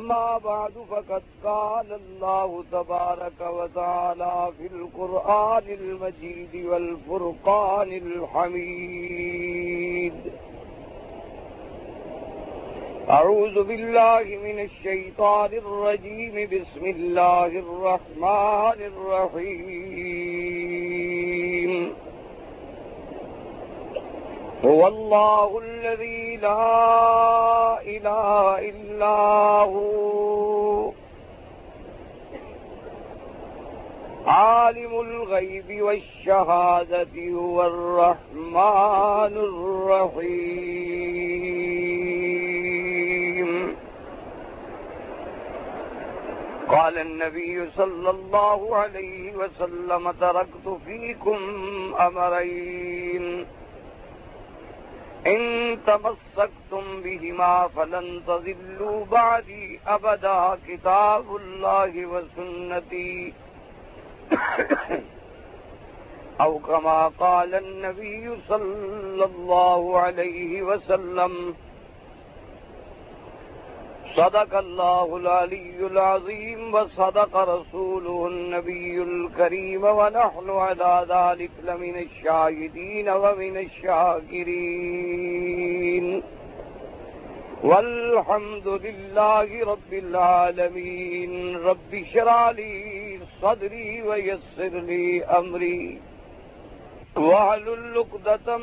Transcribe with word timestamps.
ما 0.00 0.38
بعد، 0.38 0.72
فقد 0.90 1.22
قال 1.44 1.92
الله 1.92 2.64
تبارك 2.72 3.40
وتعالى 3.40 4.52
في 4.58 4.66
القرآن 4.66 5.62
المجيد 5.68 6.66
والفرقان 6.66 7.92
الحميد. 7.92 9.32
أعوذ 13.10 13.62
بالله 13.62 14.24
من 14.44 14.60
الشيطان 14.60 15.50
الرجيم. 15.52 16.48
بسم 16.52 16.86
الله 16.86 17.46
الرحمن 17.46 18.78
الرحيم. 18.92 20.19
هو 24.64 24.86
الله 24.86 25.58
الذي 25.58 26.36
لا 26.36 27.80
إله 27.82 28.58
إلا 28.68 29.16
هو. 29.64 30.92
عالم 34.26 35.00
الغيب 35.00 35.82
والشهادة 35.82 37.32
هو 37.32 37.66
الرحمن 37.66 39.36
الرحيم. 39.36 40.40
قال 46.68 46.98
النبي 46.98 47.70
صلى 47.70 48.10
الله 48.10 48.76
عليه 48.76 49.36
وسلم 49.36 50.10
تركت 50.10 50.78
فيكم 50.86 51.38
أمرين. 52.00 53.46
ان 55.26 55.78
تمسکتم 55.86 57.00
بهما 57.02 57.68
فلن 57.68 58.22
تذلوا 58.26 59.04
بعدي 59.04 59.80
أبدا. 59.86 60.58
كتاب 60.68 61.36
الله 61.36 62.06
وسنتي. 62.06 63.32
او 66.40 66.58
كما 66.58 67.08
قال 67.08 67.54
النبي 67.54 68.36
صلى 68.48 69.24
الله 69.24 69.98
عليه 69.98 70.62
وسلم. 70.62 71.54
صدق 74.16 74.58
الله 74.58 75.16
العلي 75.16 75.86
العظيم 75.86 76.74
وصدق 76.74 77.36
رسوله 77.36 78.26
النبي 78.26 79.02
الكريم 79.02 79.84
ونحن 79.84 80.50
على 80.50 81.06
ذلك 81.08 81.50
لمن 81.64 81.96
الشاهدين 81.96 83.08
ومن 83.08 83.56
الشاكرين. 83.56 84.50
والحمد 87.62 88.68
لله 88.68 89.64
رب 89.64 89.92
العالمين. 89.92 91.56
رب 91.56 92.04
شرع 92.14 92.50
لي 92.50 93.18
صدري 93.42 94.02
ويسر 94.02 94.40
لي 94.58 95.24
أمري. 95.24 95.98
وعلى 97.16 97.74
اللقدة 97.74 98.56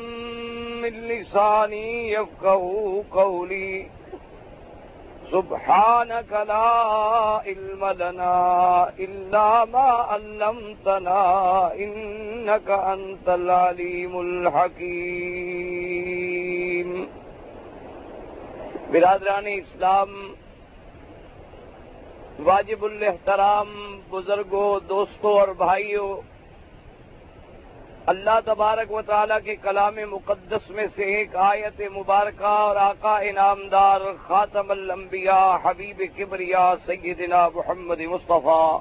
من 0.82 1.08
لساني 1.08 2.12
يفقه 2.12 3.04
قولي. 3.12 3.86
سبحانك 5.32 6.32
لا 6.32 6.68
علم 7.46 7.82
لنا 7.84 8.36
إلا 8.98 9.64
ما 9.64 9.88
علمتنا 10.10 11.22
إنك 11.74 12.68
أنت 12.70 13.28
العليم 13.28 14.20
الحكيم. 14.20 15.48
برادران 18.92 19.46
اسلام، 19.46 20.10
واجب 22.40 22.80
الاحترام 22.84 23.68
بزرگوں، 24.10 24.70
دوستوں 24.88 25.32
اور 25.40 25.48
بھائیوں 25.48 26.10
اللہ 28.10 28.38
تبارک 28.44 28.92
و 28.92 29.00
تعالیٰ 29.06 29.36
کے 29.44 29.54
کلام 29.62 29.96
مقدس 30.10 30.68
میں 30.70 30.86
سے 30.96 31.04
ایک 31.14 31.34
آیت 31.46 31.80
مبارکہ 31.94 32.52
اور 32.58 32.76
آقا 32.76 33.16
انعامدار 33.30 34.00
خاتم 34.26 34.70
الانبیاء 34.70 35.56
حبیب 35.64 36.02
کبریا 36.16 36.62
سیدنا 36.86 37.48
محمد 37.54 38.00
مصطفیٰ 38.10 38.80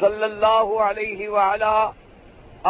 صلی 0.00 0.24
اللہ 0.24 0.72
علیہ 0.84 1.28
وعلا 1.28 1.90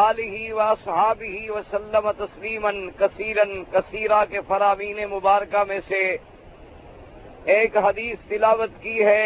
آلہ 0.07 0.53
و 0.53 0.73
صحابہ 0.85 1.35
وسلم 1.51 2.11
تسلیما 2.19 2.73
کثیرا 2.99 3.45
کثیرہ 3.71 4.25
کے 4.31 4.41
فرامین 4.49 4.99
مبارکہ 5.11 5.63
میں 5.69 5.81
سے 5.89 6.03
ایک 7.55 7.77
حدیث 7.77 8.29
تلاوت 8.29 8.83
کی 8.83 9.05
ہے۔ 9.05 9.25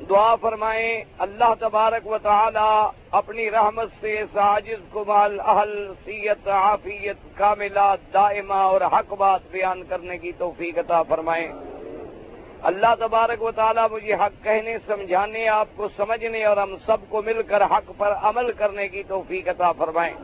دعا 0.00 0.36
فرمائیں۔ 0.36 1.04
اللہ 1.18 1.54
تبارک 1.60 2.06
و 2.06 2.18
تعالی 2.18 2.88
اپنی 3.10 3.50
رحمت 3.50 3.88
سے 4.00 4.24
ساجز 4.32 4.92
کمال، 4.92 5.40
اہل 5.40 5.92
سیت، 6.04 6.48
عافیت، 6.48 7.16
کاملہ، 7.34 7.94
دائمہ 8.14 8.54
اور 8.54 8.80
حق 8.80 9.12
بات 9.12 9.40
بیان 9.50 9.84
کرنے 9.84 10.18
کی 10.18 10.32
توفیق 10.38 10.78
عطا 10.78 11.02
فرمائیں۔ 11.02 11.52
اللہ 12.62 12.94
تبارک 13.00 13.42
و 13.42 13.50
تعالی 13.50 13.80
مجھے 13.90 14.14
حق 14.14 14.44
کہنے، 14.44 14.76
سمجھانے، 14.86 15.48
آپ 15.48 15.68
کو 15.76 15.88
سمجھنے 15.96 16.44
اور 16.44 16.56
ہم 16.56 16.74
سب 16.86 16.96
کو 17.08 17.22
مل 17.22 17.42
کر 17.42 17.62
حق 17.62 17.90
پر 17.98 18.12
عمل 18.12 18.52
کرنے 18.52 18.88
کی 18.88 19.02
توفیق 19.02 19.48
عطا 19.48 19.72
فرمائیں۔ 19.72 20.14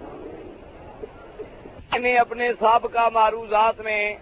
نے 1.98 2.16
اپنے 2.16 2.50
سابقہ 2.60 3.08
معروضات 3.12 3.80
میں 3.80 4.14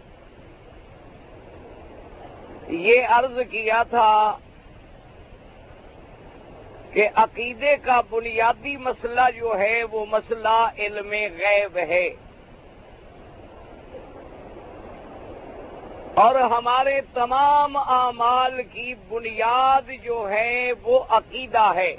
یہ 2.69 3.03
عرض 3.09 3.39
کیا 3.51 3.83
تھا 3.83 4.39
کہ 6.93 7.09
عقیدے 7.15 7.77
کا 7.77 8.01
بنیادی 8.11 8.77
مسئلہ 8.77 9.21
جو 9.37 9.59
ہے 9.59 9.85
وہ 9.85 10.07
مسئلہ 10.11 10.69
علم 10.79 11.11
غیب 11.11 11.79
ہے۔ 11.79 12.09
اور 16.15 16.35
ہمارے 16.35 17.01
تمام 17.15 17.77
اعمال 17.77 18.63
کی 18.63 18.95
بنیاد 19.09 19.91
جو 20.03 20.29
ہے 20.31 20.73
وہ 20.83 21.05
عقیدہ 21.09 21.73
ہے۔ 21.75 21.97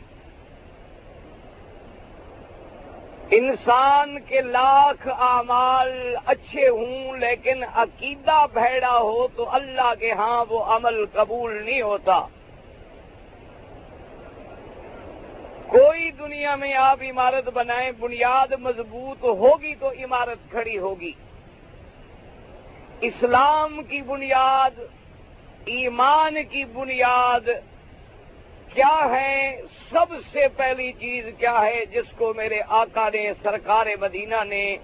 انسان 3.32 4.20
کے 4.20 4.42
لاکھ 4.42 5.08
اعمال 5.08 6.16
اچھے 6.26 6.70
ہوں 6.70 7.18
لیکن 7.18 7.64
عقیدہ 7.76 8.46
بھیڑا 8.54 9.00
ہو 9.00 9.28
تو 9.36 9.50
اللہ 9.50 9.94
کے 10.00 10.12
ہاں 10.12 10.46
وہ 10.50 10.64
عمل 10.64 11.06
قبول 11.14 11.64
نہیں 11.66 11.82
ہوتا۔ 11.82 12.26
کوئی 15.70 16.12
دنیا 16.12 16.56
میں 16.56 16.74
آپ 16.74 17.00
عمارت 17.02 17.50
بنائیں، 17.50 17.92
بنیاد 18.00 18.48
مضبوط 18.60 19.24
ہوگی 19.24 19.76
تو 19.76 19.90
عمارت 19.90 20.52
کھڑی 20.52 20.78
ہوگی۔ 20.78 21.12
اسلام 23.02 23.84
کی 23.84 24.02
بنیاد، 24.02 24.80
ایمان 25.66 26.44
کی 26.44 26.66
بنیاد 26.66 27.50
کیا 28.74 29.10
ہے؟ 29.10 29.62
سب 29.90 30.06
سے 30.32 30.48
پہلی 30.58 30.92
چیز 30.92 31.26
کیا 31.38 31.62
ہے؟ 31.62 31.86
جس 31.86 32.18
کو 32.18 32.34
میرے 32.34 32.60
آقا 32.68 33.10
نے، 33.14 33.32
سرکار 33.44 33.86
مدینہ 34.02 34.44
نے 34.44 34.78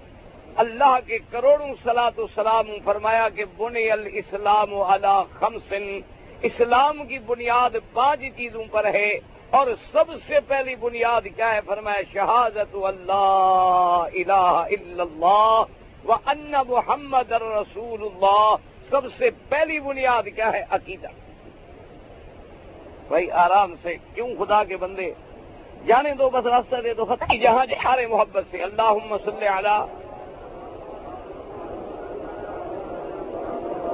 اللہ 0.56 0.98
کے 1.06 1.18
کروڑوں 1.30 1.74
سلاط 1.82 2.20
سلام 2.34 2.66
فرمایا 2.84 3.28
کہ 3.28 3.44
بن 3.56 3.76
الاسلام 3.90 4.74
علی 4.74 5.22
خمسن۔ 5.32 6.00
اسلام 6.42 7.06
کی 7.06 7.18
بنیاد 7.18 7.70
پانچ 7.92 8.20
چیزوں 8.36 8.64
پر 8.70 8.84
ہے۔ 8.94 9.18
اور 9.50 9.66
سب 9.92 10.04
سے 10.26 10.38
پہلی 10.46 10.74
بنیاد 10.74 11.20
کیا 11.36 11.54
ہے؟ 11.54 11.60
فرمایا، 11.66 12.02
شہادت 12.12 12.76
اللہ 12.82 14.04
الہ 14.14 14.66
الا 14.70 15.02
اللہ 15.02 15.62
و 16.04 16.12
ان 16.26 16.54
محمد 16.68 17.32
رسول 17.32 18.02
اللہ۔ 18.02 18.56
سب 18.90 19.00
سے 19.18 19.30
پہلی 19.48 19.80
بنیاد 19.80 20.22
کیا 20.34 20.52
ہے؟ 20.52 20.64
عقیدہ۔ 20.70 21.06
بھائی، 23.08 23.30
آرام 23.30 23.74
سے، 23.82 23.96
کیوں 24.14 24.28
خدا 24.38 24.64
کے 24.64 24.76
بندے؟ 24.76 25.12
جانے 25.86 26.14
دو، 26.14 26.30
بس 26.30 26.46
راستہ 26.46 26.76
دے 26.76 26.94
دو 26.94 27.04
فتح 27.04 27.34
جہاں 27.42 27.66
جہارے 27.66 28.06
محبت 28.06 28.44
سے۔ 28.50 28.62
اللہ 28.62 29.16
صلی 29.24 29.46
علی۔ 29.46 29.84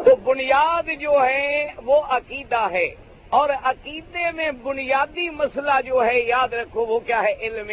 تو 0.05 0.17
بنیاد 0.17 0.89
جو 1.01 1.13
ہے، 1.25 1.67
وہ 1.85 2.03
عقیدہ 2.09 2.71
ہے۔ 2.71 2.95
اور 3.33 3.51
عقیدے 3.65 4.31
میں 4.31 4.51
بنیادی 4.51 5.31
مسئلہ 5.31 5.73
جو 5.87 6.07
ہے، 6.07 6.21
یاد 6.21 6.53
رکھو، 6.53 6.87
وہ 6.87 6.99
کیا 6.99 7.23
ہے؟ 7.23 7.33
علم 7.41 7.71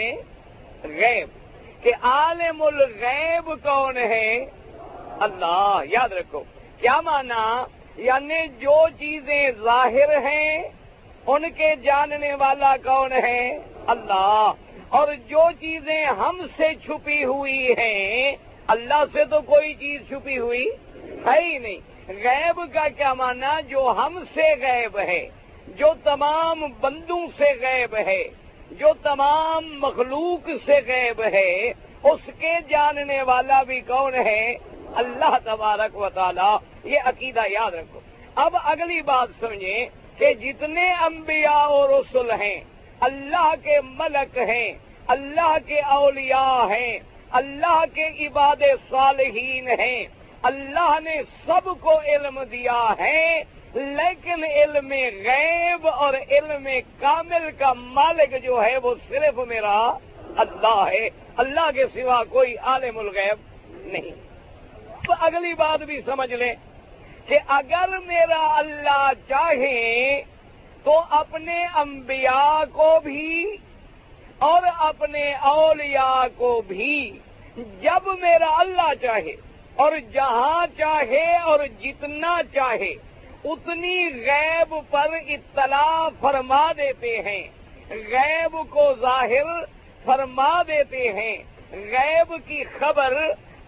غیب۔ 0.83 1.27
کہ 1.83 1.91
عالم 2.01 2.61
الغیب 2.61 3.51
کون 3.63 3.97
ہے؟ 3.97 4.45
اللہ۔ 5.19 5.81
یاد 5.91 6.09
رکھو، 6.09 6.43
کیا 6.81 7.01
مانا؟ 7.01 7.65
یعنی 7.97 8.47
جو 8.59 8.87
چیزیں 8.99 9.51
ظاہر 9.63 10.17
ہیں، 10.17 10.63
ان 11.27 11.49
کے 11.51 11.75
جاننے 11.83 12.33
والا 12.33 12.75
کون 12.83 13.11
ہے؟ 13.11 13.59
اللہ۔ 13.87 14.51
اور 14.89 15.07
جو 15.27 15.41
چیزیں 15.59 16.05
ہم 16.05 16.41
سے 16.57 16.67
چھپی 16.85 17.23
ہوئی 17.23 17.71
ہیں، 17.77 18.35
اللہ 18.67 19.03
سے 19.13 19.25
تو 19.25 19.41
کوئی 19.41 19.73
چیز 19.73 20.01
چھپی 20.07 20.37
ہوئی 20.37 20.69
ہے 21.25 21.45
ہی 21.45 21.57
نہیں۔ 21.57 21.77
غیب 22.07 22.61
کا 22.73 22.87
کیا 22.89 23.13
مانا؟ 23.13 23.59
جو 23.59 23.93
ہم 23.97 24.23
سے 24.33 24.55
غیب 24.61 24.99
ہے۔ 24.99 25.29
جو 25.77 25.93
تمام 26.03 26.65
بندوں 26.79 27.27
سے 27.37 27.51
غیب 27.61 27.95
ہے، 28.07 28.23
جو 28.71 28.87
تمام 29.03 29.65
مخلوق 29.79 30.49
سے 30.65 30.79
غیب 30.87 31.21
ہے، 31.33 31.73
اس 32.03 32.29
کے 32.39 32.53
جاننے 32.69 33.21
والا 33.21 33.63
بھی 33.63 33.79
کون 33.79 34.13
ہے؟ 34.13 34.55
اللہ 34.95 35.37
تبارک 35.43 35.97
و 35.97 36.09
تعالی، 36.09 36.51
یہ 36.83 36.99
عقیدہ 37.05 37.41
یاد 37.49 37.71
رکھو۔ 37.71 37.99
اب 38.35 38.55
اگلی 38.63 39.01
بات 39.01 39.29
سمجھیں 39.39 39.85
کہ 40.17 40.33
جتنے 40.33 40.91
انبیاء 40.91 41.65
اور 41.67 41.89
رسول 41.89 42.31
ہیں، 42.31 42.59
اللہ 42.99 43.53
کے 43.63 43.79
ملک 43.83 44.37
ہیں، 44.37 44.71
اللہ 45.07 45.57
کے 45.65 45.79
اولیاء 45.79 46.65
ہیں، 46.69 46.99
اللہ 47.31 47.83
کے 47.93 48.27
عباد 48.27 48.63
صالحین 48.89 49.67
ہیں، 49.79 50.03
اللہ 50.41 50.97
نے 51.03 51.21
سب 51.45 51.69
کو 51.79 51.99
علم 51.99 52.39
دیا 52.51 52.83
ہے 52.99 53.43
لیکن 53.73 54.43
علم 54.43 54.89
غیب 55.25 55.87
اور 55.87 56.13
علم 56.29 56.67
کامل 56.99 57.51
کا 57.57 57.73
مالک 57.73 58.43
جو 58.43 58.63
ہے 58.63 58.77
وہ 58.77 58.95
صرف 59.09 59.39
میرا 59.47 59.97
اللہ 60.37 60.85
ہے۔ 60.91 61.09
اللہ 61.37 61.71
کے 61.75 61.85
سوا 61.93 62.23
کوئی 62.23 62.57
عالم 62.57 62.97
الغیب 62.97 63.37
نہیں۔ 63.85 64.29
تو 65.07 65.13
اگلی 65.19 65.53
بات 65.53 65.79
بھی 65.79 66.01
سمجھ 66.01 66.33
لیں 66.33 66.53
کہ 67.25 67.39
اگر 67.47 67.89
میرا 68.05 68.53
اللہ 68.57 69.11
چاہے 69.27 70.21
تو 70.83 71.01
اپنے 71.09 71.65
انبیاء 71.75 72.63
کو 72.71 72.99
بھی 73.03 73.57
اور 74.39 74.61
اپنے 74.77 75.33
اولیاء 75.33 76.23
کو 76.37 76.61
بھی 76.67 77.19
جب 77.57 78.07
میرا 78.19 78.55
اللہ 78.57 78.93
چاہے 79.01 79.35
اور 79.75 79.91
جہاں 80.13 80.65
چاہے 80.77 81.37
اور 81.37 81.59
جتنا 81.81 82.41
چاہے 82.53 82.93
اتنی 83.45 84.09
غیب 84.09 84.75
پر 84.89 85.07
اطلاع 85.27 86.09
فرما 86.19 86.71
دیتے 86.77 87.21
ہیں۔ 87.21 87.47
غیب 87.89 88.57
کو 88.69 88.95
ظاہر 89.01 89.63
فرما 90.05 90.63
دیتے 90.63 91.11
ہیں۔ 91.11 91.37
غیب 91.71 92.33
کی 92.47 92.63
خبر 92.63 93.13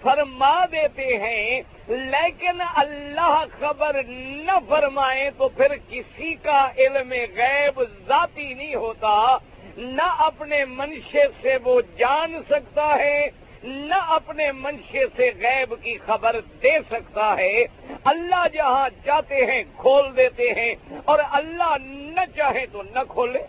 فرما 0.01 0.65
دیتے 0.71 1.17
ہیں۔ 1.17 1.61
لیکن 1.87 2.61
اللہ 2.75 3.43
خبر 3.59 4.03
نہ 4.07 4.51
فرمائے 4.69 5.29
تو 5.37 5.49
پھر 5.49 5.67
کسی 5.89 6.33
کا 6.33 6.69
علم 6.77 7.11
غیب 7.11 7.83
ذاتی 8.07 8.53
نہیں 8.53 8.75
ہوتا۔ 8.75 9.37
نہ 9.77 10.15
اپنے 10.17 10.65
منشے 10.65 11.23
سے 11.41 11.57
وہ 11.63 11.81
جان 11.97 12.43
سکتا 12.49 12.95
ہے۔ 12.95 13.27
نہ 13.63 13.95
اپنے 13.95 14.51
منشے 14.51 15.03
سے 15.15 15.31
غیب 15.39 15.73
کی 15.81 15.97
خبر 15.97 16.39
دے 16.63 16.79
سکتا 16.89 17.37
ہے۔ 17.37 17.63
اللہ 18.03 18.47
جہاں 18.53 18.89
چاہتے 19.05 19.35
ہیں، 19.35 19.63
کھول 19.77 20.17
دیتے 20.17 20.53
ہیں۔ 20.53 20.75
اور 21.05 21.19
اللہ 21.31 21.77
نہ 21.85 22.19
چاہے 22.35 22.65
تو 22.71 22.81
نہ 22.81 22.99
کھولے۔ 23.09 23.39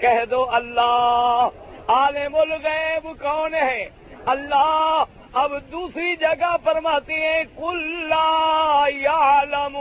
کہہ 0.00 0.24
دو 0.30 0.44
اللہ، 0.50 1.48
عالم 1.90 2.36
الغیب 2.36 3.08
کون 3.20 3.54
ہے؟ 3.54 3.88
اللہ 4.26 5.04
اب 5.34 5.52
دوسری 5.72 6.14
جگہ 6.16 6.54
فرماتے 6.64 7.14
ہیں 7.14 7.42
کل 7.56 8.12
یعلم 8.94 9.76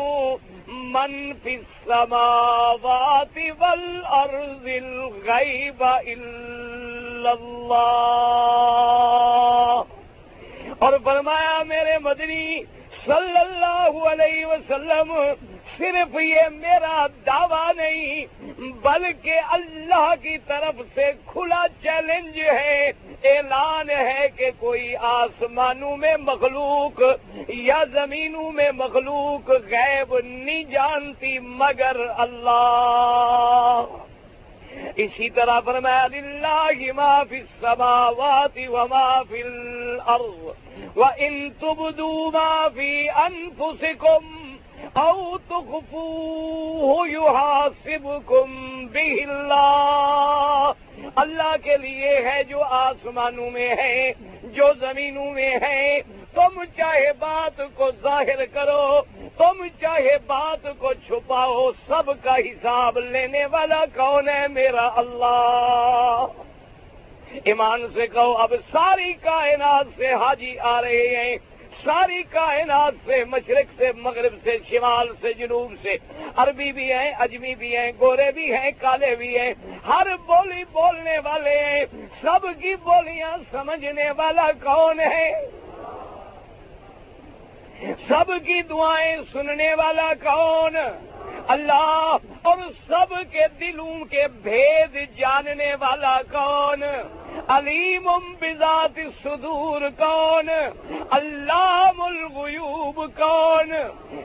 من 0.94 1.32
فی 1.44 1.56
السماوات 1.56 3.38
والارض 3.60 4.68
الغیب 4.76 5.84
الا 5.84 6.87
اللہ۔ 7.26 9.82
اور 10.80 10.94
فرمایا 11.04 11.64
میرے 11.64 11.98
مدنی، 11.98 12.62
صلی 13.06 13.38
اللہ 13.38 14.08
علیہ 14.08 14.46
وسلم، 14.46 15.14
صرف 15.78 16.18
یہ 16.22 16.42
میرا 16.52 17.08
دعویٰ 17.26 17.76
نہیں، 17.76 18.26
بلکہ 18.82 19.40
اللہ 19.50 20.14
کی 20.22 20.38
طرف 20.38 20.82
سے 20.94 21.12
کھلا 21.26 21.66
چیلنج 21.84 22.40
ہے، 22.40 22.92
اعلان 23.24 23.90
ہے 23.90 24.28
کہ 24.36 24.52
کوئی 24.58 24.96
آسمانوں 24.96 25.98
میں 25.98 26.18
مخلوق 26.18 27.02
یا 27.48 27.84
زمینوں 27.94 28.52
میں 28.52 28.72
مخلوق 28.72 29.50
غیب 29.50 30.16
نہیں 30.24 30.64
جانتی 30.64 31.40
مگر 31.40 31.98
اللہ۔ 32.18 33.84
اسی 35.04 35.30
طرح 35.36 35.60
فرمایا، 35.66 36.06
للہ 36.14 36.92
ما 36.96 37.14
فی 37.30 37.38
السماوات 37.38 38.58
وما 38.70 39.10
فی 39.30 39.42
الارض 39.42 40.42
وان 40.96 41.50
تبدوا 41.60 42.30
ما 42.34 42.68
فی 42.76 42.92
انفسکم 43.26 44.24
او 44.96 45.38
تخفوه 45.50 47.08
يحاسبكم 47.08 48.48
به 48.94 49.16
اللہ 49.28 50.72
اللہ 51.22 51.56
کے 51.64 51.76
لیے 51.78 52.14
ہے 52.26 52.44
جو 52.50 52.60
آسمانوں 52.80 53.50
میں 53.52 53.70
ہے، 53.80 54.12
جو 54.56 54.68
زمینوں 54.80 55.32
میں 55.34 55.54
ہے 55.62 55.82
تم 56.38 56.64
چاہے 56.78 57.14
بات 57.20 57.62
کو 57.74 57.92
ظاہر 58.02 58.46
کرو، 58.46 59.02
تم 59.38 59.68
چاہے 59.82 60.18
بات 60.28 60.68
کو 60.78 60.94
چھپاؤ، 60.94 61.72
سب 61.88 62.12
کا 62.24 62.36
حساب 62.36 62.98
لینے 62.98 63.46
والا 63.46 63.86
کون 63.96 64.30
ہے 64.30 64.48
میرا 64.48 64.90
اللہ؟ 64.96 66.26
ایمان 67.44 67.88
سے 67.94 68.08
کہو، 68.08 68.34
اب 68.34 68.54
ساری 68.72 69.14
کائنات 69.14 69.86
سے 69.98 70.14
حاجی 70.14 70.60
آ 70.60 70.82
رہے 70.82 71.16
ہیں۔ 71.16 71.38
ساری 71.86 72.24
کائنات 72.24 72.94
سے، 73.06 73.24
مشرق 73.26 73.66
سے، 73.78 73.92
مغرب 73.98 74.34
سے، 74.44 74.58
شمال 74.70 75.08
سے، 75.22 75.34
جنوب 75.34 75.74
سے۔ 75.84 75.98
عربی 76.36 76.72
بھی 76.72 76.94
ہیں، 76.94 77.12
اجمی 77.20 77.56
بھی 77.56 77.78
ہیں، 77.78 77.92
گورے 78.00 78.32
بھی 78.32 78.54
ہیں، 78.54 78.72
کالے 78.80 79.16
بھی 79.16 79.40
ہیں۔ 79.40 79.54
ہر 79.88 80.08
بولی 80.28 80.64
بولنے 80.64 81.20
والے 81.20 81.66
ہیں۔ 81.66 81.86
سب 82.22 82.48
کی 82.62 82.76
بولیاں 82.76 83.38
سمجھنے 83.52 84.12
والا 84.18 84.52
کون 84.64 85.00
ہے؟ 85.00 85.48
سب 87.82 88.32
کی 88.46 88.62
دعائیں 88.62 89.18
سننے 89.34 89.74
والا 89.74 90.14
کون؟ 90.24 90.76
اللہ. 91.48 92.18
اور 92.42 92.58
سب 92.88 93.14
کے 93.32 93.40
دلوں 93.60 94.06
کے 94.06 94.24
بھید 94.44 95.18
جاننے 95.18 95.76
والا 95.82 96.22
کون؟ 96.32 96.84
علیم 97.48 98.10
بذات 98.40 99.00
صدور 99.24 99.82
کون؟ 99.98 100.50
اللہ 101.10 101.92
الغیوب 101.98 102.96
کون؟ 103.18 103.72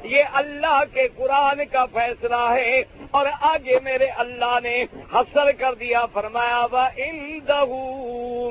یہ 0.04 0.23
اللہ 0.32 0.82
کے 0.92 1.09
قرآن 1.16 1.64
کا 1.73 1.85
فیصلہ 1.87 2.50
ہے. 2.50 2.82
اور 3.11 3.26
آگے 3.40 3.78
میرے 3.82 4.06
اللہ 4.06 4.59
نے 4.62 4.85
حسر 5.14 5.52
کر 5.52 5.75
دیا، 5.75 6.06
فرمایا 6.06 6.66
وا 6.73 6.88
اندہ 6.97 7.64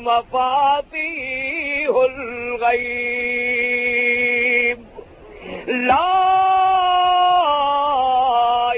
مفاتی 0.02 1.10
لا 5.68 6.18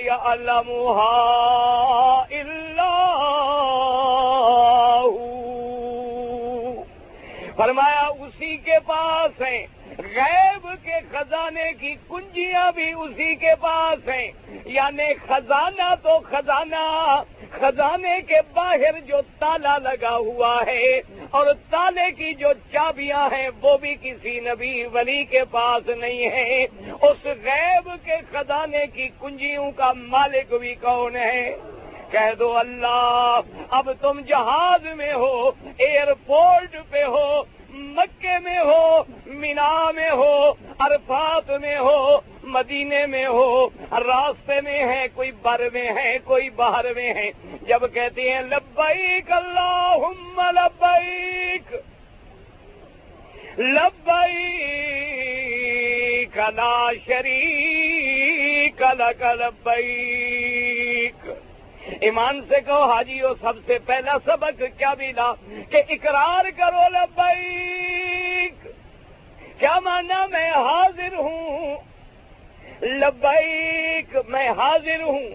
يعلمها 0.04 1.14
إلا 2.30 3.04
هو۔ 5.10 5.54
فرمایا 7.56 8.08
اسی 8.20 8.58
کے 8.58 8.80
پاس 8.86 9.42
ہیں۔ 9.42 9.68
غیب 10.00 10.68
کے 10.84 11.00
خزانے 11.12 11.72
کی 11.80 11.96
کنجیاں 12.10 12.72
بھی 12.72 12.94
اسی 12.94 13.36
کے 13.36 13.56
پاس 13.60 14.10
ہیں۔ 14.10 14.32
یعنی 14.66 15.14
خزانہ 15.14 15.94
تو 16.04 16.20
خزانہ، 16.20 17.24
خزانے 17.52 18.22
کے 18.22 18.36
باہر 18.54 19.00
جو 19.00 19.18
تالا 19.40 19.78
لگا 19.78 20.16
ہوا 20.16 20.64
ہے 20.68 21.02
اور 21.30 21.48
تالے 21.70 22.12
کی 22.12 22.34
جو 22.34 22.48
چابیاں 22.72 23.28
ہیں 23.32 23.50
وہ 23.62 23.78
بھی 23.78 23.96
کسی 24.02 24.40
نبی 24.40 24.84
ولی 24.84 25.24
کے 25.24 25.44
پاس 25.52 25.90
نہیں 25.90 26.30
ہے 26.30 26.66
اس 27.02 27.26
غیب 27.26 27.90
کے 28.04 28.18
خزانے 28.32 28.86
کی 28.94 29.10
کنجیوں 29.22 29.72
کا 29.72 29.94
مالک 29.94 30.54
بھی 30.54 30.76
کون 30.76 31.16
ہے؟ 31.16 31.56
کہہ 32.12 32.34
دو 32.40 32.58
اللہ، 32.58 33.40
اب 33.70 33.92
تم 34.02 34.20
جہاز 34.20 34.86
میں 34.96 35.14
ہو، 35.14 35.52
ایئرپورٹ 35.78 36.76
پہ 36.90 37.04
ہو 37.04 37.44
مکے 37.74 38.40
میں 38.40 38.60
ہو، 38.60 39.04
مینا 39.26 39.92
میں 39.92 40.12
ہو، 40.12 40.54
عرفات 40.80 41.52
میں 41.62 41.78
ہو، 41.78 42.18
مدینے 42.44 43.06
میں 43.06 43.26
ہو، 43.26 43.70
راستے 43.92 44.62
میں 44.62 44.86
ہے، 44.86 45.08
کوئی 45.14 45.32
بر 45.32 45.62
میں 45.74 45.92
ہے، 45.92 46.18
کوئی 46.24 46.50
باہر 46.50 46.94
میں 46.94 47.14
ہے۔ 47.14 47.32
جب 47.62 47.94
کہتے 47.94 48.22
ہیں 48.22 48.42
لبیک، 48.42 49.32
اللہم 49.32 50.42
لبیک 50.56 51.76
لبیک 53.60 56.38
لا 56.38 56.92
شریک 57.06 58.84
لک 59.00 59.22
لبیک۔ 59.22 60.83
ایمان 62.04 62.42
سے 62.50 62.56
کہو، 62.66 62.92
حاجی 62.92 63.22
ہو 63.22 63.34
سب 63.42 63.54
سے 63.66 63.78
پہلا 63.86 64.18
سبق 64.26 64.62
کیا 64.78 64.94
ملا 64.98 65.34
کہ 65.70 65.82
اقرار 65.90 66.46
کرو 66.58 66.90
لبیک۔ 66.90 68.68
کیا 69.60 69.80
مانا 69.80 70.26
میں 70.26 70.52
حاضر 70.52 71.14
ہوں؟ 71.14 71.78
لبیک، 72.82 74.18
میں 74.28 74.50
حاضر 74.50 75.02
ہوں۔ 75.02 75.30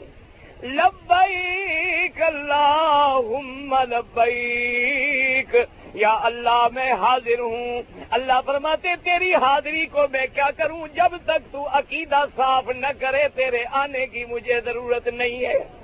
لبیک، 0.63 2.23
اللہم 2.23 3.75
لبیک۔ 3.91 5.57
یا 5.95 6.19
اللہ، 6.23 6.67
میں 6.75 6.93
حاضر 6.93 7.39
ہوں۔ 7.39 7.83
اللہ 8.11 8.41
فرماتے، 8.47 8.89
تیری 9.05 9.35
حاضری 9.35 9.87
کو 9.87 10.01
میں 10.13 10.27
کیا 10.35 10.51
کروں؟ 10.57 10.87
جب 10.95 11.17
تک 11.25 11.53
تو 11.53 11.69
عقیدہ 11.73 12.25
صاف 12.37 12.69
نہ 12.69 12.87
کرے، 13.01 13.29
تیرے 13.35 13.65
آنے 13.71 14.07
کی 14.07 14.25
مجھے 14.25 14.61
ضرورت 14.61 15.09
نہیں 15.09 15.47
ہے۔ 15.47 15.78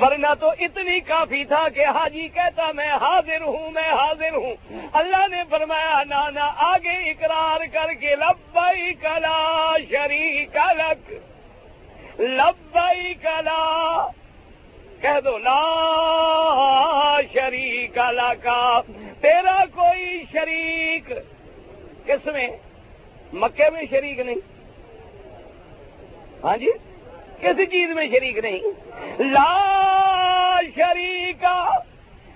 ورنہ 0.00 0.32
تو 0.40 0.50
اتنی 0.50 0.98
کافی 1.00 1.44
تھا 1.44 1.68
کہ 1.68 1.86
حاجی 1.86 2.28
کہتا 2.28 2.70
میں 2.72 2.90
حاضر 2.90 3.40
ہوں، 3.40 3.70
میں 3.70 3.88
حاضر 3.90 4.34
ہوں۔ 4.34 4.54
اللہ 4.92 5.26
نے 5.30 5.42
فرمایا، 5.50 6.02
نانا، 6.08 6.46
آگے 6.56 6.96
اقرار 7.10 7.66
کر 7.72 7.92
کے 8.00 8.14
لبئی 8.16 8.94
کلا 8.94 9.76
شری 9.90 10.46
کلک 10.52 11.12
لبئی 12.20 13.14
کلا 13.14 14.06
کہہ 15.00 15.20
دو، 15.24 15.38
لا 15.38 15.60
شریک 17.32 17.98
کا 18.42 18.80
تیرا 19.20 19.64
کوئی 19.74 20.24
شریک 20.32 21.12
کس 22.06 22.26
میں 22.26 22.48
مکے 23.32 23.70
میں 23.70 23.82
شریک 23.90 24.18
نہیں۔ 24.18 24.40
ہاں 26.44 26.56
جی؟ 26.56 26.70
کسی 27.40 27.66
چیز 27.66 27.90
میں 27.90 28.06
شریک 28.06 28.38
نہیں۔ 28.38 28.60
لا 29.22 30.60
شریک 30.76 31.44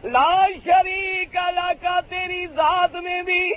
لا 0.05 0.47
شریک 0.65 1.37
لا 1.55 2.01
تیری 2.01 2.47
ذات 2.47 2.95
میں 2.95 3.23
بھی۔ 3.23 3.53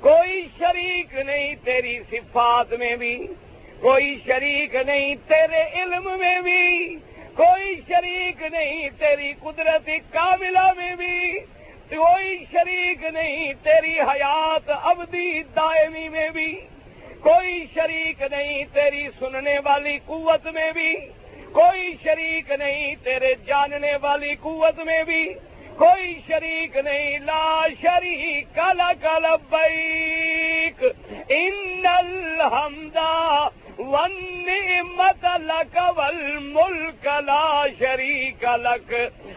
کوئی 0.00 0.48
شریک 0.58 1.14
نہیں 1.14 1.54
تیری 1.64 1.98
صفات 2.10 2.72
میں 2.72 2.96
بھی۔ 2.96 3.26
کوئی 3.80 4.18
شریک 4.26 4.74
نہیں 4.74 5.14
تیرے 5.28 5.82
علم 5.82 6.08
میں 6.18 6.40
بھی۔ 6.40 6.96
کوئی 7.34 7.80
شریک 7.88 8.42
نہیں 8.52 8.88
تیری 8.98 9.32
قدرت 9.40 9.90
کاملہ 10.10 10.72
میں 10.76 10.94
بھی۔ 10.96 11.38
کوئی 11.96 12.44
شریک 12.52 13.04
نہیں 13.04 13.52
تیری 13.62 14.00
حیات 14.00 14.70
ابدی 14.82 15.42
دائمی 15.42 16.08
میں 16.08 16.30
بھی۔ 16.30 16.60
کوئی 17.22 17.64
شریک 17.74 18.22
نہیں 18.30 18.64
تیری 18.72 19.06
سننے 19.18 19.58
والی 19.58 19.98
قوت 20.06 20.46
میں 20.46 20.70
بھی، 20.72 20.94
کوئی 21.52 21.94
شریک 22.04 22.50
نہیں 22.50 22.94
تیرے 23.02 23.34
جاننے 23.46 23.94
والی 24.02 24.34
قوت 24.40 24.78
میں 24.78 25.02
بھی، 25.04 25.24
کوئی 25.76 26.14
شریک 26.26 26.76
نہیں، 26.76 27.18
لا 27.18 27.66
شریک 27.82 28.54
کل 28.54 28.80
کل 29.00 29.26
بیک 29.50 30.84
ان 31.28 31.86
الحمدہ 31.86 33.48
ونعمت 33.82 35.24
لک 35.24 35.78
والملک 35.96 37.08
لا 37.26 37.66
شریک 37.78 38.44
لک۔ 38.44 38.94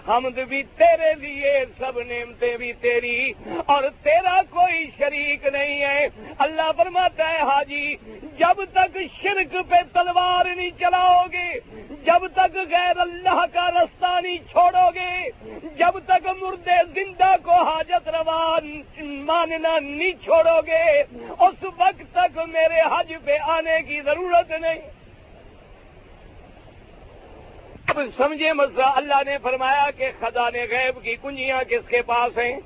حمد 0.08 0.40
بھی 0.40 0.64
تیرے 0.64 1.14
لیے، 1.14 1.66
سب 1.78 2.00
نعمتیں 2.00 2.58
بھی 2.58 2.74
تیری۔ 2.74 3.32
اور 3.66 3.84
تیرا 4.04 4.42
کوئی 4.50 4.86
شریک 4.98 5.46
نہیں 5.46 5.82
ہے۔ 5.82 6.08
اللہ 6.40 6.72
فرماتا 6.78 7.30
ہے، 7.30 7.38
حاجی، 7.38 7.96
جب 8.38 8.64
تک 8.74 8.98
شرک 9.22 9.56
پہ 9.70 9.76
تلوار 9.94 10.46
نہیں 10.56 10.70
چلاؤ 10.80 11.26
گے 11.34 11.60
جب 12.04 12.28
تک 12.28 12.56
غیر 12.56 12.98
اللہ 12.98 13.46
کا 13.54 13.72
رستہ 13.72 14.20
نہیں 14.24 14.38
چھوڑو 14.38 14.90
گے 14.96 15.30
جب 15.78 16.00
تک 16.06 16.28
مردے 16.42 16.78
زندہ 16.94 17.36
کو 17.44 17.52
حاجت 17.52 18.10
روان 18.10 18.82
ماننا 19.26 19.80
نہیں 19.80 20.24
چھوڑو 20.24 20.62
گے 20.68 21.02
اس 21.40 21.64
وقت 21.64 22.14
تک 22.14 22.40
میرے 22.48 22.82
حج 22.82 23.14
پہ 23.26 23.38
آنے 23.38 23.82
کی 23.82 24.02
ضرورت 24.02 24.35
نہیں۔ 24.50 24.76
اب 27.88 28.00
سمجھے 28.18 28.54
مسئلہ 28.54 28.86
اللہ 28.86 29.24
نے 29.26 29.38
فرمایا 29.42 29.92
کہ 29.92 30.06
خزانے 30.20 30.64
غیب 30.64 31.04
کی 31.04 31.16
کنجیاں 31.22 31.64
کس 31.64 31.90
کے 31.90 32.02
پاس 32.02 32.38
ہیں؟ 32.38 32.60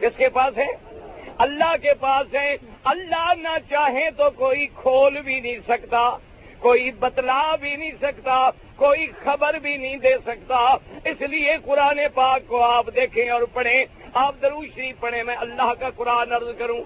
کس 0.00 0.16
کے 0.16 0.28
پاس 0.28 0.58
ہیں؟ 0.58 1.00
اللہ 1.38 1.76
کے 1.82 1.94
پاس 1.94 2.34
ہیں۔ 2.34 2.56
اللہ 2.84 3.32
نہ 3.38 3.70
چاہے 3.70 4.10
تو 4.10 4.30
کوئی 4.30 4.66
کھول 4.66 5.20
بھی 5.20 5.40
نہیں 5.40 5.58
سکتا، 5.68 6.16
کوئی 6.58 6.90
بتلا 6.90 7.56
بھی 7.56 7.76
نہیں 7.76 7.92
سکتا، 8.02 8.50
کوئی 8.76 9.06
خبر 9.24 9.54
بھی 9.54 9.76
نہیں 9.76 9.96
دے 9.96 10.14
سکتا۔ 10.26 10.74
اس 11.04 11.20
لیے 11.20 11.56
قرآن 11.64 12.00
پاک 12.14 12.42
کو 12.46 12.62
آپ 12.62 12.86
دیکھیں 12.96 13.30
اور 13.30 13.42
پڑھیں۔ 13.52 13.84
آپ 14.14 14.34
دروشری 14.42 14.92
پڑھیں۔ 14.92 15.22
میں 15.22 15.36
اللہ 15.36 15.72
کا 15.80 15.90
قرآن 15.96 16.32
عرض 16.32 16.48
کروں۔ 16.58 16.80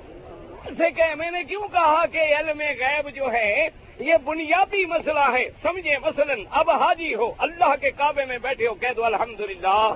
سے 0.64 0.90
کہ 0.90 1.14
میں 1.14 1.30
نے 1.30 1.44
کیوں 1.44 1.68
کہا 1.72 2.06
کہ 2.06 2.18
علم 2.18 2.60
غیب 2.60 3.10
جو 3.10 3.32
ہے 3.32 3.68
یہ 4.00 4.14
بنیادی 4.24 4.84
مسئلہ 4.84 5.26
ہے۔ 5.32 5.44
سمجھے 5.62 5.96
مثلا 6.02 6.34
اب 6.50 6.70
حاجی 6.70 7.14
ہو، 7.14 7.32
اللہ 7.38 7.74
کے 7.80 7.90
کعبے 7.90 8.24
میں 8.24 8.38
بیٹھے 8.38 8.66
ہو، 8.66 8.74
کہہ 8.74 8.94
دو 8.96 9.04
الحمدللہ۔ 9.04 9.92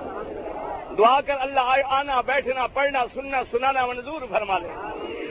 دعا 0.97 1.21
کر 1.21 1.35
اللہ 1.39 1.75
آنا 1.85 2.21
بیٹھنا، 2.21 2.67
پڑھنا، 2.67 3.03
سننا، 3.13 3.41
سنانا 3.51 3.85
منظور 3.85 4.21
فرما 4.29 4.57
لے 4.59 4.67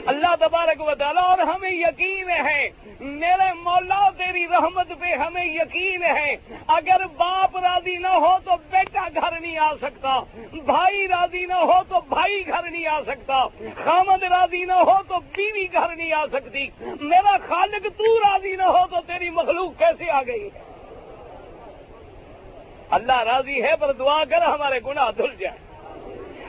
اللہ 0.05 0.35
تبارک 0.39 0.81
و 0.81 0.95
تعالیٰ 0.95 1.23
اور 1.23 1.37
ہمیں 1.37 1.71
یقین 1.71 2.29
ہے۔ 2.29 2.69
میرے 2.99 3.53
مولا 3.53 4.09
تیری 4.17 4.47
رحمت 4.47 4.87
پہ 4.99 5.05
ہمیں 5.05 5.45
یقین 5.45 6.03
ہے۔ 6.03 6.35
اگر 6.67 7.05
باپ 7.17 7.57
راضی 7.57 7.97
نہ 7.97 8.07
ہو 8.07 8.37
تو 8.45 8.51
بیٹا 8.69 9.07
گھر 9.15 9.39
نہیں 9.39 9.57
آ 9.57 9.73
سکتا۔ 9.81 10.19
بھائی 10.65 11.07
راضی 11.07 11.45
نہ 11.45 11.53
ہو 11.53 11.83
تو 11.89 12.01
بھائی 12.09 12.47
گھر 12.47 12.69
نہیں 12.69 12.87
آ 12.87 13.01
سکتا۔ 13.01 13.47
خامد 13.83 14.23
راضی 14.23 14.65
نہ 14.65 14.73
ہو 14.73 15.03
تو 15.07 15.15
بیوی 15.35 15.67
گھر 15.73 15.95
نہیں 15.95 16.13
آ 16.13 16.25
سکتی۔ 16.31 16.69
میرا 16.81 17.37
خالق 17.47 17.87
تو 17.97 18.19
راضی 18.19 18.55
نہ 18.55 18.63
ہو 18.63 18.85
تو 18.89 18.95
تیری 19.07 19.29
مخلوق 19.29 19.79
کیسے 19.79 20.09
آ 20.09 20.21
گئی؟ 20.21 20.49
اللہ 22.89 23.23
راضی 23.23 23.63
ہے 23.63 23.75
پر 23.79 23.91
دعا 23.91 24.25
کر 24.25 24.41
ہمارے 24.41 24.79
گناہ 24.85 25.11
دھل 25.17 25.35
جائے۔ 25.39 25.62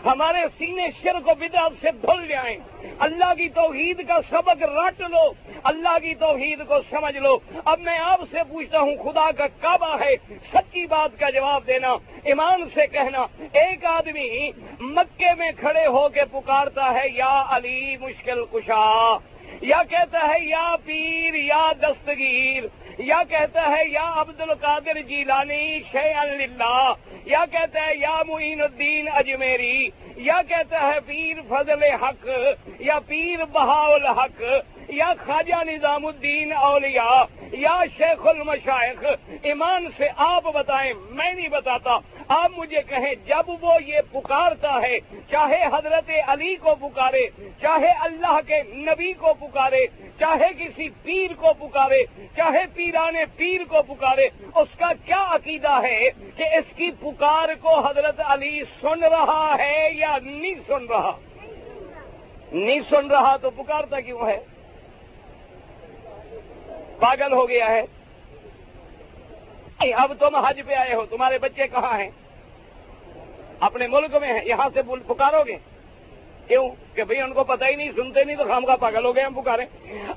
ہمارے 0.05 0.39
سینے 0.59 0.87
شر 1.03 1.21
کو 1.25 1.35
بدعت 1.35 1.73
سے 1.81 1.91
دھل 1.91 2.29
جائیں۔ 2.29 2.57
اللہ 2.99 3.35
کی 3.35 3.49
توحید 3.49 4.09
کا 4.09 4.19
سبق 4.31 4.63
رٹ 4.63 5.01
لو۔ 5.01 5.33
اللہ 5.65 5.99
کی 6.03 6.15
توحید 6.15 6.59
کو 6.69 6.75
سمجھ 6.91 7.17
لو۔ 7.17 7.39
اب 7.65 7.81
میں 7.81 7.99
آپ 7.99 8.21
سے 8.31 8.39
پوچھتا 8.49 8.81
ہوں، 8.81 8.97
خدا 8.97 9.31
کا 9.31 9.47
کعبہ 9.61 9.97
ہے؟ 10.01 10.15
سچی 10.53 10.87
بات 10.87 11.21
کا 11.21 11.31
جواب 11.31 11.67
دینا، 11.67 11.89
ایمان 12.25 12.65
سے 12.75 12.87
کہنا۔ 12.87 13.27
ایک 13.53 13.85
آدمی 13.85 14.51
مکے 14.81 15.35
میں 15.39 15.51
کھڑے 15.57 15.87
ہو 15.87 16.09
کے 16.09 16.21
پکارتا 16.33 16.95
ہے، 16.95 17.09
یا 17.13 17.45
علی 17.49 17.97
مشکل 17.97 18.45
کشا۔ 18.53 19.19
یا 19.61 19.83
کہتا 19.83 20.29
ہے، 20.29 20.45
یا 20.45 20.75
پیر، 20.85 21.35
یا 21.35 21.73
دستگیر۔ 21.83 22.65
یا 22.99 23.23
کہتا 23.29 23.63
ہے، 23.69 23.83
یا 23.89 24.13
عبد 24.15 24.41
القادر 24.41 25.01
جیلانی 25.01 25.81
شہ 25.93 26.19
اللہ 26.19 26.93
یا 27.25 27.45
کہتا 27.51 27.87
ہے، 27.87 27.95
یا 27.95 28.23
معین 28.29 28.61
الدین 28.61 29.09
اجمیری. 29.15 29.89
یا 30.17 30.41
کہتا 30.49 30.81
ہے 30.81 30.99
پیر 31.07 31.41
فضل 31.49 31.83
حق، 32.03 32.27
یا 32.81 32.99
پیر 33.07 33.45
بہاول 33.53 34.07
حق، 34.07 34.43
یا 34.89 35.13
خواجہ 35.27 35.63
نظام 35.65 36.07
الدین 36.07 36.53
اولیاء، 36.53 37.23
یا 37.53 37.79
شیخ 37.97 38.27
المشائق، 38.27 39.05
ایمان 39.43 39.87
سے 39.97 40.09
آپ 40.17 40.45
بتائیں، 40.55 40.93
میں 41.11 41.33
نہیں 41.33 41.49
بتاتا۔ 41.49 41.99
آپ 42.29 42.59
مجھے 42.59 42.83
کہیں 42.89 43.15
جب 43.27 43.51
وہ 43.63 43.73
یہ 43.87 44.01
پکارتا 44.13 44.79
ہے، 44.83 44.99
چاہے 45.31 45.63
حضرت 45.73 46.11
علی 46.27 46.55
کو 46.57 46.75
پکارے، 46.75 47.27
چاہے 47.61 47.91
اللہ 48.01 48.39
کے 48.47 48.63
نبی 48.63 49.13
کو 49.13 49.33
پکارے، 49.41 49.85
چاہے 50.19 50.49
کسی 50.59 50.89
پیر 51.03 51.35
کو 51.41 51.53
پکارے، 51.59 52.03
چاہے 52.37 52.65
پیران 52.75 53.17
پیر 53.37 53.65
کو 53.69 53.83
پکارے، 53.83 54.29
اس 54.55 54.79
کا 54.79 54.93
کیا 55.05 55.23
عقیدہ 55.31 55.81
ہے 55.83 56.11
کہ 56.37 56.45
اس 56.59 56.77
کی 56.77 56.91
پکار 57.01 57.55
کو 57.61 57.79
حضرت 57.79 58.21
علی 58.27 58.63
سن 58.81 59.03
رہا 59.03 59.55
ہے 59.59 59.89
یا 59.95 60.04
نہیں 60.23 60.55
سن 60.67 60.87
رہا۔ 60.87 61.19
نہیں 62.53 62.81
سن 62.91 63.11
رہا 63.11 63.37
تو 63.37 63.51
پکارتا 63.51 64.01
کیوں 64.01 64.29
ہے؟ 64.29 64.45
پاگل 67.01 67.33
ہو 67.33 67.49
گیا 67.49 67.69
ہے۔ 67.69 67.83
اب 69.97 70.13
تم 70.21 70.37
حج 70.37 70.61
پہ 70.67 70.75
آئے 70.75 70.95
ہو، 70.95 71.07
تمہارے 71.07 71.39
بچے 71.39 71.67
کہاں 71.67 71.99
ہیں؟ 71.99 72.11
اپنے 73.61 73.87
ملک 73.87 74.15
میں 74.15 74.33
ہیں، 74.33 74.45
یہاں 74.45 74.69
سے 74.75 74.81
پکارو 75.07 75.43
گے؟ 75.47 75.57
کیوں؟ 76.49 76.97
کہ 76.97 77.05
بھئی 77.05 77.21
ان 77.21 77.33
کو 77.33 77.45
پتہ 77.45 77.65
ہی 77.65 77.75
نہیں، 77.75 77.93
سنتے 77.97 78.25
نہیں 78.25 78.37
تو 78.37 78.45
خام 78.45 78.65
کا 78.65 78.77
پاگل 78.77 79.05
ہو 79.05 79.17
گئے 79.17 79.25
ہم 79.25 79.35
پکارے۔ 79.35 79.65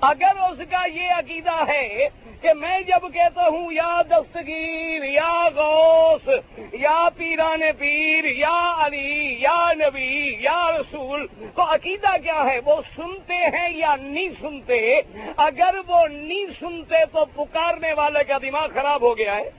اگر 0.01 0.39
اس 0.51 0.61
کا 0.71 0.87
یہ 0.87 1.11
عقیدہ 1.11 1.67
ہے 1.67 2.09
کہ 2.41 2.53
میں 2.53 2.81
جب 2.81 3.13
کہتا 3.13 3.47
ہوں، 3.47 3.71
یا 3.71 4.01
دستگیر، 4.09 5.03
یا 5.03 5.49
غوث، 5.55 6.29
یا 6.73 7.07
پیران 7.17 7.61
پیر، 7.77 8.23
یا 8.23 8.75
علی، 8.77 9.35
یا 9.39 9.73
نبی، 9.73 10.35
یا 10.39 10.71
رسول، 10.71 11.27
تو 11.55 11.61
عقیدہ 11.61 12.17
کیا 12.23 12.43
ہے؟ 12.45 12.59
وہ 12.65 12.81
سنتے 12.95 13.35
ہیں 13.35 13.69
یا 13.77 13.95
نہیں 13.95 14.29
سنتے؟ 14.41 15.01
اگر 15.37 15.75
وہ 15.87 16.07
نہیں 16.07 16.45
سنتے 16.59 16.95
تو 17.11 17.25
پکارنے 17.25 17.93
والے 17.93 18.23
کا 18.23 18.37
دماغ 18.37 18.67
خراب 18.73 19.01
ہو 19.01 19.17
گیا 19.17 19.35
ہے۔ 19.35 19.49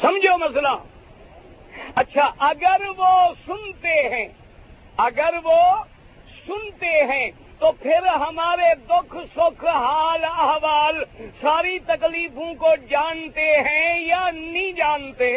سمجھو 0.00 0.38
مسئلہ۔ 0.38 0.95
اچھا 1.94 2.30
اگر 2.38 2.82
وہ 2.96 3.34
سنتے 3.46 4.08
ہیں، 4.08 4.26
اگر 4.96 5.34
وہ 5.44 5.60
سنتے 6.46 7.04
ہیں، 7.04 7.30
تو 7.58 7.72
پھر 7.72 8.06
ہمارے 8.06 8.74
دکھ 8.88 9.16
سکھ 9.34 9.64
حال 9.64 10.24
احوال 10.24 11.04
ساری 11.40 11.78
تکلیفوں 11.78 12.54
کو 12.54 12.74
جانتے 12.90 13.52
ہیں 13.68 14.00
یا 14.00 14.30
نہیں 14.30 14.72
جانتے؟ 14.72 15.36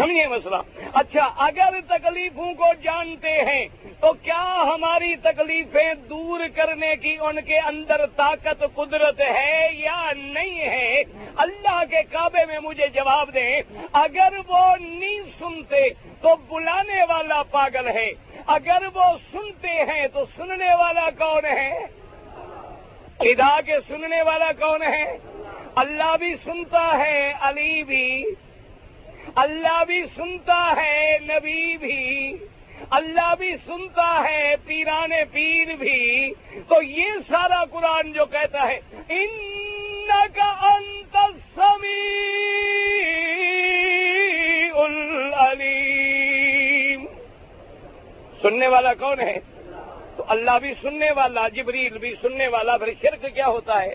سمجھے 0.00 0.26
مسئلہ۔ 0.26 0.56
اچھا 0.92 1.34
اگر 1.36 1.80
تکلیفوں 1.88 2.54
کو 2.54 2.64
جانتے 2.82 3.28
ہیں، 3.28 3.68
تو 4.00 4.12
کیا 4.12 4.62
ہماری 4.74 5.16
تکلیفیں 5.16 5.94
دور 5.94 6.40
کرنے 6.56 6.96
کی 6.96 7.16
ان 7.20 7.40
کے 7.40 7.58
اندر 7.58 8.06
طاقت 8.06 8.64
قدرت 8.74 9.20
ہے 9.20 9.68
یا 9.72 10.12
نہیں 10.16 10.60
ہے؟ 10.60 11.02
اللہ 11.36 11.82
کے 11.90 12.02
کعبے 12.02 12.46
میں 12.46 12.58
مجھے 12.62 12.86
جواب 12.86 13.34
دیں۔ 13.34 13.62
اگر 13.92 14.28
وہ 14.48 14.76
نہیں 14.80 15.20
سنتے، 15.38 15.88
تو 16.20 16.36
بلانے 16.36 17.02
والا 17.02 17.42
پاگل 17.42 17.88
ہے۔ 17.88 18.10
اگر 18.46 18.78
وہ 18.94 19.02
سنتے 19.32 19.68
ہیں، 19.68 20.06
تو 20.12 20.24
سننے 20.36 20.74
والا 20.74 21.10
کون 21.18 21.44
ہے؟ 21.44 21.78
ادا 23.20 23.60
کے 23.60 23.74
سننے 23.88 24.22
والا 24.22 24.52
کون 24.52 24.82
ہے؟ 24.82 25.18
اللہ 25.74 26.16
بھی 26.18 26.34
سنتا 26.44 26.98
ہے، 26.98 27.32
علی 27.40 27.82
بھی۔ 27.82 28.24
اللہ 29.34 29.84
بھی 29.84 30.02
سنتا 30.16 30.74
ہے 30.76 31.18
نبی 31.22 31.76
بھی، 31.76 32.36
اللہ 32.90 33.34
بھی 33.38 33.56
سنتا 33.66 34.24
ہے 34.28 34.54
پیران 34.66 35.10
پیر 35.32 35.76
بھی۔ 35.76 36.32
تو 36.68 36.82
یہ 36.82 37.08
سارا 37.28 37.64
قرآن 37.64 38.12
جو 38.12 38.26
کہتا 38.26 38.68
ہے 38.68 38.80
ان 39.08 40.08
کا 40.34 40.50
انت 40.74 41.16
سمی 41.54 42.06
سننے 48.42 48.66
والا 48.66 48.94
کون 48.94 49.20
ہے؟ 49.20 49.38
تو 50.16 50.24
اللہ 50.28 50.58
بھی 50.62 50.74
سننے 50.82 51.10
والا، 51.10 51.48
جبریل 51.48 51.98
بھی 51.98 52.14
سننے 52.22 52.48
والا، 52.48 52.76
پھر 52.76 52.92
شرک 53.02 53.26
کیا 53.34 53.46
ہوتا 53.46 53.82
ہے؟ 53.82 53.94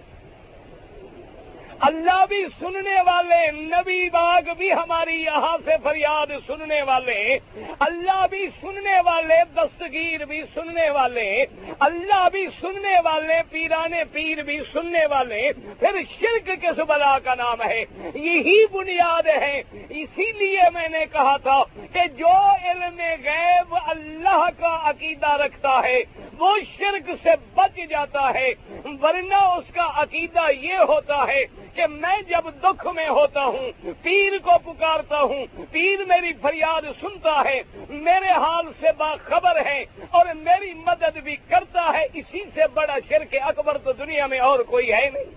اللہ 1.79 2.25
بھی 2.29 2.45
سننے 2.59 3.01
والے، 3.05 3.51
نبی 3.51 4.09
باغ 4.09 4.53
بھی 4.57 4.71
ہماری 4.73 5.15
یہاں 5.23 5.57
سے 5.65 5.71
فریاد 5.83 6.31
سننے 6.47 6.81
والے، 6.81 7.39
اللہ 7.79 8.25
بھی 8.29 8.47
سننے 8.61 8.99
والے، 9.05 9.35
دستگیر 9.55 10.25
بھی 10.25 10.41
سننے 10.53 10.89
والے، 10.89 11.45
اللہ 11.79 12.27
بھی 12.31 12.45
سننے 12.61 12.95
والے 13.03 13.41
پیرانے 13.51 14.03
پیر 14.11 14.43
بھی 14.43 14.59
سننے 14.73 15.05
والے، 15.05 15.51
پھر 15.79 15.99
شرک 16.19 16.49
کس 16.61 16.79
بلا 16.87 17.19
کا 17.19 17.35
نام 17.35 17.61
ہے؟ 17.61 17.85
یہی 18.15 18.65
بنیاد 18.71 19.27
ہے۔ 19.27 19.61
اسی 19.89 20.31
لیے 20.31 20.69
میں 20.73 20.87
نے 20.89 21.05
کہا 21.11 21.37
تھا 21.37 21.63
کہ 21.93 22.07
جو 22.17 22.33
علم 22.63 23.01
غیب 23.23 23.75
اللہ 23.87 24.45
کا 24.59 24.89
عقیدہ 24.89 25.31
رکھتا 25.31 25.79
ہے، 25.83 25.99
وہ 26.37 26.57
شرک 26.77 27.11
سے 27.23 27.29
بچ 27.53 27.79
جاتا 27.89 28.33
ہے، 28.33 28.53
ورنہ 29.01 29.35
اس 29.35 29.73
کا 29.73 29.91
عقیدہ 29.95 30.51
یہ 30.61 30.77
ہوتا 30.77 31.23
ہے 31.27 31.43
کہ 31.75 31.87
میں 31.87 32.21
جب 32.21 32.49
دکھ 32.63 32.87
میں 32.95 33.07
ہوتا 33.07 33.43
ہوں، 33.43 33.71
پیر 34.01 34.37
کو 34.43 34.51
پکارتا 34.63 35.19
ہوں، 35.21 35.45
پیر 35.71 36.05
میری 36.07 36.33
فریاد 36.33 36.81
سنتا 37.01 37.41
ہے، 37.45 37.61
میرے 37.89 38.29
حال 38.29 38.65
سے 38.79 38.87
باخبر 38.97 39.65
ہے 39.65 39.85
اور 40.09 40.25
میری 40.35 40.73
مدد 40.73 41.17
بھی 41.17 41.35
کرتا 41.35 41.91
ہے، 41.93 42.05
اسی 42.13 42.43
سے 42.53 42.61
بڑا 42.73 42.97
شرک 43.09 43.35
اکبر 43.41 43.77
تو 43.77 43.91
دنیا 43.91 44.27
میں 44.27 44.39
اور 44.39 44.59
کوئی 44.59 44.93
ہے 44.93 45.09
نہیں۔ 45.13 45.33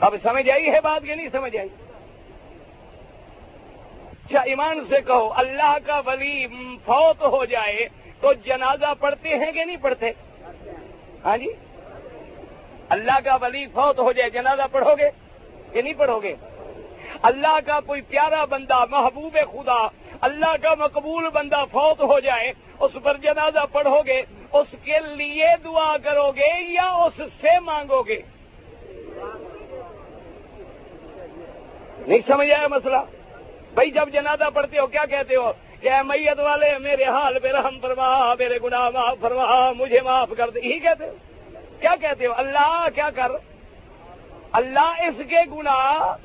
اب 0.00 0.14
سمجھ 0.22 0.50
آئی 0.50 0.66
ہے 0.66 0.80
بات 0.80 1.06
کہ 1.06 1.14
نہیں 1.14 1.28
سمجھ 1.32 1.56
آئی؟ 1.56 1.68
اچھا 4.24 4.40
ایمان 4.40 4.80
سے 4.88 5.00
کہو، 5.06 5.32
اللہ 5.36 5.76
کا 5.86 6.00
ولی 6.06 6.46
فوت 6.84 7.22
ہو 7.22 7.44
جائے 7.44 7.88
تو 8.20 8.32
جنازہ 8.32 8.92
پڑھتے 9.00 9.28
ہیں 9.28 9.52
کہ 9.52 9.64
نہیں 9.64 9.76
پڑھتے؟ 9.76 10.10
ہاں 11.24 11.36
جی؟ 11.36 11.46
اللہ 12.88 13.18
کا 13.24 13.36
ولی 13.36 13.66
فوت 13.66 13.98
ہو 13.98 14.12
جائے، 14.12 14.30
جنازہ 14.30 14.62
پڑھو 14.72 14.94
گے 14.98 15.10
کہ 15.72 15.82
نہیں 15.82 15.94
پڑھو 15.94 16.20
گے؟ 16.20 16.34
اللہ 17.22 17.58
کا 17.66 17.80
کوئی 17.86 18.00
پیارا 18.00 18.44
بندہ، 18.44 18.84
محبوب 18.90 19.36
خدا، 19.52 19.86
اللہ 20.20 20.54
کا 20.62 20.74
مقبول 20.78 21.28
بندہ 21.28 21.64
فوت 21.72 22.00
ہو 22.00 22.20
جائے، 22.20 22.52
اس 22.80 22.96
پر 23.02 23.16
جنازہ 23.16 23.64
پڑھو 23.72 24.02
گے، 24.06 24.22
اس 24.52 24.74
کے 24.84 24.98
لیے 25.16 25.46
دعا 25.64 25.96
کرو 26.04 26.30
گے 26.30 26.50
یا 26.72 26.88
اس 26.88 27.20
سے 27.40 27.60
مانگو 27.60 28.02
گے؟ 28.02 28.22
نہیں 32.06 32.18
سمجھ 32.26 32.50
آیا 32.50 32.66
مسئلہ؟ 32.68 32.96
بھائی 33.74 33.90
جب 33.90 34.08
جنازہ 34.12 34.50
پڑھتے 34.54 34.78
ہو، 34.78 34.86
کیا 34.86 35.04
کہتے 35.04 35.36
ہو؟ 35.36 35.52
کہ 35.80 36.02
میت 36.02 36.38
والے، 36.38 36.78
میرے 36.78 37.04
حال 37.04 37.38
پہ 37.38 37.52
رحم 37.52 37.78
فرما، 37.80 38.34
میرے 38.34 38.58
گناہ 38.64 38.90
معاف 38.90 39.16
فرما، 39.20 39.72
مجھے 39.72 40.00
معاف 40.00 40.28
کر 40.36 40.50
دے، 40.50 40.60
یہی 40.60 40.78
کہتے 40.78 41.04
ہو؟ 41.04 41.14
کیا 41.80 41.94
کہتے 42.00 42.26
ہو؟ 42.26 42.32
اللہ 42.36 42.86
کیا 42.94 43.10
کر؟ 43.10 43.32
اللہ 44.52 45.02
اس 45.08 45.20
کے 45.28 45.40
گناہ 45.52 46.16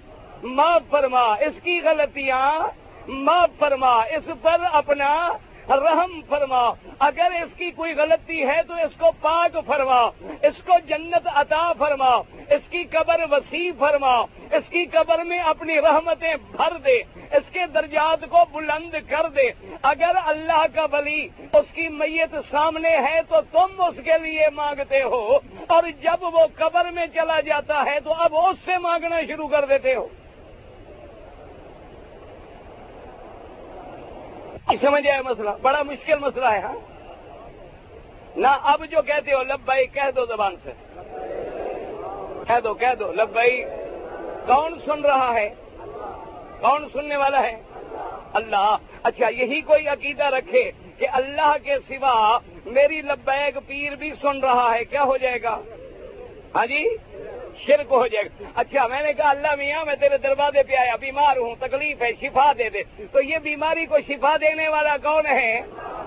معاف 0.43 0.81
فرما، 0.89 1.23
اس 1.23 1.63
کی 1.63 1.79
غلطیاں 1.83 2.59
معاف 3.07 3.49
فرما، 3.59 4.01
اس 4.01 4.29
پر 4.41 4.57
اپنا 4.73 5.27
رحم 5.69 6.21
فرما۔ 6.29 6.71
اگر 6.99 7.31
اس 7.31 7.57
کی 7.57 7.71
کوئی 7.71 7.93
غلطی 7.93 8.47
ہے 8.47 8.63
تو 8.67 8.73
اس 8.73 8.99
کو 8.99 9.05
پاک 9.21 9.57
فرما۔ 9.65 10.01
اس 10.41 10.63
کو 10.65 10.73
جنت 10.87 11.27
عطا 11.35 11.73
فرما۔ 11.73 12.15
اس 12.49 12.69
کی 12.69 12.83
قبر 12.83 13.19
وسیع 13.31 13.71
فرما۔ 13.79 14.19
اس 14.51 14.69
کی 14.69 14.85
قبر 14.85 15.23
میں 15.23 15.39
اپنی 15.39 15.81
رحمتیں 15.81 16.35
بھر 16.51 16.77
دے۔ 16.77 16.99
اس 17.31 17.53
کے 17.53 17.65
درجات 17.73 18.29
کو 18.29 18.37
بلند 18.51 18.95
کر 19.09 19.29
دے۔ 19.29 19.75
اگر 19.81 20.11
اللہ 20.25 20.65
کا 20.75 20.85
ولی 20.91 21.27
اس 21.53 21.73
کی 21.73 21.87
میت 21.87 22.35
سامنے 22.51 22.97
ہے 22.97 23.19
تو 23.29 23.35
تم 23.51 23.81
اس 23.81 23.95
کے 24.03 24.17
لیے 24.23 24.47
مانگتے 24.53 25.03
ہو۔ 25.03 25.39
اور 25.67 25.83
جب 26.01 26.17
وہ 26.21 26.45
قبر 26.55 26.91
میں 26.91 27.05
چلا 27.13 27.39
جاتا 27.39 27.85
ہے 27.85 27.99
تو 27.99 28.13
اب 28.13 28.35
اس 28.35 28.55
سے 28.65 28.77
مانگنا 28.77 29.21
شروع 29.27 29.47
کر 29.47 29.65
دیتے 29.65 29.95
ہو۔ 29.95 30.07
سمجھ 34.67 35.07
آئے 35.07 35.21
مسئلہ؟ 35.21 35.49
بڑا 35.61 35.83
مشکل 35.83 36.19
مسئلہ 36.19 36.45
ہے 36.45 36.59
ہاں؟ 36.59 36.73
نہ 38.35 38.47
اب 38.47 38.85
جو 38.91 39.01
کہتے 39.01 39.33
ہو 39.33 39.43
لب 39.43 39.59
بھائی 39.65 39.87
کہہ 39.87 40.11
دو 40.15 40.25
زبان 40.25 40.55
سے۔ 40.63 40.71
کہہ 42.47 42.59
دو 42.63 42.73
کہہ 42.73 42.95
دو۔ 42.99 43.11
لب 43.11 43.29
بھائی 43.29 43.63
کون 44.45 44.79
سن 44.85 45.01
رہا 45.01 45.33
ہے؟ 45.33 45.49
کون 46.59 46.87
سننے 46.93 47.17
والا 47.17 47.43
ہے؟ 47.43 47.61
اللہ۔ 48.33 48.77
اچھا 49.03 49.29
یہی 49.29 49.61
کوئی 49.61 49.87
عقیدہ 49.87 50.23
رکھے 50.23 50.71
کہ 50.97 51.07
اللہ 51.13 51.55
کے 51.63 51.75
سوا 51.87 52.37
میری 52.65 53.01
لبیک 53.01 53.57
پیر 53.67 53.95
بھی 53.95 54.11
سن 54.21 54.39
رہا 54.39 54.75
ہے، 54.75 54.83
کیا 54.85 55.03
ہو 55.03 55.17
جائے 55.17 55.43
گا؟ 55.43 55.59
ہاں 56.55 56.65
جی؟ 56.65 56.87
شرک 57.67 57.91
ہو 57.91 58.07
جائے 58.07 58.25
گا۔ 58.25 58.43
اچھا 58.55 58.87
میں 58.87 59.01
نے 59.01 59.13
کہا، 59.13 59.29
اللہ 59.29 59.55
میاں، 59.57 59.85
میں 59.85 59.95
تیرے 59.95 60.17
دروازے 60.17 60.63
پہ 60.63 60.75
آیا، 60.75 60.95
بیمار 60.95 61.37
ہوں، 61.37 61.55
تکلیف 61.59 62.01
ہے، 62.01 62.11
شفا 62.21 62.51
دے 62.57 62.69
دے۔ 62.69 62.83
تو 63.11 63.21
یہ 63.21 63.37
بیماری 63.37 63.85
کو 63.85 63.97
شفا 64.07 64.37
دینے 64.41 64.67
والا 64.67 64.97
کون 64.97 65.25
ہے؟ 65.25 65.61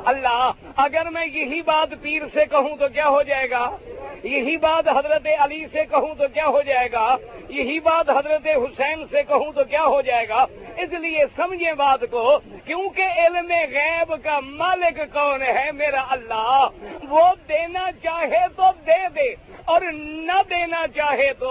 اللہ۔ 0.04 0.50
اگر 0.76 1.10
میں 1.10 1.26
یہی 1.26 1.62
بات 1.62 1.94
پیر 2.02 2.22
سے 2.34 2.40
کہوں 2.50 2.76
تو 2.76 2.88
کیا 2.88 3.08
ہو 3.08 3.22
جائے 3.22 3.50
گا؟ 3.50 3.76
یہی 4.22 4.56
بات 4.56 4.88
حضرت 4.88 5.26
علی 5.38 5.64
سے 5.72 5.84
کہوں 5.90 6.14
تو 6.14 6.24
کیا 6.34 6.46
ہو 6.46 6.62
جائے 6.62 6.88
گا؟ 6.92 7.16
یہی 7.48 7.80
بات 7.80 8.10
حضرت 8.10 8.46
حسین 8.46 9.04
سے 9.10 9.22
کہوں 9.28 9.52
تو 9.52 9.64
کیا 9.64 9.84
ہو 9.84 10.00
جائے 10.00 10.28
گا؟ 10.28 10.46
اس 10.76 10.92
لیے 10.92 11.24
سمجھے 11.36 11.72
بات 11.72 12.00
کو، 12.10 12.38
کیونکہ 12.64 13.04
علم 13.16 13.52
غیب 13.70 14.14
کا 14.24 14.40
مالک 14.40 15.00
کون 15.12 15.42
ہے 15.42 15.72
میرا 15.72 16.04
اللہ؟ 16.10 16.68
وہ 17.08 17.28
دینا 17.48 17.90
چاہے 18.02 18.48
تو 18.56 18.62
دے 18.86 19.08
دے 19.14 19.34
اور 19.64 19.80
نہ 20.00 20.42
دینا 20.50 20.86
چاہے 20.94 21.32
تو 21.38 21.43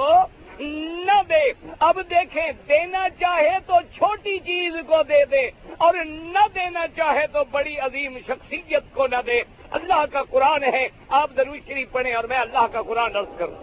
نہ 0.59 1.21
دے۔ 1.29 1.67
اب 1.79 1.99
دیکھیں، 2.09 2.51
دینا 2.69 3.09
چاہے 3.19 3.57
تو 3.65 3.73
چھوٹی 3.95 4.39
چیز 4.39 4.73
کو 4.87 5.03
دے 5.03 5.25
دے 5.25 5.51
اور 5.77 5.93
نہ 6.05 6.47
دینا 6.55 6.87
چاہے 6.87 7.27
تو 7.27 7.39
بڑی 7.51 7.77
عظیم 7.77 8.17
شخصیت 8.27 8.83
کو 8.93 9.07
نہ 9.07 9.15
دے۔ 9.25 9.41
اللہ 9.71 10.05
کا 10.11 10.21
قرآن 10.29 10.63
ہے، 10.63 10.87
آپ 11.09 11.31
ضرور 11.35 11.57
شریف 11.67 11.91
پڑھیں 11.91 12.13
اور 12.13 12.23
میں 12.23 12.37
اللہ 12.37 12.67
کا 12.71 12.81
قرآن 12.81 13.15
عرض 13.15 13.37
کروں۔ 13.37 13.55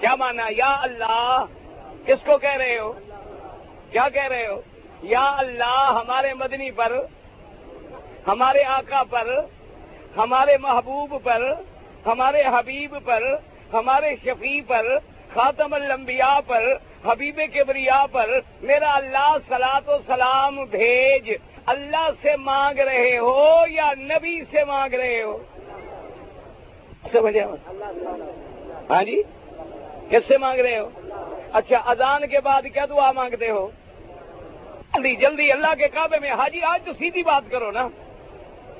کیا 0.00 0.14
مانا؟ 0.14 0.46
یا 0.50 0.76
اللہ، 0.82 1.44
کس 2.06 2.26
کو 2.26 2.38
کہہ 2.38 2.56
رہے 2.56 2.78
ہو؟ 2.78 2.92
کیا 3.90 4.08
کہہ 4.08 4.28
رہے 4.28 4.46
ہو؟ 4.46 4.60
یا 5.02 5.34
اللہ، 5.38 6.02
ہمارے 6.04 6.34
مدنی 6.34 6.70
پر، 6.70 6.92
ہمارے 8.26 8.62
آقا 8.62 9.02
پر، 9.10 9.28
ہمارے 10.16 10.56
محبوب 10.58 11.24
پر، 11.24 11.52
ہمارے 12.06 12.42
حبیب 12.42 12.96
پر 13.04 13.22
ہمارے 13.72 14.16
شفیع 14.24 14.60
پر، 14.66 14.98
خاتم 15.34 15.74
الانبیاء 15.74 16.40
پر، 16.46 16.64
حبیب 17.04 17.40
کبریا 17.54 18.06
پر 18.12 18.30
میرا 18.62 18.94
اللہ 18.94 19.36
سلاط 19.48 19.88
و 19.88 19.98
سلام 20.06 20.64
بھیج۔ 20.64 21.32
اللہ 21.66 22.10
سے 22.22 22.36
مانگ 22.36 22.78
رہے 22.78 23.18
ہو 23.18 23.62
یا 23.68 23.92
نبی 23.98 24.40
سے 24.50 24.64
مانگ 24.64 24.94
رہے 24.94 25.22
ہو؟ 25.22 25.38
سمجھے 27.12 27.44
ہاں 28.90 29.04
جی؟ 29.04 29.22
کس 30.10 30.28
سے 30.28 30.38
مانگ 30.38 30.60
رہے 30.60 30.78
ہو؟ 30.78 30.90
اچھا 31.52 31.76
اذان 31.86 32.26
کے 32.26 32.40
بعد 32.40 32.62
کیا 32.62 32.86
دعا 32.90 33.12
مانگتے 33.12 33.50
ہو؟ 33.50 33.70
جلدی 34.94 35.16
جلدی، 35.16 35.52
اللہ 35.52 35.74
کے 35.78 35.88
کعبے 35.88 36.18
میں۔ 36.18 36.30
حاجی 36.30 36.62
آج 36.62 36.86
تو 36.86 36.92
سیدھی 36.98 37.22
بات 37.22 37.50
کرو 37.50 37.70
نا۔ 37.70 37.88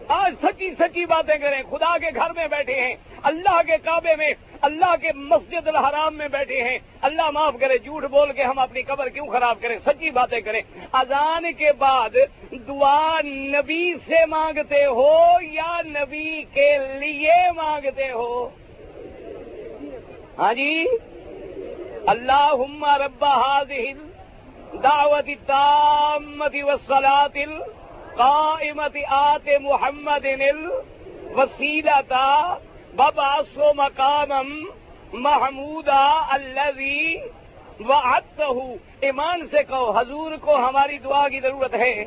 آج 0.09 0.35
سچی 0.43 0.75
سچی 0.79 1.07
باتیں 1.07 1.39
کریں۔ 1.39 1.63
خدا 1.71 1.99
کے 1.99 2.07
گھر 2.15 2.31
میں 2.37 2.49
بیٹھے 2.49 2.75
ہیں۔ 2.75 2.95
اللہ 3.27 3.63
کے 3.67 3.73
کعبے 3.85 4.17
میں، 4.17 4.31
اللہ 4.61 4.97
کے 5.03 5.09
مسجد 5.15 5.69
الحرام 5.69 6.15
میں 6.15 6.29
بیٹھے 6.29 6.63
ہیں۔ 6.63 6.79
اللہ 7.03 7.31
معاف 7.31 7.55
کرے، 7.61 7.79
جھوٹ 7.79 8.05
بول 8.05 8.33
کے 8.33 8.43
ہم 8.43 8.59
اپنی 8.59 8.83
قبر 8.83 9.09
کیوں 9.09 9.27
خراب 9.27 9.57
کریں؟ 9.61 9.79
سچی 9.87 10.11
باتیں 10.11 10.41
کریں۔ 10.41 10.63
اذان 10.93 11.53
کے 11.53 11.73
بعد 11.73 12.17
دعا 12.69 13.21
نبی 13.25 13.95
سے 13.95 14.27
مانگتے 14.27 14.85
ہو 14.85 15.13
یا 15.41 15.81
نبی 15.87 16.43
کے 16.43 16.79
لیے 17.01 17.53
مانگتے 17.53 18.11
ہو؟ 18.11 18.49
ہاں 20.39 20.55
جی۔ 20.55 20.85
اللہ 22.07 22.55
ربا 22.83 23.35
حاضل 23.35 24.09
دعوت 24.83 25.47
تامتی 25.47 26.63
وسلاط 26.63 27.37
قائمت 28.17 28.97
آت 29.09 29.49
محمد 29.61 30.27
وسیلتا 31.37 32.57
ببا 32.97 33.35
سو 33.55 33.73
مقامم 33.75 34.51
محمودہ 35.13 36.05
الزی 36.29 37.17
و 37.81 37.93
ایمان 39.01 39.47
سے 39.51 39.63
کہو، 39.63 39.91
حضور 39.99 40.33
کو 40.41 40.57
ہماری 40.57 40.99
دعا 40.99 41.29
کی 41.29 41.41
ضرورت 41.41 41.75
ہے۔ 41.75 42.05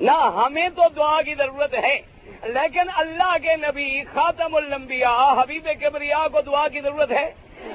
نہ 0.00 0.16
ہمیں 0.36 0.68
تو 0.68 0.82
دعا 0.96 1.22
کی 1.22 1.34
ضرورت 1.34 1.74
ہے، 1.74 1.96
لیکن 2.42 2.90
اللہ 2.96 3.36
کے 3.42 3.56
نبی، 3.56 4.04
خاتم 4.14 4.54
الانبیاء، 4.54 5.42
حبیب 5.42 5.68
کبریا 5.80 6.26
کو 6.32 6.40
دعا 6.40 6.68
کی 6.68 6.80
ضرورت 6.80 7.12
ہے۔ 7.12 7.26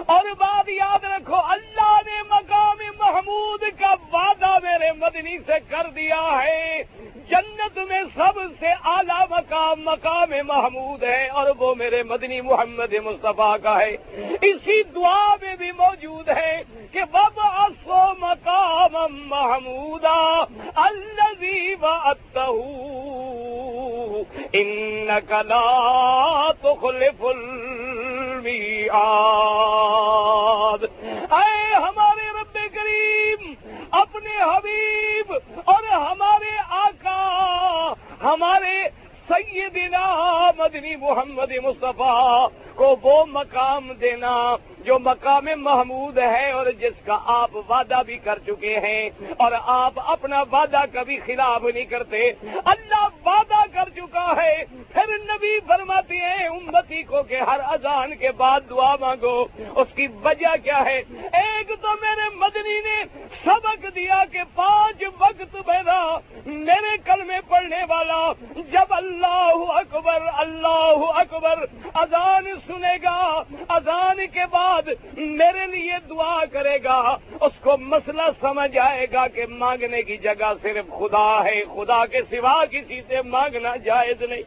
اور 0.06 0.24
بات 0.40 0.70
یاد 0.70 1.04
رکھو، 1.04 1.36
اللہ 1.36 2.00
نے 2.06 2.22
مقام 2.30 2.78
محمود 3.00 3.64
کا 3.80 3.94
وعدہ 4.14 4.58
میرے 4.64 4.92
مدنی 4.92 5.38
سے 5.38 5.54
کر 5.70 5.90
دیا 5.96 6.44
ہے۔ 6.44 6.84
جنت 7.30 7.78
میں 7.78 8.02
سب 8.16 8.40
سے 8.60 8.68
اعلیٰ 8.68 9.26
مقام 9.30 9.82
مقام 9.86 10.34
محمود 10.48 11.04
ہے 11.04 11.28
اور 11.28 11.50
وہ 11.58 11.76
میرے 11.76 12.04
مدنی 12.04 12.42
محمد 12.42 12.94
مصطفیٰ 12.94 13.56
کا 13.64 13.80
ہے۔ 13.80 13.96
اسی 14.42 14.84
دعا 14.84 15.36
میں 15.42 15.56
بھی 15.56 15.72
موجود 15.72 16.30
ہے 16.30 16.64
کہ 16.92 17.02
بب 17.12 17.40
اصو 17.44 18.04
مقام 18.20 18.98
محمود 19.28 20.06
الزی 20.76 21.76
و 21.82 21.86
ان 24.54 25.10
کلا 25.28 26.52
تو 26.62 26.76
اے 31.36 31.76
ہمارے 31.76 32.30
رب 32.40 32.58
کریم، 32.74 33.54
اپنے 33.92 34.38
حبیب 34.42 35.34
اور 35.66 35.84
ہمارے 35.92 36.58
آقا، 36.70 37.94
ہمارے 38.22 38.82
سیدنا 39.28 40.06
مدنی 40.58 40.96
محمد 40.96 41.52
مصطفیٰ 41.64 42.48
کو 42.76 42.96
وہ 43.02 43.26
مقام 43.26 43.92
دینا 44.02 44.34
جو 44.86 45.00
مقام 45.00 45.46
محمود 45.58 46.18
ہے 46.18 46.52
اور 46.52 46.66
جس 46.66 47.06
کا 47.06 47.18
آپ 47.26 47.56
وعدہ 47.56 48.02
بھی 48.06 48.18
کر 48.18 48.40
چکے 48.48 48.80
ہیں 48.80 49.10
اور 49.38 49.52
آپ 49.66 49.94
اپنا 49.96 50.42
وعدہ 50.52 50.82
کبھی 50.94 51.20
خلاف 51.26 51.64
نہیں 51.64 51.86
کرتے۔ 51.86 52.32
اللہ 52.66 53.08
وعدہ 53.26 53.64
کر 53.74 53.90
چکا 53.96 54.44
ہے۔ 54.44 54.64
پھر 54.94 55.18
نبی 55.18 55.60
فرماتے 55.68 56.16
ہیں 56.16 56.48
امتی 56.48 57.04
کو 57.04 57.24
کہ 57.24 57.36
ہر 57.36 57.60
اذان 57.64 58.16
کے 58.16 58.32
بعد 58.32 58.62
دعا 58.70 58.96
مانگو۔ 59.00 59.46
اس 59.76 59.88
کی 59.96 60.08
وجہ 60.24 60.56
کیا 60.64 60.86
ہے؟ 60.86 61.02
ایک 61.34 61.68
تو 61.68 61.88
میرے 62.02 62.36
مدنی 62.36 62.80
نے 62.80 63.04
سبق 63.46 63.96
دیا 63.96 64.24
کہ 64.32 64.40
پانچ 64.56 65.04
وقت 65.20 65.56
پیدا 65.66 66.18
میرے 66.46 66.98
کل 67.06 67.24
میں 67.24 67.40
پڑھنے 67.48 67.84
والا، 67.90 68.32
جب 68.72 68.86
اللہ 68.90 69.54
اکبر 69.68 70.20
اللہ 70.34 70.98
اکبر، 71.16 71.66
اذان 71.94 72.46
سنے 72.68 72.96
گا۔ 73.04 73.44
اذان 73.68 74.28
کے 74.34 74.46
بعد 74.52 74.71
بعد 74.72 75.18
میرے 75.18 75.68
لیے 75.68 75.94
دعا 76.10 76.46
کرے 76.46 76.78
گا، 76.84 77.18
اس 77.42 77.52
کو 77.62 77.78
مسئلہ 77.78 78.22
سمجھ 78.40 78.78
آئے 78.78 79.08
گا 79.14 79.28
کہ 79.28 79.46
مانگنے 79.50 80.02
کی 80.02 80.18
جگہ 80.18 80.54
صرف 80.62 80.86
خدا 81.00 81.44
ہے، 81.46 81.64
خدا 81.76 82.06
کے 82.06 82.20
سوا 82.30 82.66
کسی 82.66 83.02
سے 83.08 83.22
مانگنا 83.22 83.76
جائز 83.76 84.22
نہیں۔ 84.22 84.42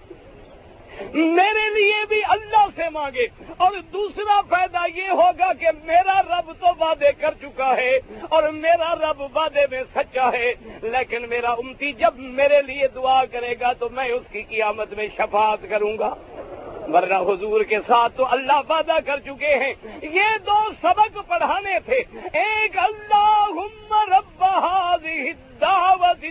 میرے 1.14 1.74
لیے 1.74 2.04
بھی 2.08 2.20
اللہ 2.28 2.66
سے 2.76 2.82
مانگے۔ 2.92 3.26
اور 3.56 3.72
دوسرا 3.92 4.40
فائدہ 4.40 4.98
یہ 4.98 5.08
ہوگا 5.08 5.52
کہ 5.52 5.66
میرا 5.84 6.22
رب 6.22 6.52
تو 6.60 6.66
وعدے 6.80 7.12
کر 7.18 7.34
چکا 7.42 7.76
ہے 7.76 7.98
اور 8.28 8.42
میرا 8.42 8.94
رب 8.94 9.37
وعدے 9.37 9.66
میں 9.70 9.82
سچا 9.94 10.30
ہے، 10.32 10.54
لیکن 10.82 11.28
میرا 11.28 11.50
امتی 11.50 11.92
جب 11.92 12.16
میرے 12.16 12.62
لیے 12.62 12.88
دعا 12.94 13.24
کرے 13.24 13.54
گا 13.60 13.72
تو 13.72 13.88
میں 13.88 14.08
اس 14.08 14.22
کی 14.32 14.42
قیامت 14.42 14.92
میں 14.92 15.08
شفاعت 15.16 15.58
کروں 15.70 15.98
گا۔ 15.98 16.14
ورنہ 16.92 17.14
حضور 17.14 17.61
کے 17.61 17.79
ساتھ 17.87 18.16
تو 18.16 18.27
اللہ 18.31 18.61
وعدہ 18.68 18.97
کر 19.07 19.18
چکے 19.18 19.55
ہیں۔ 19.55 19.75
یہ 20.03 20.38
دو 20.47 20.70
سبق 20.83 21.18
پڑھانے 21.29 21.79
تھے۔ 21.85 22.18
ایک 22.33 22.79
اللہ 22.79 23.51
دعوت 25.61 26.25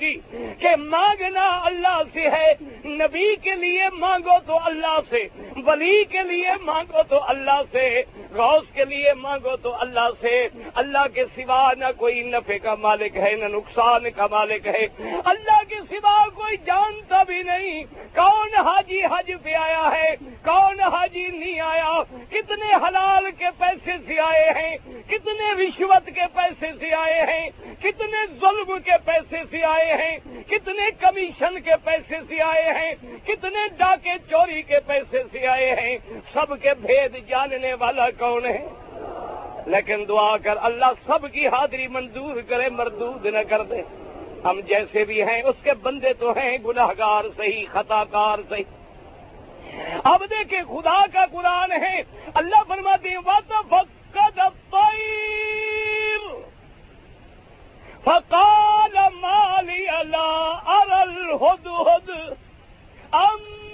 دی 0.00 0.14
کہ 0.58 0.76
مانگنا 0.76 1.60
اللہ 1.64 2.02
سے 2.12 2.20
ہے، 2.20 2.54
نبی 2.84 3.36
کے 3.36 3.54
لیے 3.54 3.82
مانگو 3.92 4.38
تو 4.46 4.58
اللہ 4.64 4.98
سے، 5.10 5.28
ولی 5.66 6.04
کے 6.04 6.22
لیے 6.22 6.48
مانگو 6.60 7.02
تو 7.08 7.20
اللہ 7.28 7.62
سے۔ 7.72 8.02
غوث 8.38 8.74
کے 8.74 8.84
لیے 8.84 9.14
مانگو 9.14 9.56
تو 9.56 9.74
اللہ 9.80 10.08
سے، 10.20 10.48
اللہ 10.74 11.06
کے 11.14 11.24
سوا 11.24 11.72
نہ 11.78 11.84
کوئی 11.96 12.22
نفع 12.22 12.56
کا 12.62 12.74
مالک 12.74 13.16
ہے، 13.16 13.32
نہ 13.32 13.44
نقصان 13.44 14.10
کا 14.10 14.26
مالک 14.30 14.66
ہے۔ 14.66 14.86
اللہ 15.24 15.62
کے 15.68 15.74
سوا 15.90 16.24
کوئی 16.34 16.56
جانتا 16.56 17.22
بھی 17.22 17.42
نہیں۔ 17.42 17.84
کون 18.14 18.54
حاجی 18.54 19.00
حج 19.04 19.32
پہ 19.42 19.54
آیا 19.54 19.90
ہے؟ 19.92 20.16
کون 20.44 20.80
حاجی 20.80 21.26
نہیں 21.26 21.60
آیا؟ 21.60 22.02
کتنے 22.30 22.74
حلال 22.74 23.30
کے 23.30 23.44
پیسے 23.58 23.92
سے 24.06 24.20
آئے 24.20 24.50
ہیں؟ 24.50 24.76
کتنے 25.08 25.52
رشوت 25.52 26.06
کے 26.06 26.26
پیسے 26.34 26.66
سے 26.78 26.94
آئے 26.94 27.20
ہیں؟ 27.20 27.50
کتنے 27.80 28.26
ظلم 28.40 28.78
کے 28.84 28.92
پیسے 29.04 29.36
سے 29.50 29.64
آئے 29.64 29.92
ہیں؟ 29.92 30.42
کتنے 30.42 30.90
کمیشن 31.00 31.60
کے 31.60 31.70
پیسے 31.84 32.16
سے 32.28 32.42
آئے 32.42 32.62
ہیں؟ 32.62 32.94
کتنے 33.24 33.68
ڈاکے 33.76 34.12
چوری 34.30 34.62
کے 34.62 34.80
پیسے 34.86 35.22
سے 35.32 35.46
آئے 35.46 35.74
ہیں؟ 35.74 35.98
سب 36.32 36.62
کے 36.62 36.70
بھید 36.74 37.28
جاننے 37.28 37.74
والا 37.74 38.10
کون 38.10 38.27
ہے؟ 38.36 38.68
لیکن 39.66 40.04
دعا 40.08 40.36
کر 40.36 40.54
اللہ 40.62 40.92
سب 41.06 41.32
کی 41.32 41.48
حاضری 41.48 41.88
منظور 41.88 42.36
کرے، 42.48 42.68
مردود 42.70 43.26
نہ 43.26 43.38
کر 43.48 43.62
دے۔ 43.62 43.82
ہم 44.44 44.60
جیسے 44.60 45.04
بھی 45.04 45.22
ہیں، 45.22 45.42
اس 45.42 45.56
کے 45.62 45.72
بندے 45.82 46.12
تو 46.12 46.30
ہیں 46.30 46.58
گناہ 46.58 46.88
گار 46.98 47.24
صحیح 47.36 47.66
خطا 47.72 48.04
کار 48.04 48.38
صحیح۔ 48.48 48.64
اب 50.04 50.22
دیکھیں، 50.30 50.60
خدا 50.68 51.06
کا 51.12 51.26
قرآن 51.32 51.72
ہے۔ 51.72 52.02
اللہ 52.34 52.62
فرماتی 52.68 53.16
وقت 53.16 53.52
فقد 53.68 53.98
فقال 58.04 58.96
ما 59.20 59.60
لي 59.60 59.86
لا 60.02 60.52
أرى 60.66 61.00
الهدهد 61.00 62.10
أم 63.14 63.67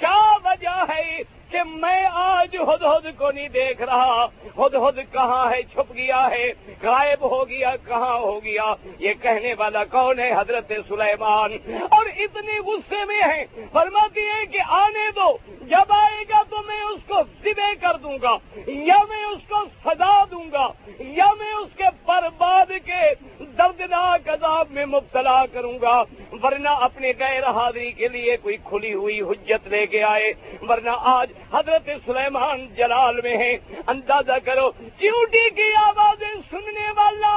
کیا 0.03 0.37
وجہ 0.45 0.85
ہے 0.89 1.19
کہ 1.49 1.63
میں 1.63 2.05
آج 2.13 2.55
ہد 2.55 2.81
ہد 2.81 3.17
کو 3.17 3.31
نہیں 3.31 3.49
دیکھ 3.49 3.81
رہا؟ 3.81 4.25
ہد 4.57 4.73
ہد 4.73 5.13
کہاں 5.13 5.51
ہے؟ 5.51 5.61
چھپ 5.61 5.93
گیا 5.93 6.29
ہے۔ 6.31 6.53
غائب 6.81 7.21
ہو 7.21 7.49
گیا، 7.49 7.75
کہاں 7.85 8.19
ہو 8.19 8.43
گیا؟ 8.43 8.75
یہ 8.99 9.13
کہنے 9.21 9.53
والا 9.53 9.83
کون 9.83 10.19
ہے؟ 10.19 10.31
حضرت 10.31 10.71
سلیمان۔ 10.87 11.73
اور 11.89 12.05
اتنی 12.17 12.59
غصے 12.59 13.05
میں 13.05 13.21
ہے۔ 13.21 13.45
فرماتی 13.71 14.21
ہے 14.21 14.45
کہ 14.45 14.59
آنے 14.67 15.11
دو۔ 15.15 15.37
جب 15.47 15.85
آئے 15.89 16.23
گا 16.29 16.43
تو 16.49 16.55
میں 16.65 16.81
اس 16.81 17.01
کو 17.07 17.15
سبے 17.43 17.75
کر 17.81 17.97
دوں 17.97 18.17
گا، 18.21 18.37
یا 18.67 18.97
میں 19.09 19.25
اس 19.25 19.49
کو 19.49 19.65
سزا 19.85 20.23
دوں 20.23 20.51
گا، 20.51 20.67
یا 20.99 21.27
میں 21.39 21.53
اس 21.53 21.77
کے 21.77 21.83
برباد 22.05 22.71
کے 22.85 23.13
دردناک 23.39 24.22
عذاب 24.33 24.71
میں 24.71 24.85
مبتلا 24.85 25.39
کروں 25.53 25.77
گا، 25.81 25.95
ورنہ 26.43 26.69
اپنے 26.87 27.11
غیر 27.19 27.43
حاضری 27.55 27.91
کے 27.97 28.07
لیے 28.07 28.37
کوئی 28.41 28.57
کھلی 28.63 28.93
ہوئی 28.93 29.19
حجت 29.21 29.67
لے 29.67 29.85
کے 29.85 30.03
آئے۔ 30.03 30.31
ورنہ 30.69 30.95
آج 31.11 31.31
حضرت 31.53 31.89
سلیمان 32.05 32.65
جلال 32.77 33.19
میں 33.23 33.37
ہے 33.37 33.51
اندازہ 33.87 34.37
کرو، 34.45 34.69
چیوٹی 34.99 35.49
کی 35.49 35.69
آوازیں 35.81 36.33
سننے 36.51 36.89
والا 36.97 37.35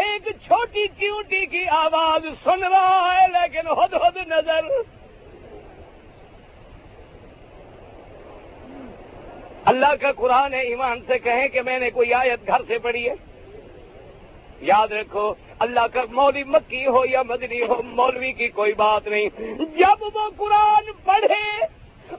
ایک 0.00 0.28
چھوٹی 0.46 0.86
چیوٹی 1.00 1.44
کی 1.46 1.64
آواز 1.76 2.26
سن 2.44 2.62
رہا 2.64 3.14
ہے، 3.14 3.26
لیکن 3.28 3.70
ہد 3.80 3.94
ہد 4.04 4.16
نظر۔ 4.28 4.70
اللہ 9.70 9.94
کا 10.00 10.10
قرآن 10.12 10.54
ہے 10.54 10.60
ایمان 10.68 11.00
سے 11.06 11.18
کہیں 11.18 11.46
کہ 11.48 11.60
میں 11.62 11.78
نے 11.78 11.90
کوئی 11.90 12.14
آیت 12.14 12.46
گھر 12.46 12.62
سے 12.68 12.78
پڑھی 12.78 13.08
ہے؟ 13.08 13.14
یاد 14.60 14.92
رکھو 14.92 15.32
اللہ 15.62 15.86
کا 15.92 16.00
مولوی 16.10 16.44
مکی 16.44 16.86
ہو 16.86 17.04
یا 17.04 17.22
مدنی 17.22 17.62
ہو، 17.62 17.82
مولوی 17.82 18.32
کی 18.32 18.48
کوئی 18.48 18.72
بات 18.72 19.06
نہیں۔ 19.06 19.28
جب 19.58 20.02
وہ 20.02 20.30
قرآن 20.36 20.90
پڑھے 21.04 21.64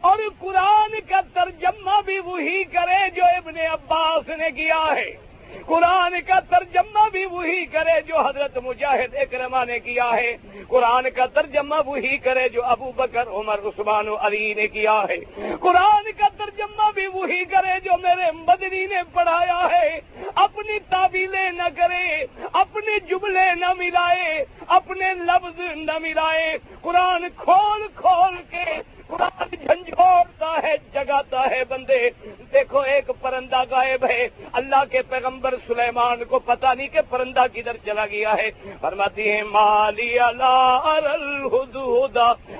اور 0.01 0.17
قرآن 0.39 0.99
کا 1.09 1.19
ترجمہ 1.33 2.01
بھی 2.05 2.19
وہی 2.19 2.63
کرے 2.63 3.09
جو 3.15 3.23
ابن 3.23 3.57
عباس 3.71 4.29
نے 4.29 4.51
کیا 4.51 4.95
ہے۔ 4.95 5.32
قرآن 5.65 6.21
کا 6.27 6.39
ترجمہ 6.39 7.09
بھی 7.11 7.25
وہی 7.25 7.65
کرے 7.65 8.01
جو 8.01 8.19
حضرت 8.19 8.57
مجاہد 8.57 9.15
اکرما 9.15 9.63
نے 9.63 9.79
کیا 9.79 10.11
ہے۔ 10.13 10.37
قرآن 10.67 11.09
کا 11.15 11.25
ترجمہ 11.25 11.75
وہی 11.85 12.17
کرے 12.17 12.49
جو 12.49 12.63
ابو 12.63 12.91
بکر، 12.91 13.27
عمر، 13.27 13.59
عثمان 13.59 14.07
و 14.07 14.15
علی 14.15 14.53
نے 14.53 14.67
کیا 14.67 15.03
ہے۔ 15.09 15.17
قرآن 15.59 16.03
کا 16.17 16.27
ترجمہ 16.37 16.91
بھی 16.95 17.07
وہی 17.07 17.45
کرے 17.45 17.79
جو 17.79 17.91
میرے 18.03 18.31
مدنی 18.31 18.85
نے 18.85 19.01
پڑھایا 19.13 19.67
ہے۔ 19.71 19.99
اپنی 20.35 20.79
تعبیلیں 20.79 21.49
نہ 21.49 21.67
کرے 21.77 22.25
اپنے 22.53 22.99
جملے 22.99 23.55
نہ 23.55 23.73
ملائے، 23.77 24.45
اپنے 24.67 25.13
لفظ 25.13 25.59
نہ 25.75 25.97
ملائے۔ 26.01 26.57
قرآن 26.81 27.25
کھول 27.37 27.87
کھول 27.95 28.35
کے 28.49 28.92
قرآن 29.17 29.49
جھنجھوڑتا 29.49 30.59
ہے 30.63 30.75
جگاتا 30.93 31.51
ہے 31.51 31.63
بندے۔ 31.63 32.09
دیکھو، 32.53 32.79
ایک 32.79 33.11
پرندہ 33.21 33.63
غائب 33.69 34.05
ہے۔ 34.09 34.27
اللہ 34.53 34.83
کے 34.91 35.01
پیغمبر 35.01 35.53
سلیمان 35.67 36.23
کو 36.23 36.39
پتا 36.39 36.73
نہیں 36.73 36.87
کہ 36.87 36.99
پرندہ 37.09 37.45
کدھر 37.53 37.77
چلا 37.85 38.05
گیا 38.05 38.33
ہے۔ 38.33 38.51
فرماتی 38.81 39.31
ہے 39.31 39.43
مالی 39.43 40.19
اللہ 40.19 40.79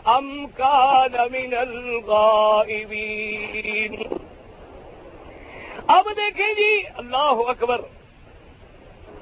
ام 0.05 0.45
من 1.31 1.53
الغائبین۔ 1.57 3.95
اب 5.87 6.07
دیکھیں 6.17 6.53
جی 6.53 6.83
اللہ 6.95 7.17
اکبر۔ 7.17 7.81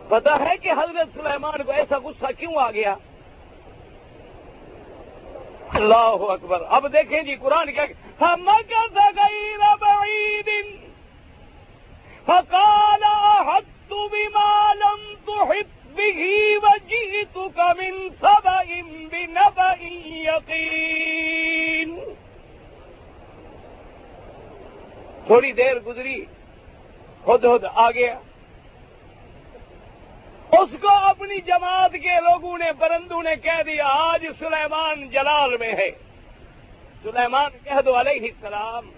پتا 0.09 0.39
ہے 0.39 0.57
کہ 0.57 0.71
حضرت 0.71 1.07
سلیمان 1.13 1.63
کو 1.63 1.71
ایسا 1.71 1.97
غصہ 1.97 2.25
کیوں 2.39 2.55
آ 2.55 2.71
گیا؟ 2.71 2.95
اللہ 5.73 6.23
اکبر۔ 6.31 6.61
اب 6.69 6.93
دیکھیں 6.93 7.21
جی 7.21 7.35
قرآن 7.35 7.71
کیا 7.71 7.85
فقال 12.25 13.03
حد 13.47 13.93
بما 14.11 14.73
لم 14.73 15.01
تحط 15.25 15.69
به 15.95 16.21
وجئتك 16.63 17.59
من 17.79 17.93
سبأ 18.21 18.63
بنبأ 19.11 19.69
يقين۔ 20.27 21.97
تھوڑی 25.27 25.51
دیر 25.51 25.79
گزری، 25.79 26.25
خود 27.23 27.41
خود 27.43 27.65
آ 27.73 27.91
گیا 27.91 28.19
اس 30.51 30.69
کو 30.81 30.89
اپنی 30.89 31.41
جماعت 31.41 31.93
کے 31.93 32.15
لوگوں 32.15 32.57
نے 32.57 32.71
برندوں 32.71 33.23
نے 33.23 33.35
کہہ 33.35 33.63
دیا، 33.65 33.87
آج 33.87 34.25
سلیمان 34.39 35.09
جلال 35.09 35.57
میں 35.57 35.73
ہے۔ 35.73 35.91
سلیمان 37.03 37.51
کہہ 37.63 37.81
دو 37.85 37.99
علیہ 37.99 38.21
السلام، 38.21 38.91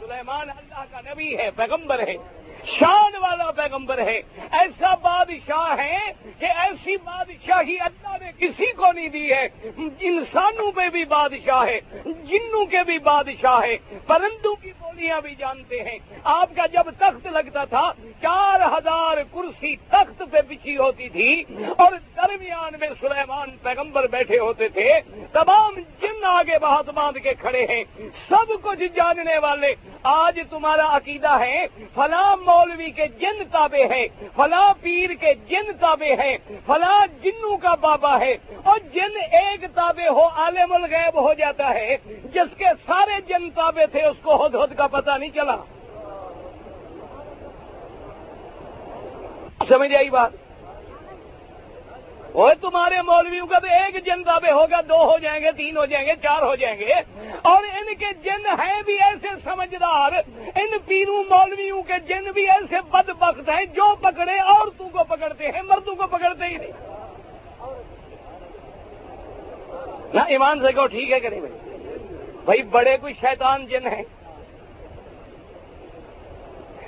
سلیمان 0.00 0.50
اللہ 0.50 0.84
کا 0.90 1.00
نبی 1.00 1.38
ہے، 1.38 1.50
پیغمبر 1.56 2.08
ہے۔ 2.08 2.16
شان 2.66 3.12
والا 3.20 3.50
پیغمبر 3.50 3.98
ہے۔ 3.98 4.20
ایسا 4.50 4.94
بادشاہ 4.94 5.78
ہے 5.78 5.98
کہ 6.38 6.46
ایسی 6.56 6.96
بادشاہی 6.96 7.76
اللہ 7.80 8.16
نے 8.20 8.30
کسی 8.38 8.72
کو 8.72 8.92
نہیں 8.92 9.08
دی 9.08 9.32
ہے۔ 9.32 9.48
انسانوں 10.00 10.70
پہ 10.72 10.88
بھی 10.88 11.04
بادشاہ 11.04 11.64
ہے، 11.66 11.80
جنوں 12.04 12.64
کے 12.66 12.82
بھی 12.86 12.98
بادشاہ 12.98 13.60
ہے۔ 13.62 13.76
پرندوں 14.06 14.54
کی 14.54 14.72
بولیاں 14.78 15.20
بھی 15.20 15.34
جانتے 15.34 15.82
ہیں۔ 15.82 15.98
آپ 16.24 16.48
کا 16.56 16.66
جب 16.66 16.90
تخت 16.98 17.26
لگتا 17.26 17.64
تھا، 17.64 17.92
چار 18.22 18.60
ہزار 18.60 19.16
کرسی 19.32 19.76
تخت 19.76 20.22
پہ 20.30 20.38
بچھی 20.48 20.76
ہوتی 20.76 21.08
تھی 21.08 21.42
اور 21.76 21.92
درمیان 22.16 22.72
میں 22.80 22.88
سلیمان 23.00 23.56
پیغمبر 23.62 24.06
بیٹھے 24.06 24.38
ہوتے 24.38 24.68
تھے۔ 24.68 24.90
تمام 25.32 25.74
جن 26.00 26.24
آگے 26.24 26.58
بہت 26.62 26.88
باندھ 26.88 27.18
کے 27.18 27.34
کھڑے 27.34 27.64
ہیں۔ 27.64 27.84
سب 28.28 28.52
کچھ 28.62 28.84
جاننے 28.94 29.38
والے، 29.38 29.74
آج 30.02 30.40
تمہارا 30.50 30.96
عقیدہ 30.96 31.38
ہے، 31.40 31.66
فلاں 31.94 32.36
مولوی 32.54 32.90
کے 32.90 33.06
جن 33.06 33.42
تابے 33.52 33.84
ہیں، 33.84 34.06
فلاں 34.36 34.74
پیر 34.80 35.10
کے 35.10 35.34
جن 35.34 35.72
تابے 35.80 36.14
ہیں، 36.14 36.38
فلاں 36.66 37.06
جنوں 37.22 37.56
کا 37.56 37.74
بابا 37.74 38.20
ہے۔ 38.20 38.36
اور 38.64 38.78
جن 38.78 39.16
ایک 39.32 39.64
تابے 39.74 40.08
ہو، 40.08 40.26
عالم 40.26 40.72
الغیب 40.72 41.22
ہو 41.22 41.34
جاتا 41.34 41.70
ہے۔ 41.70 41.96
جس 42.34 42.58
کے 42.58 42.64
سارے 42.86 43.20
جن 43.20 43.50
تابے 43.50 43.86
تھے، 43.86 44.04
اس 44.06 44.16
کو 44.22 44.46
ہد 44.46 44.54
ہد 44.54 44.76
کا 44.76 44.86
پتہ 44.86 45.10
نہیں 45.18 45.30
چلا۔ 45.30 45.56
سمجھ 49.68 49.94
آئی 49.94 50.10
بات؟ 50.10 50.43
وہ 52.34 52.50
تمہارے 52.60 53.02
مولویوں 53.02 53.46
کا 53.46 53.58
تو 53.58 53.66
ایک 53.66 54.04
جن 54.04 54.24
دعوے 54.26 54.50
ہوگا، 54.50 54.80
دو 54.80 55.12
ہو 55.12 55.18
جائیں 55.18 55.44
گے، 55.44 55.52
تین 55.52 55.76
ہو 55.76 55.86
جائیں 55.86 56.06
گے، 56.06 56.12
چار 56.22 56.42
ہو 56.42 56.54
جائیں 56.54 56.80
گے۔ 56.80 56.92
اور 57.42 57.62
ان 57.62 57.94
کے 57.94 58.06
جن 58.24 58.46
ہیں 58.46 58.82
بھی 58.82 58.94
ایسے 58.94 59.28
سمجھدار، 59.44 60.12
ان 60.54 60.78
پیروں 60.86 61.24
مولویوں 61.24 61.82
کے 61.82 61.92
جن 62.08 62.24
بھی 62.34 62.50
ایسے 62.50 62.76
بد 62.90 63.10
بخت 63.18 63.48
ہیں، 63.48 63.64
جو 63.64 63.94
پکڑے 64.00 64.38
عورتوں 64.38 64.88
کو 64.88 65.04
پکڑتے 65.04 65.48
ہیں، 65.48 65.62
مردوں 65.62 65.94
کو 65.94 66.06
پکڑتے 66.06 66.44
ہی 66.44 66.56
نہیں۔ 66.56 66.72
نہ 70.14 70.20
ایمان 70.28 70.60
سے 70.60 70.72
کہو، 70.72 70.86
ٹھیک 70.86 71.12
ہے 71.12 71.20
کہ 71.20 71.28
نہیں 71.28 71.40
بھائی؟ 71.40 71.76
بھائی، 72.44 72.62
بڑے 72.62 72.96
کوئی 72.96 73.14
شیطان 73.20 73.66
جن 73.66 73.86
ہیں۔ 73.86 74.02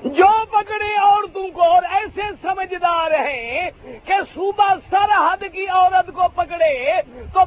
جو 0.05 0.45
پکڑے 0.51 0.97
عورتوں 0.97 1.49
کو 1.49 1.63
اور 1.63 1.83
ایسے 1.83 2.23
سمجھدار 2.43 3.11
ہیں 3.11 3.71
کہ 4.05 4.15
صوبہ 4.35 4.75
سرحد 4.91 5.45
کی 5.53 5.67
عورت 5.67 6.11
کو 6.15 6.29
پکڑے 6.29 7.03
تو 7.33 7.41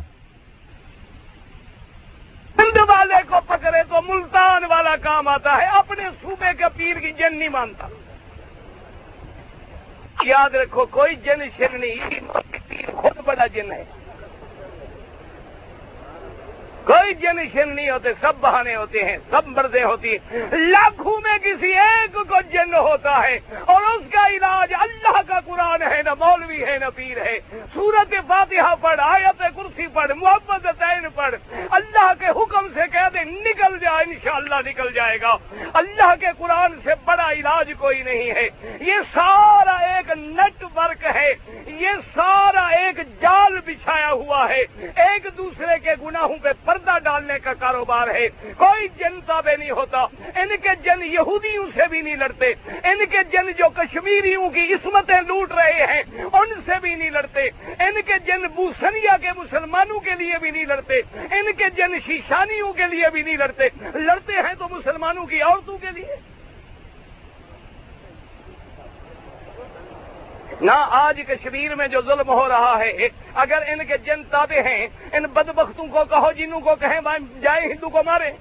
ہند 2.59 2.77
والے 2.89 3.15
کو 3.27 3.35
پکڑے 3.47 3.83
تو 3.89 4.01
ملتان 4.01 4.63
والا 4.63 4.95
کام 4.95 5.27
آتا 5.27 5.57
ہے، 5.57 5.65
اپنے 5.65 6.03
صوبے 6.21 6.53
کے 6.57 6.63
پیر 6.75 6.99
کی 6.99 7.11
جن 7.11 7.37
نہیں 7.37 7.49
مانتا۔ 7.49 7.87
یاد 10.23 10.55
رکھو، 10.55 10.85
کوئی 10.85 11.15
جن 11.15 11.49
شرنی 11.57 11.95
خود 12.95 13.17
بڑا 13.25 13.47
جن 13.47 13.71
ہے۔ 13.71 13.83
کوئی 16.89 17.13
جن 17.13 17.75
نہیں 17.75 17.89
ہوتے، 17.89 18.09
سب 18.21 18.33
بہانے 18.39 18.75
ہوتے 18.75 19.03
ہیں، 19.03 19.17
سب 19.29 19.47
مردیں 19.47 19.83
ہوتی 19.83 20.09
ہیں۔ 20.09 20.39
لاکھوں 20.51 21.17
میں 21.23 21.37
کسی 21.37 21.67
ایک 21.67 22.13
کو 22.13 22.41
جن 22.51 22.73
ہوتا 22.73 23.21
ہے 23.23 23.39
اور 23.65 23.81
اس 23.81 24.13
کا 24.13 24.27
علاج 24.27 24.73
اللہ 24.79 25.21
کا 25.27 25.39
قرآن 25.39 25.81
ہے، 25.81 26.01
نہ 26.05 26.09
مولوی 26.19 26.65
ہے، 26.65 26.77
نہ 26.77 26.85
پیر 26.95 27.17
ہے۔ 27.25 27.39
سورت 27.73 28.15
فاتحہ 28.27 28.75
پڑھ، 28.81 28.99
آیت 29.03 29.43
کرسی 29.55 29.87
پڑھ 29.87 30.11
محبت 30.15 30.67
تعین 30.79 31.07
پڑھ۔ 31.15 31.35
اللہ 31.71 32.11
کے 32.19 32.25
حکم 32.25 32.67
سے 32.73 32.81
کہہ 32.91 33.09
دے 33.13 33.23
نکل 33.23 33.77
جائے، 33.77 34.05
انشاءاللہ 34.07 34.55
نکل 34.65 34.91
جائے 34.93 35.21
گا۔ 35.21 35.35
اللہ 35.73 36.13
کے 36.19 36.27
قرآن 36.37 36.73
سے 36.83 36.89
بڑا 37.05 37.31
علاج 37.31 37.71
کوئی 37.79 38.01
نہیں 38.01 38.31
ہے۔ 38.31 38.49
یہ 38.79 38.93
سارا 39.13 39.75
ایک 39.93 40.11
نیٹ 40.17 40.63
ورک 40.75 41.05
ہے۔ 41.15 41.31
یہ 41.65 41.89
سارا 42.15 42.67
ایک 42.67 43.21
جال 43.21 43.59
بچھایا 43.65 44.11
ہوا 44.11 44.49
ہے۔ 44.49 44.61
ایک 44.95 45.27
دوسرے 45.37 45.79
کے 45.83 45.91
گناہوں 46.01 46.37
پہ 46.43 46.49
پر 46.65 46.77
پردہ 46.85 46.99
ڈالنے 46.99 47.33
کا 47.43 47.53
کاروبار 47.53 48.07
ہے۔ 48.07 48.27
کوئی 48.57 48.87
جنتا 48.99 49.41
بھی 49.41 49.55
نہیں 49.55 49.71
ہوتا۔ 49.71 49.97
ان 50.35 50.57
کے 50.61 50.69
جن 50.83 51.03
یہودیوں 51.03 51.65
سے 51.75 51.87
بھی 51.89 52.01
نہیں 52.01 52.15
لڑتے۔ 52.15 52.53
ان 52.67 53.05
کے 53.05 53.17
جن 53.31 53.51
جو 53.57 53.69
کشمیریوں 53.69 54.49
کی 54.49 54.73
عصمتیں 54.73 55.21
لوٹ 55.27 55.51
رہے 55.51 55.85
ہیں، 55.85 56.01
ان 56.21 56.61
سے 56.65 56.71
بھی 56.81 56.95
نہیں 56.95 57.09
لڑتے۔ 57.09 57.41
ان 57.79 58.01
کے 58.05 58.13
جن 58.25 58.41
بوسنیا 58.55 59.17
کے 59.17 59.27
مسلمانوں 59.37 59.99
کے 59.99 60.11
لیے 60.19 60.37
بھی 60.41 60.51
نہیں 60.51 60.65
لڑتے۔ 60.65 60.99
ان 61.13 61.53
کے 61.57 61.63
جن 61.75 61.99
شیشانیوں 62.05 62.73
کے 62.73 62.83
لیے 62.91 63.09
بھی 63.09 63.21
نہیں 63.21 63.37
لڑتے۔ 63.37 63.63
لڑتے 63.93 64.33
ہیں 64.33 64.53
تو 64.59 64.67
مسلمانوں 64.71 65.25
کی 65.25 65.41
عورتوں 65.41 65.77
کے 65.77 65.87
لیے۔ 65.93 66.38
نہ 70.61 70.71
آج 70.89 71.21
کشمیر 71.27 71.75
میں 71.75 71.87
جو 71.87 72.01
ظلم 72.01 72.29
ہو 72.29 72.47
رہا 72.47 72.79
ہے، 72.79 73.07
اگر 73.33 73.57
ان 73.67 73.85
کے 73.85 73.97
جن 73.97 74.23
تابے 74.23 74.61
ہیں، 74.61 74.87
ان 75.13 75.23
بدبختوں 75.23 75.87
کو 75.87 76.05
کہو، 76.05 76.31
جنوں 76.31 76.59
کو 76.59 76.75
کہیں 76.75 77.01
جائیں 77.41 77.69
ہندو 77.69 77.89
کو 77.89 78.03
مارے۔ 78.05 78.31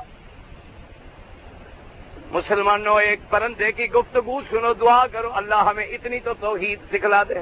مسلمانوں، 2.33 2.99
ایک 3.01 3.19
پرندے 3.29 3.71
کی 3.71 3.85
گفتگو 3.91 4.39
سنو، 4.49 4.73
دعا 4.73 5.05
کرو، 5.07 5.29
اللہ 5.33 5.59
ہمیں 5.65 5.85
اتنی 5.85 6.19
تو 6.19 6.33
توحید 6.39 6.79
سکھلا 6.91 7.21
دے۔ 7.29 7.39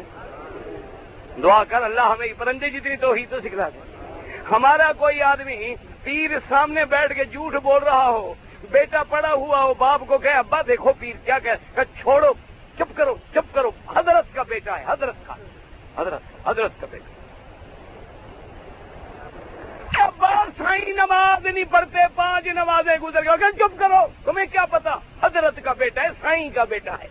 دعا 1.43 1.63
کر، 1.63 1.84
اللہ 1.84 2.08
ہمیں 2.12 2.27
پرندے 2.38 2.69
جتنی 2.69 2.95
تو 2.95 3.12
ہی 3.12 3.25
تو 3.25 3.39
سکھلا 3.43 3.69
دے۔ 3.69 3.80
ہمارا 4.51 4.91
کوئی 4.97 5.21
آدمی 5.21 5.75
پیر 6.04 6.38
سامنے 6.49 6.86
بیٹھ 6.86 7.13
کے 7.13 7.25
جھوٹ 7.25 7.56
بول 7.63 7.84
رہا 7.84 8.08
ہو، 8.08 8.34
بیٹا 8.71 9.04
پڑا 9.04 9.32
ہوا 9.34 9.63
ہو، 9.63 9.73
باپ 9.73 10.01
کو 10.08 10.17
کہ 10.17 10.27
ابا 10.27 10.62
دیکھو 10.67 10.93
پیر 10.99 11.15
کیا 11.25 11.39
کہ 11.39 11.84
چھوڑو، 12.01 12.34
چپ 12.77 12.95
کرو 12.95 13.15
چپ 13.34 13.56
کرو، 13.56 13.71
حضرت 13.95 14.34
کا 14.34 14.43
بیٹا 14.43 14.80
ہے، 14.80 14.84
حضرت 14.88 15.25
کا، 15.27 15.36
حضرت 15.97 16.47
حضرت 16.47 16.82
کا 16.82 16.88
بیٹا۔ 16.91 17.21
سائی 19.97 20.91
نماز 20.91 21.45
نہیں 21.45 21.63
پڑھتے، 21.63 21.99
پانچ 22.15 22.47
نمازیں 22.47 22.97
گزر 22.97 23.25
گئے۔ 23.25 23.51
چپ 23.51 23.80
کرو، 23.80 24.08
تمہیں 24.25 24.45
کیا 24.45 24.65
پتا؟ 24.65 24.95
حضرت 25.23 25.60
کا 25.63 25.73
بیٹا 25.73 26.04
ہے، 26.04 26.08
سائی 26.21 26.49
کا 26.49 26.63
بیٹا 26.63 26.93
ہے۔ 26.93 27.08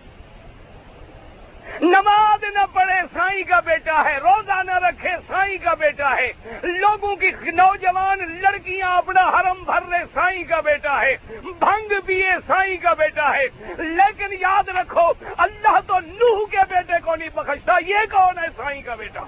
نماز 1.80 2.44
نہ 2.44 2.58
پڑھے، 2.72 3.00
سائی 3.12 3.42
کا 3.42 3.60
بیٹا 3.60 4.04
ہے۔ 4.04 4.18
روزہ 4.18 4.62
نہ 4.62 4.76
رکھے، 4.76 5.10
سائی 5.28 5.58
کا 5.58 5.74
بیٹا 5.74 6.16
ہے۔ 6.16 6.32
لوگوں 6.62 7.16
کی 7.16 7.30
نوجوان 7.42 8.18
لڑکیاں 8.40 8.96
اپنا 8.96 9.28
حرم 9.28 9.62
بھر 9.64 9.88
رہے، 9.90 10.04
سائی 10.14 10.42
کا 10.42 10.60
بیٹا 10.60 11.02
ہے۔ 11.02 11.16
بھنگ 11.58 11.92
پیے، 12.06 12.30
سائی 12.46 12.76
کا 12.76 12.94
بیٹا 12.94 13.36
ہے۔ 13.36 13.46
لیکن 13.78 14.26
یاد 14.40 14.68
رکھو، 14.68 15.12
اللہ 15.36 15.78
تو 15.86 15.98
نوح 15.98 16.46
کے 16.50 16.58
بیٹے 16.68 16.94
کو 17.04 17.16
نہیں 17.16 17.28
بخشتا 17.34 17.74
یہ 17.86 17.98
کون 18.10 18.38
ہے 18.38 18.48
سائی 18.56 18.82
کا 18.82 18.94
بیٹا؟ 18.94 19.20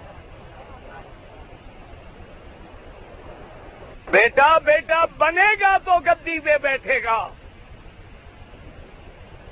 بیٹا 4.11 4.59
بیٹا 4.59 5.05
بنے 5.19 5.55
گا 5.61 5.79
تو 5.79 5.99
گدی 5.99 6.39
پہ 6.39 6.57
بیٹھے 6.63 7.05
گا۔ 7.05 7.29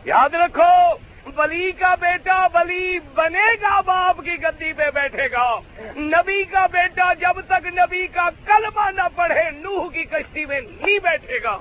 یاد 0.05 0.35
رکھو، 0.35 0.95
ولی 1.37 1.73
کا 1.73 1.95
بیٹا 1.95 2.47
ولی 2.55 2.99
بنے 3.15 3.53
گا 3.63 3.81
باپ 3.81 4.17
کی 4.17 4.43
گدی 4.43 4.73
پہ 4.73 4.91
بیٹھے 4.95 5.31
گا۔ 5.33 5.61
نبی 5.97 6.45
کا 6.45 6.67
بیٹا 6.67 7.13
جب 7.13 7.41
تک 7.41 7.67
نبی 7.67 8.07
کا 8.07 8.29
کلمہ 8.47 8.91
نہ 8.91 9.03
پڑھے، 9.17 9.51
نوح 9.51 9.91
کی 9.91 10.05
کشتی 10.05 10.47
میں 10.47 10.61
نہیں 10.61 10.99
بیٹھے 10.99 11.43
گا۔ 11.43 11.59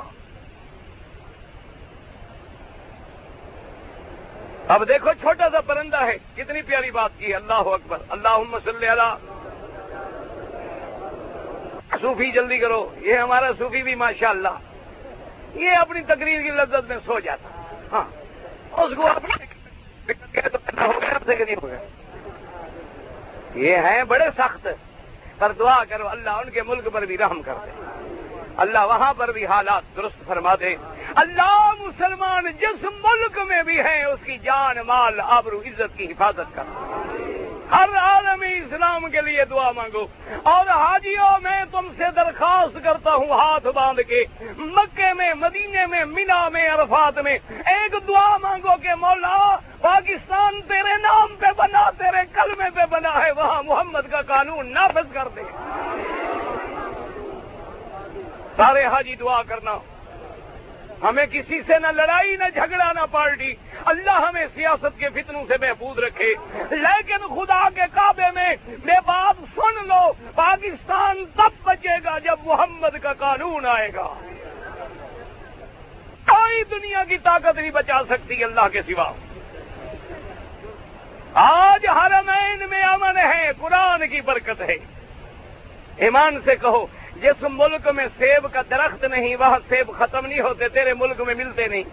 اب 4.67 4.87
دیکھو، 4.87 5.13
چھوٹا 5.13 5.49
سا 5.51 5.61
پرندہ 5.61 6.05
ہے۔ 6.05 6.17
کتنی 6.35 6.61
پیاری 6.61 6.91
بات 6.91 7.09
کی 7.17 7.33
اللہ 7.33 7.53
اکبر۔ 7.53 7.97
اللہ 8.09 8.55
صلی 8.65 8.87
اللہ 8.87 9.15
صوفی 12.01 12.31
جلدی 12.31 12.57
کرو۔ 12.57 12.95
یہ 12.97 13.15
ہمارا 13.15 13.51
صوفی 13.57 13.83
بھی 13.83 13.95
ماشاء 13.95 14.29
اللہ 14.29 14.49
یہ 15.55 15.71
اپنی 15.71 16.01
تقریر 16.01 16.41
کی 16.41 16.49
لذت 16.49 16.89
میں 16.89 16.97
سو 17.05 17.19
جاتا۔ 17.19 17.49
ہاں۔ 17.91 18.03
اس 18.81 18.95
کو 18.97 19.07
ہو 20.81 21.01
گیا 21.01 21.33
نہیں 21.45 21.55
ہو 21.63 21.67
گیا 21.67 21.77
یہ 23.55 23.77
ہیں 23.77 24.03
بڑے 24.03 24.25
سخت۔ 24.37 24.67
پر 25.37 25.51
دعا 25.51 25.83
کرو، 25.83 26.07
اللہ 26.07 26.29
ان 26.29 26.49
کے 26.49 26.61
ملک 26.63 26.87
پر 26.93 27.05
بھی 27.05 27.17
رحم 27.17 27.41
کر 27.41 27.53
دے۔ 27.65 27.69
اللہ 28.57 28.79
وہاں 28.79 29.13
پر 29.13 29.31
بھی 29.31 29.45
حالات 29.45 29.83
درست 29.95 30.27
فرما 30.27 30.55
دے۔ 30.59 30.75
اللہ 31.15 31.71
مسلمان 31.79 32.43
جس 32.61 32.83
ملک 32.83 33.39
میں 33.39 33.63
بھی 33.63 33.81
ہیں، 33.81 34.03
اس 34.03 34.19
کی 34.23 34.37
جان، 34.37 34.77
مال، 34.87 35.19
آبرو، 35.19 35.61
عزت 35.61 35.97
کی 35.97 36.05
حفاظت 36.05 36.55
کر۔ 36.55 36.63
ہر 37.71 37.97
عالمی 37.97 38.57
اسلام 38.57 39.09
کے 39.09 39.21
لیے 39.21 39.45
دعا 39.45 39.71
مانگو 39.71 40.07
اور 40.43 40.65
حاجیوں 40.67 41.39
میں 41.43 41.63
تم 41.71 41.87
سے 41.97 42.03
درخواست 42.15 42.83
کرتا 42.83 43.15
ہوں 43.15 43.29
ہاتھ 43.29 43.67
باندھ 43.75 44.01
کے۔ 44.01 44.23
مکے 44.57 45.13
میں، 45.13 45.33
مدینے 45.33 45.85
میں، 45.85 46.05
مینا 46.05 46.49
میں، 46.49 46.69
عرفات 46.69 47.19
میں 47.19 47.37
ایک 47.49 48.07
دعا 48.07 48.37
مانگو 48.37 48.75
کہ 48.81 48.95
مولا، 48.95 49.55
پاکستان 49.81 50.61
تیرے 50.61 50.97
نام 51.01 51.35
پہ 51.39 51.45
بنا، 51.57 51.89
تیرے 51.89 52.25
کلمے 52.33 52.69
پہ 52.69 52.81
بنا 52.89 53.21
ہے۔ 53.25 53.31
وہاں 53.31 53.63
محمد 53.63 54.11
کا 54.11 54.21
قانون 54.21 54.73
نافذ 54.73 55.13
کر 55.13 55.27
دے۔ 55.35 55.41
سارے 58.55 58.85
حاجی 58.85 59.15
دعا 59.15 59.43
کرنا۔ 59.43 59.77
ہمیں 61.03 61.25
کسی 61.25 61.61
سے 61.67 61.79
نہ 61.79 61.87
لڑائی، 61.87 62.35
نہ 62.35 62.43
جھگڑا، 62.53 62.91
نہ 62.93 62.99
پارٹی۔ 63.11 63.53
اللہ 63.85 64.11
ہمیں 64.11 64.45
سیاست 64.53 64.99
کے 64.99 65.09
فتنوں 65.09 65.43
سے 65.47 65.53
محفوظ 65.61 65.99
رکھے۔ 65.99 66.33
لیکن 66.75 67.17
خدا 67.17 67.69
کے 67.69 67.81
کعبے 67.93 68.31
میں 68.35 68.55
بے 68.65 68.99
بات 69.05 69.35
سن 69.55 69.87
لو، 69.87 70.11
پاکستان 70.35 71.25
تب 71.35 71.63
بچے 71.63 71.97
گا 72.03 72.19
جب 72.19 72.35
محمد 72.45 72.97
کا 73.01 73.13
قانون 73.13 73.65
آئے 73.65 73.89
گا۔ 73.95 74.13
کوئی 76.27 76.63
دنیا 76.63 77.03
کی 77.03 77.17
طاقت 77.17 77.55
نہیں 77.55 77.71
بچا 77.71 78.01
سکتی 78.09 78.43
اللہ 78.43 78.67
کے 78.67 78.81
سوا۔ 78.81 79.11
آج 81.33 81.87
ہر 81.87 82.11
میں 82.69 82.83
امن 82.83 83.17
ہے، 83.17 83.51
قرآن 83.59 84.07
کی 84.07 84.21
برکت 84.21 84.61
ہے۔ 84.61 84.75
ایمان 85.97 86.39
سے 86.45 86.55
کہو 86.55 86.85
جس 87.21 87.43
ملک 87.49 87.87
میں 87.87 88.05
سیب 88.17 88.47
کا 88.53 88.61
درخت 88.69 89.03
نہیں، 89.03 89.35
وہاں 89.35 89.59
سیب 89.69 89.91
ختم 89.97 90.25
نہیں 90.25 90.39
ہوتے، 90.39 90.69
تیرے 90.69 90.93
ملک 90.93 91.21
میں 91.21 91.35
ملتے 91.35 91.67
نہیں۔ 91.67 91.83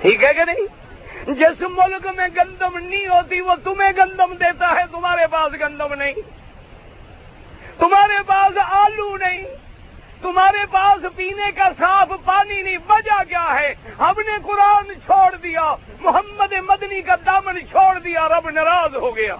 ٹھیک 0.00 0.24
ہے 0.24 0.34
کہ 0.34 0.44
نہیں؟ 0.44 0.84
جس 1.26 1.60
ملک 1.60 2.06
میں 2.16 2.28
گندم 2.36 2.78
نہیں 2.78 3.06
ہوتی، 3.06 3.40
وہ 3.40 3.54
تمہیں 3.64 3.92
گندم 3.96 4.34
دیتا 4.34 4.68
ہے، 4.68 4.82
تمہارے 4.90 5.26
پاس 5.26 5.52
گندم 5.60 5.94
نہیں۔ 5.94 6.12
تمہارے 7.78 8.22
پاس 8.26 8.58
آلو 8.58 9.16
نہیں، 9.16 9.42
تمہارے 10.22 10.66
پاس 10.70 11.06
پینے 11.16 11.50
کا 11.52 11.68
صاف 11.78 12.08
پانی 12.24 12.62
نہیں۔ 12.62 12.78
وجہ 12.88 13.24
کیا 13.28 13.56
ہے؟ 13.60 13.74
ہم 13.98 14.14
نے 14.18 14.38
قرآن 14.42 14.84
چھوڑ 15.06 15.36
دیا، 15.36 15.74
محمد 16.00 16.52
مدنی 16.52 17.02
کا 17.02 17.14
دامن 17.26 17.60
چھوڑ 17.60 17.98
دیا، 17.98 18.28
رب 18.28 18.50
ناراض 18.50 18.96
ہو 18.96 19.16
گیا۔ 19.16 19.36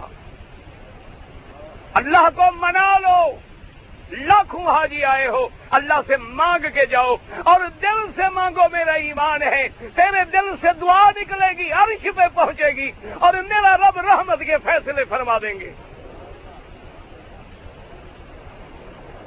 اللہ 1.94 2.28
کو 2.36 2.42
منا 2.54 2.98
لو۔ 2.98 3.53
لاکھوں 4.10 4.66
حاجی 4.66 5.04
آئے 5.04 5.28
ہو، 5.28 5.48
اللہ 5.70 6.00
سے 6.06 6.16
مانگ 6.16 6.66
کے 6.74 6.86
جاؤ 6.86 7.16
اور 7.44 7.60
دل 7.82 8.12
سے 8.16 8.28
مانگو، 8.28 8.68
میرا 8.72 8.92
ایمان 8.92 9.42
ہے، 9.42 9.68
تیرے 9.78 10.24
دل 10.32 10.54
سے 10.60 10.68
دعا 10.80 11.10
نکلے 11.10 11.58
گی، 11.58 11.72
عرش 11.72 12.02
پہ 12.02 12.22
پہنچے 12.34 12.70
گی 12.76 12.90
اور 13.18 13.34
میرا 13.34 13.76
رب 13.76 14.00
رحمت 14.00 14.38
کے 14.38 14.56
فیصلے 14.64 15.04
فرما 15.04 15.38
دیں 15.38 15.60
گے۔ 15.60 15.72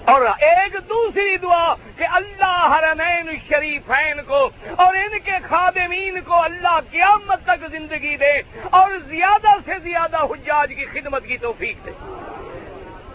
اور 0.05 0.21
ایک 0.39 0.73
دوسری 0.89 1.37
دعا 1.37 1.73
کہ 1.97 2.05
اللہ 2.11 2.75
حرمین 2.75 3.31
شریفین 3.49 4.21
کو 4.27 4.49
اور 4.75 4.95
ان 4.95 5.19
کے 5.19 5.31
خادمین 5.49 6.19
کو 6.21 6.43
اللہ 6.43 6.79
قیامت 6.91 7.43
تک 7.43 7.71
زندگی 7.71 8.15
دے 8.15 8.41
اور 8.69 8.91
زیادہ 8.97 9.55
سے 9.65 9.71
زیادہ 9.83 10.17
حجاج 10.17 10.73
کی 10.77 10.85
خدمت 10.85 11.25
کی 11.25 11.37
توفیق 11.37 11.85
دے۔ 11.85 11.91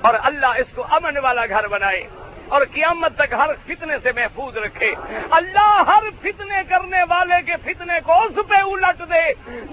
اور 0.02 0.14
اللہ 0.22 0.58
اس 0.58 0.74
کو 0.74 0.84
امن 0.90 1.16
والا 1.22 1.46
گھر 1.46 1.66
بنائے 1.68 2.02
اور 2.48 2.62
قیامت 2.72 3.12
تک 3.16 3.32
ہر 3.32 3.50
فتنے 3.66 3.96
سے 4.02 4.10
محفوظ 4.16 4.56
رکھے۔ 4.56 4.90
اللہ 5.30 5.82
ہر 5.88 6.08
فتنے 6.22 6.62
کرنے 6.68 7.02
والے 7.10 7.40
کے 7.46 7.56
فتنے 7.64 7.98
کو 8.06 8.12
اس 8.22 8.38
پہ 8.48 8.60
الٹ 8.62 8.98
دے، 9.10 9.26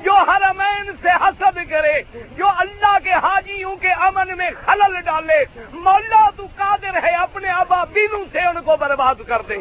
جو 0.03 0.13
ہر 0.27 0.41
امین 0.41 0.91
سے 1.01 1.09
حسد 1.23 1.57
کرے، 1.69 2.01
جو 2.37 2.47
اللہ 2.57 2.97
کے 3.03 3.13
حاجیوں 3.23 3.75
کے 3.75 3.91
امن 4.07 4.37
میں 4.37 4.49
خلل 4.65 4.99
ڈالے۔ 5.05 5.43
مولا 5.85 6.29
تو 6.37 6.45
قادر 6.57 7.03
ہے 7.03 7.15
اپنے 7.15 7.49
ابا 7.63 7.83
بینوں 7.93 8.23
سے 8.31 8.39
ان 8.39 8.61
کو 8.65 8.77
برباد 8.77 9.27
کر 9.27 9.41
دے۔ 9.49 9.57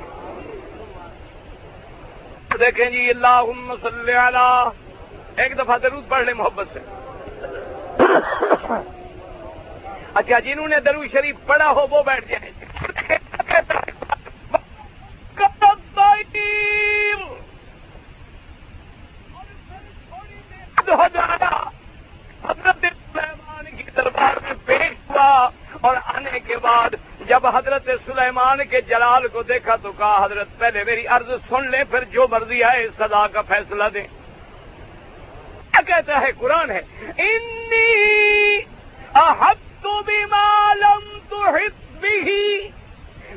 دیکھیں 2.60 2.90
جی 2.90 3.10
اللہ 3.10 3.40
صلی 3.82 4.12
اللہ 4.12 4.68
ایک 5.36 5.58
دفعہ 5.58 5.78
درود 5.78 6.08
پڑھ 6.08 6.24
لیں 6.24 6.34
محبت 6.34 6.66
سے۔ 6.72 6.80
اچھا 10.18 10.38
جنہوں 10.38 10.68
نے 10.68 10.80
درو 10.80 11.04
شریف 11.12 11.36
پڑھا 11.46 11.70
ہو، 11.70 11.86
وہ 11.90 12.02
بیٹھ 12.02 12.28
جائیں۔ 12.28 12.50
حضرت 22.44 22.84
سلیمان 23.12 23.76
کی 23.76 23.82
دربار 23.82 24.38
میں 24.42 24.52
پیش 24.64 25.10
ہوا 25.10 25.48
اور 25.80 25.96
آنے 26.04 26.40
کے 26.40 26.56
بعد 26.56 26.90
جب 27.26 27.46
حضرت 27.46 27.90
سلیمان 28.06 28.58
کے 28.70 28.80
جلال 28.80 29.28
کو 29.28 29.42
دیکھا 29.42 29.76
تو 29.76 29.92
کہا، 29.92 30.24
حضرت، 30.24 30.48
پہلے 30.58 30.84
میری 30.84 31.06
عرض 31.06 31.30
سن 31.48 31.70
لیں، 31.70 31.84
پھر 31.90 32.04
جو 32.04 32.26
مرضی 32.30 32.62
آئے 32.64 32.88
سزا 32.98 33.26
کا 33.26 33.42
فیصلہ 33.42 33.84
دیں۔ 33.94 34.06
کیا 35.70 35.80
کہتا 35.80 36.20
ہے 36.20 36.32
قرآن 36.38 36.70
ہے؟ 36.70 36.80
انی 37.18 38.58
احب 39.14 39.67
بما 39.84 40.74
لم 40.74 41.02
تحط 41.30 41.72
به 42.02 42.28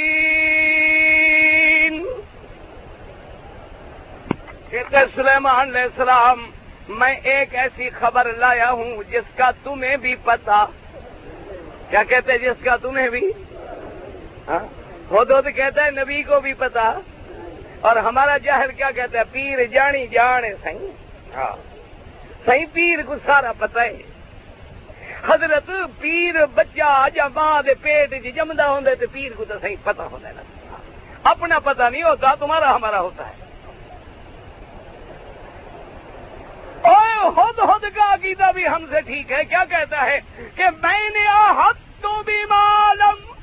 کہتے 4.69 4.97
سلیمان 5.15 5.69
علیہ 5.69 5.81
السلام، 5.81 6.51
میں 6.89 7.15
ایک 7.23 7.55
ایسی 7.55 7.89
خبر 7.89 8.25
لایا 8.37 8.71
ہوں 8.71 9.03
جس 9.09 9.27
کا 9.37 9.51
تمہیں 9.63 9.97
بھی 9.97 10.15
پتا 10.23 10.65
کیا 11.89 12.03
کہتے 12.03 12.37
جس 12.37 12.63
کا 12.63 12.75
تمہیں 12.75 13.09
بھی؟ 13.09 13.31
ہاں؟ 14.47 14.63
خود 15.09 15.31
ہاں؟ 15.31 15.41
کہتا 15.41 15.85
ہے، 15.85 15.91
نبی 15.91 16.23
کو 16.23 16.39
بھی 16.39 16.53
پتا 16.53 16.99
اور 17.81 17.95
ہمارا 17.95 18.37
جاہر 18.37 18.71
کیا 18.71 18.91
کہتا 18.91 19.19
ہے؟ 19.19 19.23
پیر 19.31 19.65
جانی 19.65 20.07
جانے 20.07 20.51
صحیح 20.63 21.04
ہاں 21.35 21.55
سی 22.45 22.65
پیر 22.65 22.99
کو 23.05 23.15
سارا 23.25 23.51
پتا 23.57 23.81
ہے۔ 23.81 23.97
حضرت 25.27 25.71
پیر 25.99 26.45
بچہ 26.55 27.07
جا 27.13 27.27
ماں 27.27 27.61
دے 27.61 27.73
پیٹ 27.81 28.23
چ 28.23 28.35
جمدا 28.35 28.69
ہوں 28.69 28.81
تو 28.81 29.05
پیر 29.11 29.31
کو 29.37 29.45
تو 29.45 29.53
صحیح 29.61 29.75
پتا 29.83 30.03
ہوتا 30.03 30.29
ہے۔ 30.29 30.33
اپنا 31.23 31.59
پتا 31.59 31.89
نہیں 31.89 32.03
ہوتا، 32.03 32.35
تمہارا 32.35 32.75
ہمارا 32.75 32.99
ہوتا 32.99 33.29
ہے۔ 33.29 33.45
خود 37.35 37.57
خود 37.57 37.85
کا 37.95 38.13
عقیدہ 38.13 38.51
بھی 38.53 38.67
ہم 38.67 38.85
سے 38.89 39.01
ٹھیک 39.01 39.31
ہے۔ 39.31 39.43
کیا 39.43 39.63
کہتا 39.69 40.05
ہے 40.05 40.19
کہ 40.55 40.63
میں 40.83 41.09
نے 41.09 41.27
حد 41.27 42.01
تو 42.01 42.23
بیمالم 42.25 43.33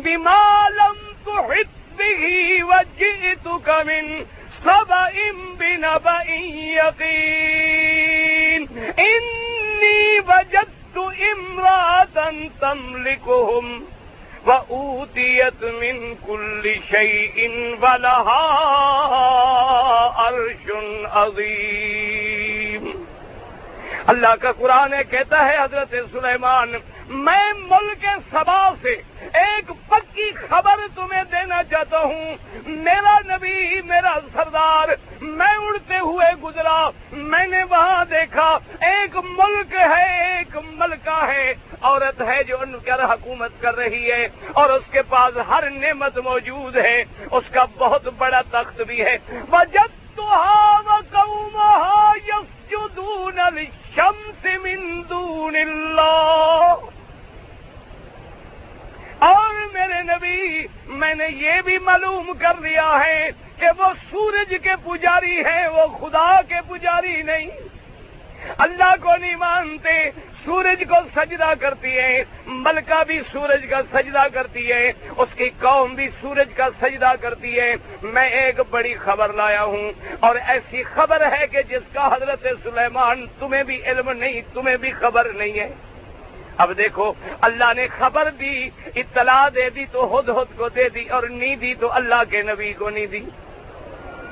بیمالم 0.00 1.12
تو 1.24 1.40
ہت 1.40 1.96
بھی 1.96 2.62
وجی 2.62 3.34
تو 3.42 3.58
کمن 3.58 4.22
سبأ 4.64 5.12
بنبأ 5.58 6.22
يقين. 6.82 8.62
إني 8.98 10.20
وجدت 10.20 10.96
امرأة 11.32 12.18
تملكهم 12.60 13.66
وأوتيت 14.46 15.64
من 15.64 16.16
كل 16.26 16.64
شيء 16.90 17.38
ولها 17.82 18.44
عرش 20.16 20.66
عظيم. 21.04 22.84
اللہ 24.06 24.34
کا 24.40 24.52
قرآن 24.52 24.94
کہتا 25.10 25.44
ہے 25.44 25.56
حضرت 25.56 25.94
سلیمان، 26.12 26.72
میں 27.08 27.52
ملک 27.58 28.06
سبا 28.30 28.70
سے 28.82 28.92
ایک 29.32 29.72
پکی 29.88 30.30
خبر 30.32 30.80
تمہیں 30.94 31.22
دینا 31.24 31.62
چاہتا 31.64 31.98
ہوں۔ 31.98 32.34
میرا 32.66 33.18
نبی، 33.28 33.82
میرا 33.82 34.18
سردار، 34.32 34.88
میں 35.20 35.56
اڑتے 35.58 35.98
ہوئے 35.98 36.34
گزرا۔ 36.42 36.90
میں 37.12 37.46
نے 37.46 37.64
وہاں 37.70 38.04
دیکھا، 38.04 38.58
ایک 38.80 39.16
ملک 39.16 39.74
ہے، 39.74 40.36
ایک 40.36 40.56
ملکہ 40.56 41.24
ہے۔ 41.26 41.54
عورت 41.80 42.22
ہے 42.22 42.42
جو 42.42 42.56
ان 42.60 42.72
کر 42.84 43.04
حکومت 43.04 43.50
کر 43.60 43.76
رہی 43.76 44.12
ہے 44.12 44.28
اور 44.52 44.70
اس 44.70 44.82
کے 44.90 45.02
پاس 45.02 45.38
ہر 45.48 45.70
نعمت 45.70 46.18
موجود 46.18 46.76
ہے۔ 46.76 47.04
اس 47.30 47.44
کا 47.50 47.64
بہت 47.78 48.08
بڑا 48.18 48.40
تخت 48.50 48.80
بھی 48.80 49.04
ہے۔ 49.04 49.18
يسجدون 52.72 53.38
للشمس 53.54 54.46
من 54.62 55.02
دون 55.08 55.56
اللہ 55.56 56.74
اور 59.18 59.54
میرے 59.72 60.02
نبی، 60.02 60.66
میں 60.86 61.14
نے 61.14 61.26
یہ 61.28 61.60
بھی 61.64 61.78
معلوم 61.78 62.32
کر 62.38 62.60
دیا 62.62 62.98
ہے 63.06 63.30
کہ 63.56 63.66
وہ 63.78 63.86
سورج 64.10 64.54
کے 64.62 64.74
پجاری 64.84 65.40
ہیں، 65.40 65.68
وہ 65.68 65.86
خدا 65.86 66.42
کے 66.48 66.54
پجاری 66.68 67.22
نہیں۔ 67.22 67.67
اللہ 68.58 68.94
کو 69.02 69.16
نہیں 69.16 69.36
مانتے، 69.36 70.10
سورج 70.44 70.82
کو 70.88 70.94
سجدہ 71.14 71.52
کرتی 71.60 71.98
ہے، 71.98 72.24
ملکہ 72.46 73.02
بھی 73.06 73.20
سورج 73.32 73.66
کا 73.70 73.80
سجدہ 73.92 74.26
کرتی 74.34 74.72
ہے، 74.72 74.92
اس 75.16 75.28
کی 75.34 75.50
قوم 75.60 75.94
بھی 75.94 76.08
سورج 76.20 76.48
کا 76.56 76.68
سجدہ 76.80 77.12
کرتی 77.20 77.60
ہے۔ 77.60 77.74
میں 78.02 78.28
ایک 78.28 78.60
بڑی 78.70 78.94
خبر 78.94 79.32
لایا 79.32 79.64
ہوں، 79.64 79.92
اور 80.20 80.36
ایسی 80.46 80.82
خبر 80.82 81.32
ہے 81.32 81.46
کہ 81.46 81.62
جس 81.62 81.92
کا 81.92 82.06
حضرت 82.06 82.46
سلیمان 82.62 83.26
تمہیں 83.38 83.62
بھی 83.62 83.82
علم 83.84 84.10
نہیں، 84.10 84.40
تمہیں 84.54 84.76
بھی 84.76 84.90
خبر 84.90 85.32
نہیں 85.32 85.60
ہے۔ 85.60 85.68
اب 86.56 86.70
دیکھو، 86.78 87.12
اللہ 87.40 87.72
نے 87.76 87.86
خبر 87.98 88.30
دی، 88.30 88.70
اطلاع 88.96 89.48
دے 89.54 89.70
دی 89.70 89.84
تو 89.92 90.18
ہد 90.18 90.28
ہد 90.28 90.58
کو 90.58 90.68
دے 90.68 90.88
دی، 90.88 91.08
اور 91.08 91.22
نہیں 91.22 91.56
دی 91.56 91.74
تو 91.74 91.92
اللہ 91.92 92.22
کے 92.30 92.42
نبی 92.42 92.72
کو 92.72 92.90
نہیں 92.90 93.06
دی۔ 93.06 93.20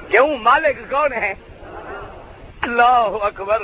کیوں؟ 0.09 0.36
مالک 0.36 0.90
کون 0.90 1.12
ہے؟ 1.12 1.34
اللہ 2.62 3.16
اکبر۔ 3.22 3.62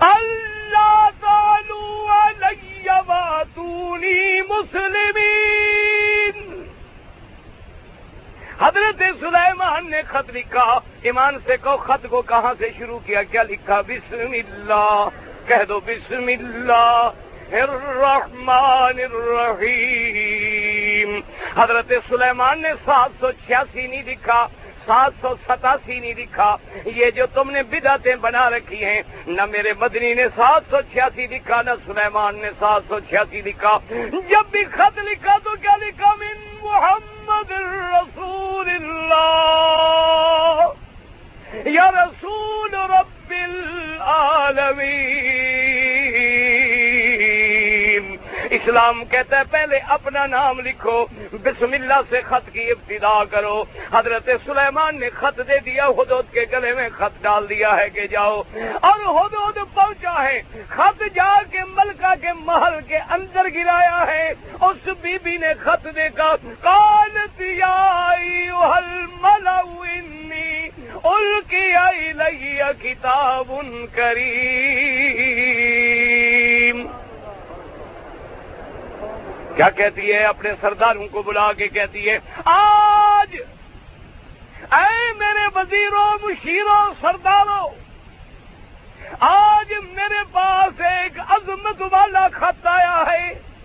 اللہ 0.00 1.08
تعالو 1.20 2.08
علی 2.08 2.88
واتونی 3.06 4.40
مسلمین۔ 4.40 6.64
حضرت 8.60 9.02
سلیمان 9.20 9.90
نے 9.90 10.02
خط 10.02 10.30
لکھا، 10.34 10.78
ایمان 11.02 11.34
سے 11.46 11.54
کہو 11.64 11.76
خط 11.76 12.06
کو 12.10 12.22
کہاں 12.22 12.54
سے 12.58 12.68
شروع 12.78 12.98
کیا؟ 12.98 13.22
کیا 13.22 13.42
لکھا؟ 13.42 13.80
بسم 13.80 14.18
اللہ۔ 14.18 15.08
کہہ 15.46 15.64
دو 15.68 15.80
بسم 15.80 16.26
اللہ۔ 16.26 17.10
الرحمن 17.52 19.00
الرحیم۔ 19.12 21.20
حضرت 21.56 21.92
سلیمان 22.08 22.62
نے 22.62 22.68
سات 22.84 23.10
سو 23.20 23.30
چھیاسی 23.30 23.86
نہیں 23.86 24.02
لکھا، 24.06 24.46
سات 24.86 25.12
سو 25.20 25.34
ستاسی 25.48 26.00
نہیں 26.00 26.14
لکھا۔ 26.14 26.56
یہ 26.84 27.10
جو 27.10 27.26
تم 27.26 27.50
نے 27.50 27.62
بدعتیں 27.62 28.16
بنا 28.16 28.50
رکھی 28.50 28.84
ہیں، 28.84 29.02
نہ 29.26 29.44
میرے 29.44 29.72
مدنی 29.80 30.14
نے 30.14 30.26
سات 30.36 30.62
سو 30.70 30.80
چھیاسی 30.80 31.26
لکھا، 31.26 31.62
نہ 31.62 31.70
سلیمان 31.86 32.38
نے 32.38 32.50
سات 32.58 32.82
سو 32.88 33.00
چھیاسی 33.00 33.42
لکھا۔ 33.42 33.78
جب 34.28 34.50
بھی 34.50 34.64
خط 34.64 34.98
لکھا 34.98 35.36
تو 35.44 35.50
کیا 35.62 35.76
لکھا؟ 35.76 36.14
من 36.14 36.56
محمد 36.62 37.52
رسول 37.92 38.68
اللہ۔ 38.68 40.72
یا 41.64 41.90
رسول 41.90 42.74
رب 42.74 43.30
العالمین۔ 43.30 45.45
اسلام 48.66 49.04
کہتا 49.04 49.38
ہے، 49.38 49.42
پہلے 49.50 49.76
اپنا 49.76 50.26
نام 50.26 50.60
لکھو، 50.60 51.06
بسم 51.32 51.72
اللہ 51.72 52.00
سے 52.10 52.20
خط 52.20 52.52
کی 52.52 52.70
ابتدا 52.70 53.24
کرو۔ 53.24 53.64
حضرت 53.92 54.28
سلیمان 54.44 55.00
نے 55.00 55.10
خط 55.10 55.40
دے 55.48 55.58
دیا، 55.58 55.86
حدود 55.86 56.32
کے 56.32 56.44
گلے 56.52 56.74
میں 56.74 56.88
خط 56.92 57.22
ڈال 57.22 57.48
دیا 57.48 57.76
ہے 57.76 57.90
کہ 57.90 58.06
جاؤ۔ 58.06 58.42
اور 58.80 59.20
حدود 59.20 59.58
پہنچا 59.74 60.22
ہے۔ 60.22 60.42
خط 60.68 61.02
جا 61.14 61.42
کے 61.50 61.58
ملکہ 61.68 62.14
کے 62.20 62.32
محل 62.32 62.78
کے 62.88 62.96
اندر 62.96 63.46
گرایا 63.54 64.06
ہے۔ 64.06 64.32
اس 64.60 64.88
بی 65.00 65.16
بی 65.22 65.36
نے 65.36 65.54
خط 65.54 65.86
دیکھا 65.96 66.36
کال 66.60 67.10
دیا 72.18 72.70
کتاب 72.82 73.44
ان 73.48 73.86
کریم۔ 73.94 75.95
کیا 79.56 79.68
کہتی 79.70 80.12
ہے؟ 80.12 80.24
اپنے 80.24 80.50
سرداروں 80.60 81.06
کو 81.08 81.22
بلا 81.22 81.52
کے 81.52 81.68
کہتی 81.68 82.08
ہے، 82.10 82.18
آج 82.44 83.36
اے 84.72 85.12
میرے 85.18 85.46
وزیروں، 85.54 86.10
مشیروں، 86.22 86.84
سرداروں، 87.00 87.68
آج 89.20 89.72
میرے 89.92 90.22
پاس 90.32 90.80
ایک 90.80 91.18
عظمت 91.28 91.82
والا 91.92 92.28
خط 92.32 92.66
آیا 92.66 93.02
ہے۔ 93.12 93.55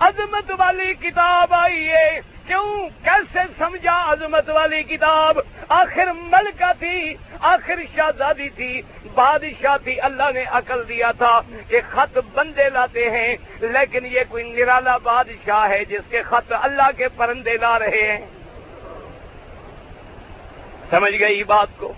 عظمت 0.00 0.52
والی 0.58 0.94
کتاب 0.94 1.54
آئی 1.54 1.90
ہے۔ 1.90 2.20
کیوں؟ 2.46 2.88
کیسے 3.04 3.38
سمجھا 3.58 4.12
عظمت 4.12 4.48
والی 4.48 4.82
کتاب؟ 4.82 5.38
آخر 5.68 6.06
ملکہ 6.12 6.72
تھی، 6.78 7.14
آخر 7.40 7.74
شہزادی 7.96 8.48
تھی، 8.48 8.82
بادشاہ 9.14 9.76
تھی، 9.84 10.00
اللہ 10.00 10.30
نے 10.34 10.44
عقل 10.44 10.88
دیا 10.88 11.12
تھا 11.12 11.40
کہ 11.68 11.80
خط 11.90 12.18
بندے 12.34 12.70
لاتے 12.70 13.10
ہیں، 13.10 13.36
لیکن 13.60 14.06
یہ 14.06 14.20
کوئی 14.28 14.52
نرالا 14.52 14.96
بادشاہ 14.96 15.68
ہے 15.68 15.84
جس 15.84 16.10
کے 16.10 16.22
خط 16.22 16.52
اللہ 16.62 16.90
کے 16.96 17.08
پرندے 17.08 17.56
لا 17.60 17.78
رہے 17.78 18.16
ہیں۔ 18.16 18.26
سمجھ 20.90 21.20
گئی 21.20 21.44
بات 21.44 21.68
کو؟ 21.76 21.92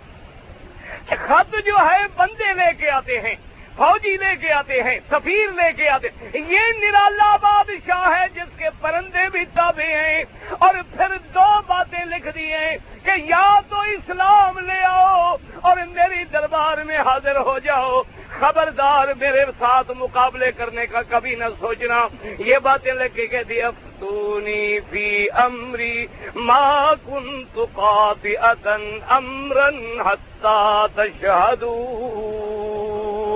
خط 1.07 1.55
جو 1.66 1.74
ہے 1.76 2.07
بندے 2.16 2.53
لے 2.53 2.72
کے 2.78 2.90
آتے 2.90 3.20
ہیں۔ 3.20 3.34
فوجی 3.76 4.16
لے 4.16 4.36
کے 4.36 4.52
آتے 4.52 4.82
ہیں، 4.82 4.98
سفیر 5.10 5.52
لے 5.52 5.72
کے 5.72 5.88
آتے 5.88 6.08
ہیں۔ 6.08 6.30
یہ 6.34 6.58
نرالا 6.80 7.36
بادشاہ 7.36 8.20
ہے 8.20 8.26
جس 8.34 8.58
کے 8.58 8.64
پرندے 8.80 9.28
بھی 9.32 9.44
تابے 9.44 9.84
ہیں۔ 9.84 10.24
اور 10.50 10.74
پھر 10.96 11.16
دو 11.34 11.60
باتیں 11.66 12.04
لکھ 12.04 12.28
دی 12.34 12.52
ہیں 12.52 12.76
کہ 13.04 13.10
یا 13.16 13.60
تو 13.68 13.80
اسلام 13.80 14.58
لے 14.58 14.84
آؤ 14.84 15.36
اور 15.60 15.76
میری 15.76 16.24
دربار 16.24 16.78
میں 16.78 16.98
حاضر 16.98 17.36
ہو 17.36 17.58
جاؤ۔ 17.58 18.02
خبردار 18.40 19.08
میرے 19.20 19.44
ساتھ 19.58 19.90
مقابلے 19.96 20.52
کرنے 20.52 20.86
کا 20.86 21.02
کبھی 21.08 21.34
نہ 21.34 21.44
سوچنا۔ 21.60 22.06
یہ 22.38 22.58
باتیں 22.58 22.92
لکھ 22.92 23.14
کے 23.14 23.26
کہتی 23.26 23.62
افتونی 23.62 24.80
فی 24.90 25.30
امری 25.30 26.06
ما 26.34 26.94
کنت 27.06 27.58
قاطعتا 27.74 28.76
امرن 29.08 30.00
حتی 30.00 30.84
تشہدون 30.94 32.36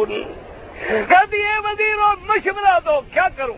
کہتی 0.09 1.43
ہے 1.43 1.59
وزیر 1.59 1.97
مشورہ 2.23 2.79
دو، 2.85 3.01
کیا 3.01 3.29
کروں؟ 3.37 3.57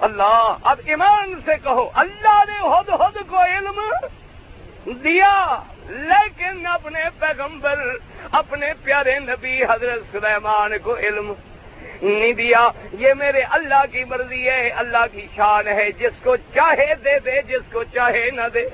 اللہ، 0.00 0.56
اب 0.62 0.80
ایمان 0.84 1.34
سے 1.44 1.52
کہو، 1.64 1.90
اللہ 1.94 2.42
نے 2.48 2.68
ہد 2.68 2.88
ہد 2.88 3.28
کو 3.28 3.42
علم 3.42 3.80
دیا، 4.86 5.62
لیکن 5.88 6.66
اپنے 6.66 7.00
پیغمبر، 7.18 7.80
اپنے 8.32 8.66
پیارے 8.84 9.18
نبی 9.18 9.64
حضرت 9.64 10.12
سلیمان 10.12 10.72
کو 10.82 10.96
علم 10.96 11.32
نہیں 12.02 12.32
دیا۔ 12.32 12.68
یہ 12.92 13.14
میرے 13.14 13.40
اللہ 13.50 13.84
کی 13.92 14.04
مرضی 14.04 14.48
ہے، 14.48 14.68
اللہ 14.68 15.04
کی 15.12 15.26
شان 15.36 15.66
ہے، 15.66 15.92
جس 15.92 16.22
کو 16.22 16.36
چاہے 16.36 16.94
دے 17.04 17.18
دے، 17.18 17.42
جس 17.42 17.72
کو 17.72 17.84
چاہے 17.84 18.30
نہ 18.30 18.48
دے۔ 18.54 18.68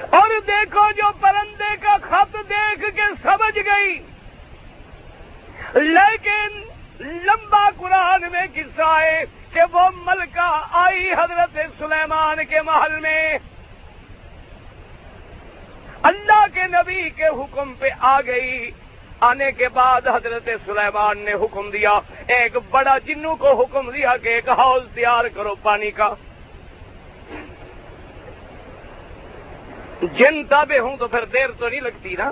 اور 0.00 0.40
دیکھو 0.46 0.90
جو 0.90 1.12
پرندے 1.20 1.76
کا 1.80 1.96
خط 2.00 2.36
دیکھ 2.50 2.96
کے 2.96 3.02
سمجھ 3.22 3.58
گئی۔ 3.58 3.98
لیکن 5.74 6.60
لمبا 7.00 7.70
قرآن 7.76 8.20
میں 8.32 8.46
قصہ 8.54 9.00
ہے 9.00 9.24
کہ 9.52 9.60
وہ 9.72 9.80
ملکہ 9.96 10.66
آئی 10.70 11.12
حضرت 11.12 11.58
سلیمان 11.78 12.44
کے 12.44 12.62
محل 12.62 13.00
میں۔ 13.00 13.38
اللہ 16.02 16.46
کے 16.54 16.66
نبی 16.66 17.10
کے 17.10 17.26
حکم 17.26 17.74
پہ 17.74 17.88
آ 17.98 18.20
گئی۔ 18.20 18.70
آنے 19.20 19.52
کے 19.52 19.68
بعد 19.68 20.00
حضرت 20.06 20.48
سلیمان 20.66 21.18
نے 21.18 21.32
حکم 21.32 21.70
دیا۔ 21.70 22.00
ایک 22.26 22.56
بڑا 22.70 22.98
جنو 22.98 23.36
کو 23.36 23.62
حکم 23.62 23.90
دیا 23.90 24.16
کہ 24.16 24.28
ایک 24.28 24.48
ہاؤس 24.48 24.82
تیار 24.94 25.24
کرو 25.24 25.54
پانی 25.54 25.90
کا۔ 25.90 26.14
جن 30.02 30.44
تابے 30.44 30.78
ہوں 30.78 30.96
تو 30.96 31.08
پھر 31.08 31.24
دیر 31.24 31.46
تو 31.58 31.68
نہیں 31.68 31.80
لگتی 31.80 32.16
نا۔ 32.18 32.30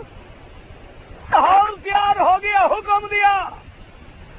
اور 1.32 1.76
تیار 1.82 2.20
ہو 2.20 2.36
گیا 2.42 2.66
حکم 2.66 3.06
دیا۔ 3.06 3.48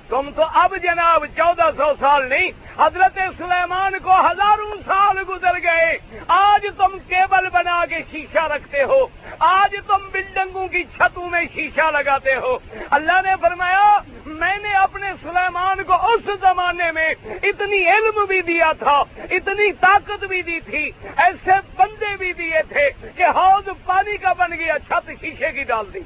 تم 0.10 0.30
تو 0.36 0.44
اب 0.54 0.76
جناب 0.84 1.26
چودہ 1.38 1.70
سو 1.78 1.94
سال 2.00 2.30
نہیں، 2.30 2.52
حضرت 2.78 3.20
سلیمان 3.38 3.94
کو 4.04 4.12
ہزاروں 4.12 4.76
سال 4.86 5.18
گزر 5.30 5.58
گئے۔ 5.64 5.98
آج 6.28 6.68
تم 6.78 6.98
ٹیبل 7.08 7.50
بنا 7.50 7.86
کے 7.90 7.96
شیشہ 8.12 8.40
رکھتے 8.40 8.84
ہو۔ 8.84 9.08
آج 9.40 9.76
تم 9.88 10.10
بلڈنگوں 10.12 10.68
کی 10.68 10.84
چھتوں 10.84 11.30
میں 11.30 11.46
شیشہ 11.54 11.92
لگاتے 11.92 12.36
ہو۔ 12.36 12.58
اللہ 12.90 13.22
نے 13.24 13.34
فرمایا، 13.42 13.98
میں 14.26 14.58
نے 14.58 14.74
اپنے 14.74 15.12
سلیمان 15.22 15.84
کو 15.84 15.94
اس 15.94 16.30
زمانے 16.42 16.92
میں 16.92 17.14
اتنی 17.44 17.86
علم 17.86 18.26
بھی 18.26 18.42
دیا 18.42 18.72
تھا، 18.72 19.04
اتنی 19.32 19.72
طاقت 19.72 20.24
بھی 20.24 20.42
دی 20.42 20.60
تھی، 20.60 20.92
ایسے 21.18 21.52
بندے 21.78 22.16
بھی 22.20 22.34
دیے 22.34 22.62
تھے 22.70 22.90
کہ 23.16 23.24
حوض 23.24 23.70
پانی 23.86 24.18
کا 24.18 24.34
بن 24.34 24.52
گیا، 24.52 24.80
چھت 24.88 25.12
شیشے 25.22 25.52
کی 25.52 25.64
ڈال 25.64 25.86
دی۔ 25.94 26.00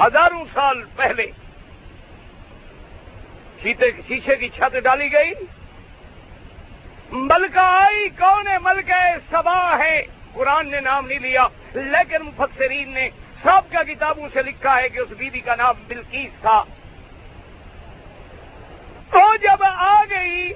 ہزاروں 0.00 0.44
سال 0.54 0.84
پہلے 0.96 1.26
شیشے 3.62 4.36
کی 4.36 4.48
چھت 4.48 4.76
ڈالی 4.84 5.12
گئی۔ 5.12 5.32
ملکہ 7.12 7.58
آئی 7.58 8.08
کون 8.08 8.48
ہے 8.48 8.58
ملکہ 8.58 9.16
سبا 9.30 9.78
ہے؟ 9.78 10.02
قرآن 10.32 10.70
نے 10.70 10.80
نام 10.80 11.06
نہیں 11.06 11.18
لیا، 11.18 11.48
لیکن 11.74 12.22
مفسرین 12.22 12.90
نے 12.90 13.10
سب 13.42 13.72
کا 13.72 13.82
کتابوں 13.82 14.28
سے 14.32 14.42
لکھا 14.42 14.80
ہے 14.80 14.88
کہ 14.88 14.98
اس 14.98 15.08
بیوی 15.08 15.40
کا 15.40 15.54
نام 15.54 15.74
بلکیس 15.88 16.30
تھا۔ 16.40 16.64
تو 19.10 19.36
جب 19.36 19.64
آ 19.74 20.04
گئی، 20.04 20.52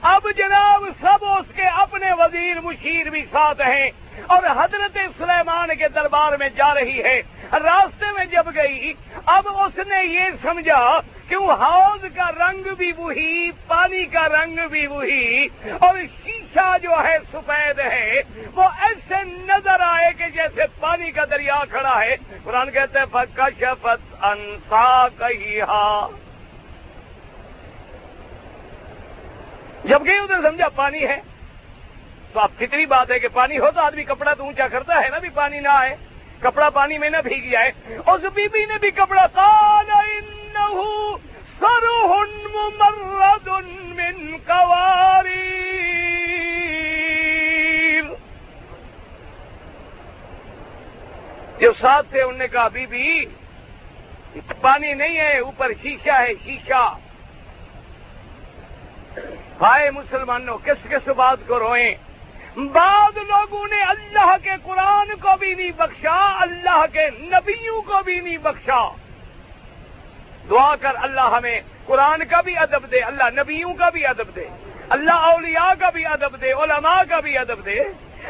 اب 0.00 0.26
جناب 0.36 0.84
سب 1.00 1.24
اس 1.24 1.56
کے 1.56 1.62
اپنے 1.62 2.12
وزیر 2.12 2.60
مشیر 2.60 3.10
بھی 3.10 3.22
ساتھ 3.32 3.60
ہیں۔ 3.60 3.90
اور 4.26 4.42
حضرت 4.56 4.98
سلیمان 5.18 5.74
کے 5.78 5.88
دربار 5.94 6.36
میں 6.36 6.48
جا 6.56 6.74
رہی 6.74 7.02
ہے، 7.04 7.20
راستے 7.52 8.12
میں 8.16 8.24
جب 8.24 8.48
گئی، 8.54 8.92
اب 9.26 9.48
اس 9.48 9.78
نے 9.86 10.04
یہ 10.04 10.30
سمجھا 10.42 11.00
کہ 11.28 11.36
وہ 11.36 11.52
حوض 11.60 12.04
کا 12.16 12.30
رنگ 12.30 12.68
بھی 12.78 12.90
وہی، 12.96 13.50
پانی 13.66 14.04
کا 14.04 14.26
رنگ 14.28 14.58
بھی 14.70 14.86
وہی، 14.86 15.48
اور 15.80 15.98
شیشہ 16.22 16.76
جو 16.82 17.02
ہے 17.04 17.16
سفید 17.32 17.78
ہے، 17.80 18.22
وہ 18.54 18.68
ایسے 18.82 19.22
نظر 19.24 19.80
آئے 19.80 20.12
کہ 20.18 20.28
جیسے 20.34 20.66
پانی 20.80 21.10
کا 21.10 21.24
دریا 21.30 21.62
کھڑا 21.70 22.00
ہے۔ 22.00 22.16
قرآن 22.44 22.70
کہتے 22.70 22.98
ہیں 22.98 23.06
پکا 23.12 23.48
شفت 23.60 24.24
انسا 24.24 25.08
کہی 25.18 25.60
جب 29.84 30.04
گئی 30.04 30.18
ادھر 30.18 30.42
سمجھا 30.42 30.68
پانی 30.74 31.04
ہے۔ 31.06 31.20
تو 32.34 32.40
اب 32.40 32.50
فطری 32.58 32.86
بات 32.86 33.10
ہے 33.10 33.18
کہ 33.18 33.28
پانی 33.28 33.58
ہو 33.58 33.70
تو 33.70 33.80
آدمی 33.80 34.04
کپڑا 34.04 34.34
تو 34.34 34.44
اونچا 34.44 34.68
کرتا 34.68 35.02
ہے 35.02 35.08
نا 35.08 35.18
بھی 35.18 35.28
پانی 35.34 35.60
نہ 35.60 35.68
آئے۔ 35.68 35.96
کپڑا 36.40 36.70
پانی 36.70 36.98
میں 36.98 37.10
نہ 37.10 37.16
بھیگ 37.24 37.50
جائے 37.50 37.72
اس 38.06 38.24
بی 38.34 38.48
بی 38.48 38.64
نے 38.64 38.78
بھی 38.78 38.90
کپڑا 38.90 39.26
من 43.96 44.36
کواری 44.46 45.50
جو 51.58 51.72
ساتھ 51.80 52.06
تھے 52.10 52.22
انہوں 52.22 52.38
نے 52.38 52.48
کہا، 52.48 52.68
بی 52.68 52.86
بی، 52.86 53.26
پانی 54.60 54.94
نہیں 54.94 55.16
ہے، 55.16 55.38
اوپر 55.38 55.72
شیشہ 55.82 56.10
ہے، 56.10 56.32
شیشہ۔ 56.44 56.96
ہائے 59.60 59.90
مسلمانوں، 59.90 60.58
کس 60.58 60.90
کس 60.90 61.08
بات 61.08 61.38
کو 61.46 61.58
روئیں؟ 61.58 61.94
بعد 62.56 63.16
لوگوں 63.16 63.66
نے 63.68 63.82
اللہ 63.82 64.34
کے 64.42 64.50
قرآن 64.62 65.08
کو 65.20 65.36
بھی 65.38 65.54
نہیں 65.54 65.70
بخشا، 65.76 66.40
اللہ 66.40 66.84
کے 66.92 67.10
نبیوں 67.10 67.82
کو 67.82 68.02
بھی 68.04 68.20
نہیں 68.20 68.38
بخشا۔ 68.38 68.88
دعا 70.50 70.76
کر 70.76 70.92
اللہ 70.96 71.20
ہمیں 71.20 71.60
قرآن 71.84 72.24
کا 72.24 72.40
بھی 72.40 72.58
ادب 72.58 72.90
دے، 72.90 73.00
اللہ 73.00 73.22
نبیوں 73.36 73.74
کا 73.74 73.88
بھی 73.88 74.06
ادب 74.06 74.36
دے، 74.36 74.48
اللہ 74.88 75.12
اولیاء 75.12 75.74
کا 75.80 75.90
بھی 75.90 76.06
ادب 76.06 76.40
دے، 76.40 76.52
علماء 76.52 77.02
کا 77.08 77.20
بھی 77.20 77.38
ادب 77.38 77.64
دے۔ 77.64 77.80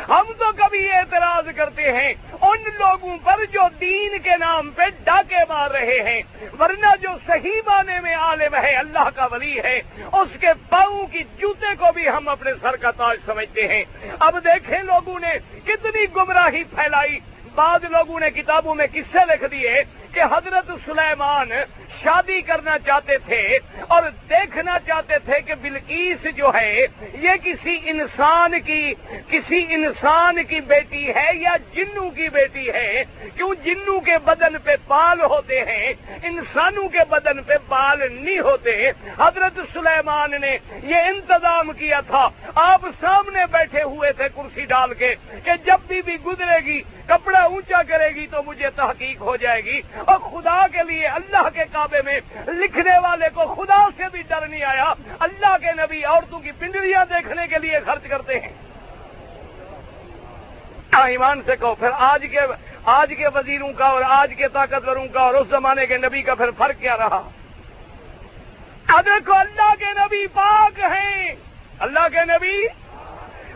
ہم 0.08 0.32
تو 0.38 0.44
کبھی 0.56 0.92
اعتراض 0.92 1.48
کرتے 1.56 1.92
ہیں، 1.92 2.14
ان 2.40 2.62
لوگوں 2.62 3.16
پر 3.24 3.44
جو 3.52 3.60
دین 3.80 4.18
کے 4.18 4.36
نام 4.40 4.70
پہ 4.70 4.82
ڈاکے 5.04 5.36
مار 5.48 5.70
رہے 5.70 6.02
ہیں۔ 6.02 6.22
ورنہ 6.58 6.86
جو 7.00 7.08
صحیح 7.26 7.60
معنی 7.66 8.00
میں 8.02 8.14
عالم 8.14 8.54
ہے، 8.54 8.74
اللہ 8.76 9.08
کا 9.14 9.26
ولی 9.32 9.58
ہے، 9.58 9.80
اس 10.12 10.28
کے 10.40 10.46
پاؤں 10.68 11.06
کی 11.06 11.22
جوتے 11.38 11.74
کو 11.78 11.86
بھی 11.94 12.08
ہم 12.08 12.28
اپنے 12.28 12.50
سر 12.62 12.76
کا 12.76 12.90
تاج 12.90 13.18
سمجھتے 13.26 13.68
ہیں۔ 13.68 13.84
اب 14.18 14.36
دیکھیں 14.44 14.82
لوگوں 14.82 15.20
نے 15.20 15.38
کتنی 15.64 16.04
گمراہی 16.16 16.64
پھیلائی۔ 16.64 17.18
بعض 17.54 17.84
لوگوں 17.84 18.20
نے 18.20 18.30
کتابوں 18.30 18.74
میں 18.74 18.86
قصے 18.92 19.18
لکھ 19.28 19.44
دیے۔ 19.50 19.82
کہ 20.14 20.22
حضرت 20.22 20.70
سلیمان 20.84 21.48
شادی 22.02 22.40
کرنا 22.40 22.78
چاہتے 22.78 23.18
تھے 23.18 23.58
اور 23.88 24.02
دیکھنا 24.30 24.78
چاہتے 24.86 25.18
تھے 25.24 25.40
کہ 25.40 25.54
بلکیس 25.54 26.26
جو 26.36 26.50
ہے 26.54 26.86
یہ 27.14 27.30
کسی 27.44 27.78
انسان 27.84 28.60
کی، 28.60 28.94
کسی 29.28 29.64
انسان 29.68 30.42
کی 30.44 30.60
بیٹی 30.60 31.08
ہے 31.14 31.30
یا 31.34 31.56
جنو 31.74 32.10
کی 32.10 32.28
بیٹی 32.28 32.68
ہے؟ 32.68 33.04
کیوں 33.36 33.54
جنو 33.64 34.00
کے 34.00 34.18
بدن 34.24 34.58
پہ 34.64 34.70
بال 34.88 35.20
ہوتے 35.20 35.60
ہیں؟ 35.60 35.92
انسانوں 36.22 36.88
کے 36.88 36.98
بدن 37.08 37.42
پہ 37.42 37.54
بال 37.68 37.98
نہیں 38.12 38.38
ہوتے؟ 38.38 38.90
حضرت 39.18 39.60
سلیمان 39.72 40.40
نے 40.40 40.58
یہ 40.82 40.96
انتظام 40.96 41.72
کیا 41.72 42.00
تھا۔ 42.00 42.28
آپ 42.54 42.80
سامنے 43.00 43.46
بیٹھے 43.50 43.82
ہوئے 43.82 44.12
تھے 44.12 44.28
کرسی 44.34 44.64
ڈال 44.64 44.94
کے 44.94 45.14
کہ 45.44 45.50
جب 45.64 45.78
بھی 45.88 46.02
بھی 46.02 46.16
گزرے 46.26 46.58
گی، 46.64 46.80
کپڑا 47.06 47.40
اونچا 47.40 47.82
کرے 47.82 48.08
گی 48.08 48.26
تو 48.26 48.42
مجھے 48.42 48.70
تحقیق 48.76 49.20
ہو 49.20 49.36
جائے 49.36 49.64
گی۔ 49.64 49.80
اور 50.06 50.18
خدا 50.18 50.66
کے 50.66 50.82
لیے 50.88 51.06
اللہ 51.06 51.48
کے 51.54 51.60
کعبے 51.72 52.02
میں 52.02 52.20
لکھنے 52.46 52.98
والے 52.98 53.26
کو 53.34 53.54
خدا 53.54 53.88
سے 53.96 54.02
بھی 54.12 54.22
ڈر 54.22 54.48
نہیں 54.48 54.62
آیا۔ 54.62 54.94
اللہ 55.20 55.56
کے 55.60 55.72
نبی 55.72 56.04
عورتوں 56.04 56.38
کی 56.38 56.52
پنڈلیاں 56.52 57.04
دیکھنے 57.04 57.46
کے 57.46 57.58
لیے 57.58 57.80
خرچ 57.86 58.02
کرتے 58.02 58.40
ہیں۔ 58.40 58.52
ایمان 60.92 61.42
سے 61.46 61.56
کہو، 61.56 61.74
پھر 61.74 61.88
آج 61.98 62.26
کے 62.30 62.38
آج 62.84 63.14
کے 63.18 63.28
وزیروں 63.28 63.72
کا 63.72 63.84
اور 63.84 64.02
آج 64.08 64.34
کے 64.36 64.48
طاقتوروں 64.48 65.06
کا 65.12 65.20
اور 65.20 65.34
اس 65.34 65.46
زمانے 65.48 65.86
کے 65.86 65.98
نبی 65.98 66.22
کا 66.22 66.34
پھر 66.34 66.50
فرق 66.58 66.80
کیا 66.80 66.96
رہا؟ 66.96 67.30
دیکھو، 69.06 69.32
اللہ 69.32 69.74
کے 69.78 69.84
نبی 69.84 70.26
پاک 70.26 70.78
ہیں۔ 70.78 71.34
اللہ 71.78 72.08
کے 72.12 72.24
نبی 72.24 72.64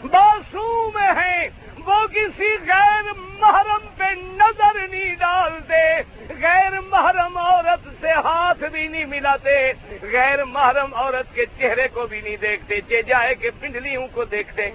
معصوم 0.04 0.98
ہیں۔ 0.98 1.48
وہ 1.88 2.06
کسی 2.06 2.56
غیر 2.68 3.12
محرم 3.16 3.88
پہ 3.98 4.04
نظر 4.20 4.88
نہیں 4.88 5.14
ڈالتے، 5.14 5.96
غیر 6.40 6.80
محرم 6.80 7.36
عورت 7.36 7.88
سے 8.00 8.10
ہاتھ 8.12 8.64
بھی 8.72 8.88
نہیں 8.88 9.04
ملاتے، 9.04 9.72
غیر 10.02 10.44
محرم 10.44 10.94
عورت 10.94 11.34
کے 11.34 11.44
چہرے 11.58 11.88
کو 11.88 12.06
بھی 12.06 12.20
نہیں 12.20 12.36
دیکھتے، 12.36 12.80
چے 12.80 13.02
جائے 13.02 13.34
کہ 13.34 13.50
پنڈلیوں 13.60 14.06
کو 14.12 14.24
دیکھتے۔ 14.24 14.70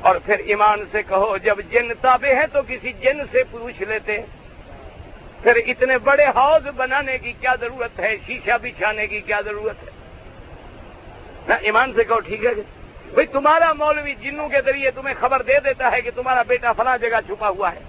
اور 0.00 0.16
پھر 0.16 0.38
ایمان 0.38 0.84
سے 0.92 1.02
کہو، 1.02 1.36
جب 1.36 1.58
جن 1.70 1.88
تابے 2.00 2.34
ہیں 2.34 2.46
تو 2.52 2.60
کسی 2.68 2.92
جن 2.92 3.18
سے 3.32 3.42
پوچھ 3.50 3.82
لیتے۔ 3.82 4.18
پھر 5.42 5.56
اتنے 5.66 5.98
بڑے 5.98 6.24
ہاؤس 6.24 6.66
بنانے 6.76 7.18
کی 7.18 7.32
کیا 7.32 7.54
ضرورت 7.60 8.00
ہے؟ 8.00 8.16
شیشہ 8.26 8.56
بچھانے 8.62 9.06
کی 9.06 9.20
کیا 9.20 9.40
ضرورت 9.40 9.82
ہے؟ 9.82 9.90
ایمان 11.60 11.92
سے 11.96 12.04
کہو، 12.04 12.20
ٹھیک 12.20 12.44
ہے۔ 12.44 12.79
بھائی 13.14 13.26
تمہارا 13.26 13.72
مولوی 13.72 14.14
جنوں 14.14 14.48
کے 14.48 14.60
ذریعے 14.60 14.90
تمہیں 14.90 15.14
خبر 15.20 15.42
دے 15.42 15.60
دیتا 15.64 15.90
ہے 15.92 16.00
کہ 16.00 16.10
تمہارا 16.14 16.42
بیٹا 16.42 16.72
فلاں 16.72 16.98
جگہ 16.98 17.20
چھپا 17.26 17.48
ہوا 17.48 17.72
ہے۔ 17.72 17.80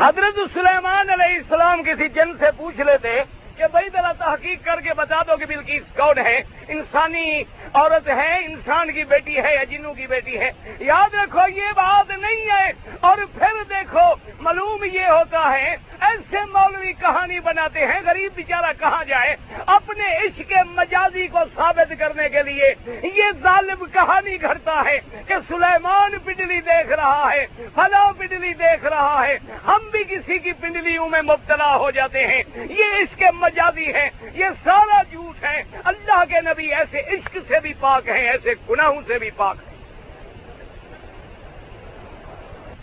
حضرت 0.00 0.38
سلیمان 0.54 1.10
علیہ 1.10 1.36
السلام 1.36 1.82
کسی 1.82 2.08
جن 2.08 2.32
سے 2.38 2.46
پوچھ 2.56 2.80
لیتے 2.80 3.22
کہ 3.56 3.64
بھائی 3.70 3.88
ذرا 3.88 4.12
تحقیق 4.12 4.64
کر 4.64 4.80
کے 4.80 4.94
بتا 4.94 5.22
دو 5.22 5.36
کہ 5.36 5.46
بلکیس 5.46 5.82
کون 5.96 6.18
ہے؟ 6.18 6.42
انسانی 6.68 7.42
عورت 7.74 8.08
ہے، 8.08 8.38
انسان 8.44 8.92
کی 8.92 9.04
بیٹی 9.04 9.38
ہے 9.38 9.54
یا 9.54 9.64
جنوں 9.64 9.94
کی 9.94 10.06
بیٹی 10.06 10.40
ہے؟ 10.40 10.50
یاد 10.80 11.14
رکھو، 11.14 11.40
یہ 11.56 11.72
بات 11.76 12.10
نہیں 12.10 12.44
ہے۔ 12.50 12.72
اور 13.00 13.18
پھر 13.38 13.64
دیکھو، 13.68 14.14
معلوم 14.40 14.84
یہ 14.92 15.04
ہوتا 15.04 15.52
ہے، 15.52 15.76
ایسے 16.00 16.36
مولوی 16.44 16.92
کہانی 16.92 17.40
بناتے 17.40 17.80
ہیں، 17.86 18.00
غریب 18.06 18.32
بیچارہ 18.34 18.72
کہاں 18.78 19.04
جائے؟ 19.04 19.36
اپنے 19.66 20.16
عشق 20.16 20.52
مجازی 20.66 21.26
کو 21.26 21.38
ثابت 21.54 21.92
کرنے 21.98 22.28
کے 22.28 22.42
لیے 22.42 22.74
یہ 23.02 23.24
ظالم 23.42 23.84
کہانی 23.92 24.42
گھڑتا 24.42 24.82
ہے 24.86 25.00
کہ 25.26 25.34
سلیمان 25.48 26.18
پنڈلی 26.24 26.60
دیکھ 26.60 26.92
رہا 26.92 27.28
ہے، 27.32 27.46
فلاں 27.74 28.12
پنڈلی 28.18 28.54
دیکھ 28.54 28.84
رہا 28.84 29.26
ہے۔ 29.26 29.38
ہم 29.66 29.88
بھی 29.92 30.04
کسی 30.04 30.38
کی 30.38 30.52
پنڈلیوں 30.52 31.08
میں 31.08 31.22
مبتلا 31.22 31.76
ہو 31.76 31.90
جاتے 31.90 32.26
ہیں۔ 32.26 32.42
یہ 32.54 32.84
عشق 32.84 33.22
مجازی 33.44 33.94
ہے 33.94 34.10
یہ 34.34 34.46
سارا 34.64 35.02
جھوٹ 35.02 35.44
ہے۔ 35.44 35.62
اللہ 35.84 36.24
کے 36.28 36.40
نبی 36.40 36.74
ایسے 36.74 37.00
عشق 37.00 37.38
سے 37.48 37.60
بھی 37.60 37.74
پاک 37.80 38.08
ہیں، 38.08 38.30
ایسے 38.30 38.54
گناہوں 38.70 39.00
سے 39.06 39.18
بھی 39.18 39.30
پاک 39.30 39.56
ہیں۔ 39.66 39.74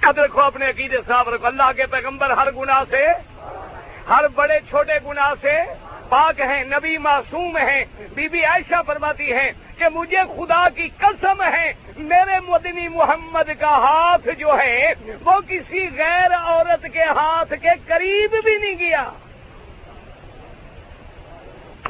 اب 0.01 0.20
رکھو 0.20 0.41
اپنے 0.41 0.70
عقیدے 0.70 0.97
صاحب 1.07 1.30
رکھو۔ 1.30 1.47
اللہ 1.47 1.72
کے 1.76 1.86
پیغمبر 1.86 2.30
ہر 2.30 2.51
گناہ 2.51 2.84
سے، 2.89 3.05
ہر 4.09 4.28
بڑے 4.28 4.59
چھوٹے 4.70 4.93
گناہ 5.05 5.34
سے 5.41 5.55
پاک 6.09 6.39
ہیں۔ 6.39 6.64
نبی 6.64 6.97
معصوم 6.97 7.57
ہیں۔ 7.57 7.86
بی 8.16 8.28
بی 8.28 8.45
عائشہ 8.45 8.82
فرماتی 8.88 9.34
ہیں 9.34 9.51
کہ 9.78 9.86
مجھے 9.93 10.18
خدا 10.38 10.70
کی 10.70 10.89
قسم 10.97 11.43
ہے، 11.43 11.74
میرے 11.97 12.39
مدنی 12.47 12.88
محمد 12.88 13.49
کا 13.59 13.70
ہاتھ 13.70 14.28
جو 14.38 14.59
ہے، 14.59 14.93
وہ 15.26 15.39
کسی 15.47 15.89
غیر 15.97 16.34
عورت 16.34 16.86
کے 16.93 17.03
ہاتھ 17.03 17.53
کے 17.62 17.70
قریب 17.88 18.36
بھی 18.43 18.57
نہیں 18.57 18.80
گیا۔ 18.80 19.09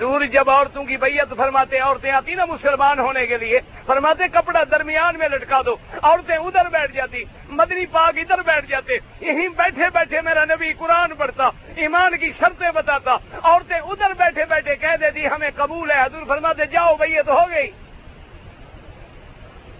دور 0.01 0.21
جب 0.33 0.49
عورتوں 0.49 0.83
کی 0.83 0.95
بیعت 0.97 1.33
فرماتے 1.37 1.79
عورتیں 1.79 2.11
آتی 2.11 2.35
نا 2.35 2.45
مسلمان 2.45 2.99
ہونے 2.99 3.25
کے 3.27 3.37
لیے، 3.37 3.59
فرماتے 3.85 4.27
کپڑا 4.33 4.63
درمیان 4.71 5.17
میں 5.19 5.27
لٹکا 5.29 5.61
دو، 5.65 5.75
عورتیں 6.01 6.35
ادھر 6.35 6.69
بیٹھ 6.71 6.91
جاتی، 6.93 7.23
مدنی 7.59 7.85
پاک 7.91 8.17
ادھر 8.17 8.41
بیٹھ 8.45 8.65
جاتے، 8.69 8.97
یہیں 9.21 9.47
بیٹھے 9.57 9.89
بیٹھے 9.93 10.21
میرا 10.21 10.45
نبی 10.45 10.71
قرآن 10.79 11.13
پڑھتا، 11.17 11.49
ایمان 11.75 12.17
کی 12.17 12.31
شرطیں 12.39 12.71
بتاتا، 12.71 13.17
عورتیں 13.43 13.77
ادھر 13.77 14.13
بیٹھے 14.17 14.45
بیٹھے 14.49 14.75
کہہ 14.75 14.97
دیتی، 15.01 15.27
ہمیں 15.27 15.49
قبول 15.55 15.91
ہے، 15.91 16.01
حضور 16.01 16.25
فرماتے، 16.27 16.65
جاؤ 16.71 16.95
بیعت 16.95 17.29
ہو 17.29 17.45
گئی۔ 17.51 17.69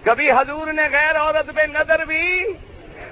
کبھی 0.04 0.30
حضور 0.30 0.72
نے 0.72 0.86
غیر 0.92 1.16
عورت 1.16 1.50
پہ 1.56 1.66
نظر 1.72 2.04
بھی 2.04 2.22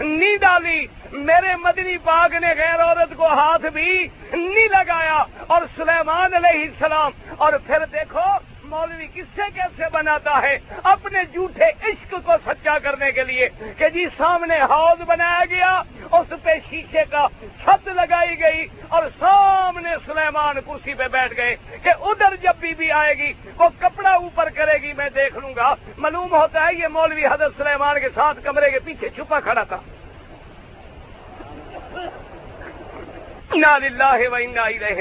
نہیں 0.00 0.36
ڈالی 0.36 0.86
میرے 1.12 1.54
مدنی 1.62 1.96
پاک 2.04 2.34
نے 2.42 2.52
غیر 2.58 2.80
عورت 2.84 3.16
کو 3.16 3.26
ہاتھ 3.26 3.66
بھی 3.72 3.90
نہیں 4.32 4.68
لگایا 4.70 5.22
اور 5.46 5.62
سلیمان 5.76 6.34
علیہ 6.34 6.62
السلام، 6.62 7.10
اور 7.36 7.52
پھر 7.66 7.84
دیکھو 7.92 8.28
مولوی 8.70 9.06
کس 9.14 9.26
سے 9.36 9.42
کیسے 9.54 9.84
بناتا 9.92 10.40
ہے 10.42 10.56
اپنے 10.90 11.22
جھوٹے 11.32 11.68
عشق 11.88 12.14
کو 12.24 12.32
سچا 12.44 12.78
کرنے 12.82 13.10
کے 13.12 13.24
لیے 13.30 13.48
کہ 13.78 13.88
جی 13.94 14.06
سامنے 14.16 14.58
حوض 14.70 15.00
بنایا 15.06 15.44
گیا، 15.50 15.72
اس 16.12 16.32
پہ 16.42 16.54
شیشے 16.68 17.04
کا 17.10 17.26
چھت 17.62 17.88
لگائی 17.88 18.38
گئی 18.40 18.66
اور 18.88 19.08
سامنے 19.18 19.94
سلیمان 20.06 20.60
کرسی 20.66 20.94
پہ 20.94 21.08
بیٹھ 21.12 21.36
گئے 21.36 21.54
کہ 21.82 21.92
ادھر 22.00 22.36
جب 22.42 22.60
بی 22.60 22.74
بی 22.78 22.90
آئے 23.00 23.14
گی، 23.18 23.32
وہ 23.58 23.68
کپڑا 23.78 24.12
اوپر 24.12 24.48
کرے 24.56 24.76
گی، 24.82 24.92
میں 24.96 25.08
دیکھ 25.14 25.38
لوں 25.38 25.54
گا۔ 25.56 25.74
معلوم 25.98 26.34
ہوتا 26.34 26.66
ہے 26.66 26.74
یہ 26.74 26.88
مولوی 26.92 27.26
حضرت 27.26 27.56
سلیمان 27.56 28.00
کے 28.00 28.08
ساتھ 28.14 28.44
کمرے 28.44 28.70
کے 28.70 28.78
پیچھے 28.84 29.08
چھپا 29.16 29.40
کھڑا 29.40 29.62
تھا۔ 29.62 29.80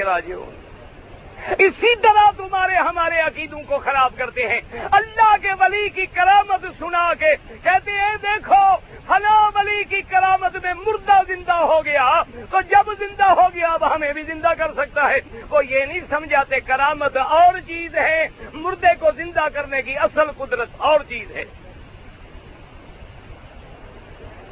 راجیوں 0.02 0.46
اسی 1.58 1.96
طرح 1.96 2.30
تمہارے 2.36 2.74
ہمارے 2.74 3.20
عقیدوں 3.20 3.62
کو 3.68 3.78
خراب 3.78 4.12
کرتے 4.16 4.48
ہیں۔ 4.48 4.60
اللہ 4.92 5.36
کے 5.42 5.48
ولی 5.60 5.88
کی 5.88 6.06
کرامت 6.06 6.66
سنا 6.78 7.14
کے 7.14 7.36
کہتے 7.62 7.90
ہیں، 7.90 8.16
دیکھو، 8.22 8.76
فلاں 9.06 9.50
ولی 9.54 9.84
کی 9.84 10.02
کرامت 10.02 10.56
میں 10.62 10.74
مردہ 10.74 11.20
زندہ 11.28 11.52
ہو 11.52 11.84
گیا 11.84 12.22
تو 12.50 12.60
جب 12.60 12.90
زندہ 12.98 13.24
ہو 13.24 13.48
گیا 13.54 13.68
اب 13.68 13.94
ہمیں 13.94 14.12
بھی 14.12 14.22
زندہ 14.22 14.48
کر 14.58 14.72
سکتا 14.72 15.08
ہے۔ 15.08 15.18
وہ 15.50 15.66
یہ 15.66 15.84
نہیں 15.84 16.00
سمجھاتے 16.10 16.60
کرامت 16.60 17.16
اور 17.16 17.60
چیز 17.66 17.94
ہے، 17.94 18.28
مردے 18.52 18.94
کو 18.98 19.10
زندہ 19.16 19.48
کرنے 19.54 19.82
کی 19.82 19.96
اصل 19.96 20.30
قدرت 20.36 20.68
اور 20.76 21.00
چیز 21.08 21.36
ہے۔ 21.36 21.44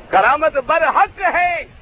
کرامت 0.09 0.57
برحق 0.57 1.21
ہے۔ 1.35 1.78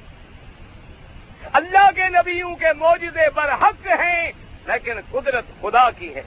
اللہ 1.57 1.89
کے 1.95 2.03
نبیوں 2.09 2.55
کے 2.55 2.73
موجودے 2.73 3.29
برحق 3.35 3.87
ہیں، 3.87 4.31
لیکن 4.65 4.99
قدرت 5.11 5.45
خدا 5.61 5.91
کی 5.91 6.15
ہے۔ 6.15 6.21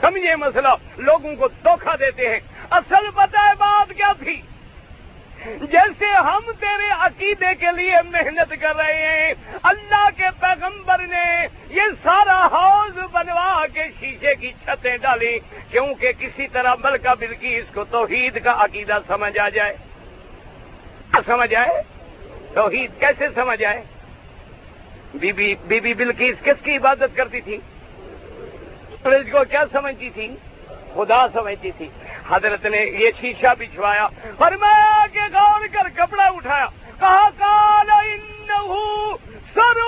سمجھے 0.00 0.36
مسئلہ، 0.36 0.68
لوگوں 0.96 1.36
کو 1.36 1.48
دھوکہ 1.48 1.96
دیتے 1.96 2.28
ہیں۔ 2.28 2.40
اصل 2.70 3.10
پتہ 3.14 3.38
ہے 3.48 3.54
بات 3.58 3.92
کیا 3.96 4.12
تھی؟ 4.18 4.42
جیسے 5.44 6.06
ہم 6.06 6.52
تیرے 6.60 6.90
عقیدے 6.90 7.54
کے 7.54 7.72
لیے 7.76 7.96
محنت 8.04 8.54
کر 8.60 8.76
رہے 8.76 9.06
ہیں، 9.06 9.34
اللہ 9.62 10.08
کے 10.16 10.28
پیغمبر 10.40 10.98
نے 10.98 11.46
یہ 11.70 11.82
سارا 12.02 12.46
حوض 12.52 12.98
بنوا 13.12 13.66
کے 13.66 13.84
شیشے 14.00 14.34
کی 14.34 14.52
چھتیں 14.64 14.96
ڈالی، 14.96 15.38
کیونکہ 15.70 16.12
کسی 16.18 16.48
طرح 16.48 16.74
ملکہ 16.84 17.14
بلکی 17.18 17.56
اس 17.56 17.74
کو 17.74 17.84
توحید 17.84 18.44
کا 18.44 18.52
عقیدہ 18.64 18.98
سمجھ 19.06 19.38
آ 19.38 19.48
جائے۔ 19.48 19.76
سمجھ 21.26 21.54
آئے؟ 21.54 21.95
توحید 22.56 22.90
کیسے 22.98 23.26
سمجھ 23.34 23.64
آئے؟ 23.64 23.82
بی 25.14 25.32
بی 25.32 25.54
بی 25.54 25.80
بی 25.80 25.94
بلکیس 25.94 26.36
کس 26.42 26.64
کی 26.64 26.76
عبادت 26.76 27.16
کرتی 27.16 27.40
تھی؟ 27.40 27.56
سورج 29.02 29.28
کو 29.32 29.38
کیا 29.50 29.64
سمجھتی 29.72 30.10
تھی؟ 30.10 30.28
خدا 30.94 31.26
سمجھتی 31.32 31.70
تھی۔ 31.70 31.88
حضرت 32.28 32.66
نے 32.66 32.76
یہ 32.76 33.10
شیشہ 33.20 33.52
بچھوایا، 33.58 34.08
فرمایا 34.38 35.06
کہ 35.12 35.20
غور 35.32 35.66
کر، 35.72 35.88
کپڑا 35.94 36.24
اٹھایا۔ 36.24 36.66
کہا 37.00 37.28
کال 37.38 37.90
سر 39.54 39.78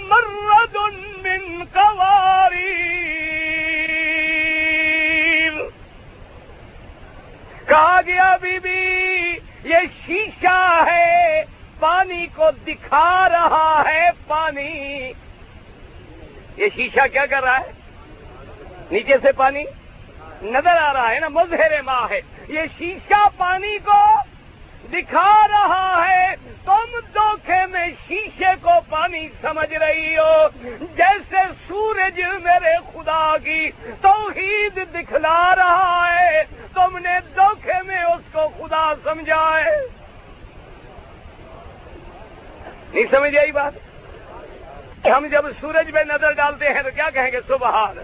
مرد 0.00 0.76
من 1.24 1.64
قواری 1.72 2.74
کہا 7.66 8.00
گیا، 8.06 8.36
بی 8.40 8.58
بی، 8.58 8.78
یہ 9.64 9.78
شیشہ 10.06 10.84
ہے۔ 10.86 11.44
پانی 11.84 12.26
کو 12.26 12.50
دکھا 12.66 13.28
رہا 13.28 13.82
ہے 13.86 14.10
پانی۔ 14.26 15.12
یہ 16.56 16.66
شیشہ 16.74 17.06
کیا 17.12 17.26
کر 17.26 17.42
رہا 17.42 17.60
ہے؟ 17.60 17.72
نیچے 18.90 19.12
سے 19.22 19.32
پانی 19.32 19.64
نظر 20.42 20.76
آ 20.76 20.92
رہا 20.92 21.10
ہے 21.10 21.20
نا، 21.20 21.28
مظہر 21.28 21.82
ماں 21.82 22.08
ہے۔ 22.10 22.20
یہ 22.48 22.60
شیشہ 22.78 23.28
پانی 23.36 23.78
کو 23.78 24.16
دکھا 24.92 25.48
رہا 25.48 26.04
ہے۔ 26.08 26.34
تم 26.64 26.98
دھوکھے 27.14 27.66
میں 27.66 27.88
شیشے 28.08 28.54
کو 28.62 28.70
پانی 28.88 29.28
سمجھ 29.42 29.74
رہی 29.74 30.16
ہو۔ 30.16 30.48
جیسے 30.80 31.36
سورج 31.68 32.20
میرے 32.20 32.76
خدا 32.92 33.36
کی 33.44 33.70
توحید 34.00 34.78
دکھلا 34.94 35.54
رہا 35.56 36.12
ہے، 36.12 36.42
تم 36.74 36.98
نے 36.98 37.14
دھوکھے 37.34 37.82
میں 37.86 38.02
اس 38.02 38.32
کو 38.32 38.48
خدا 38.48 38.94
سمجھا 39.04 39.60
ہے۔ 39.64 40.03
نہیں 42.94 43.04
سمجھ 43.10 43.36
آئی 43.36 43.52
بات؟ 43.52 43.72
ہم 45.06 45.26
جب 45.26 45.44
سورج 45.60 45.92
پہ 45.92 45.98
نظر 45.98 46.30
ڈالتے 46.30 46.68
ہیں 46.68 46.82
تو 46.82 46.88
کیا 46.94 47.10
کہیں 47.10 47.32
گے؟ 47.32 47.40
سبحان 47.46 47.98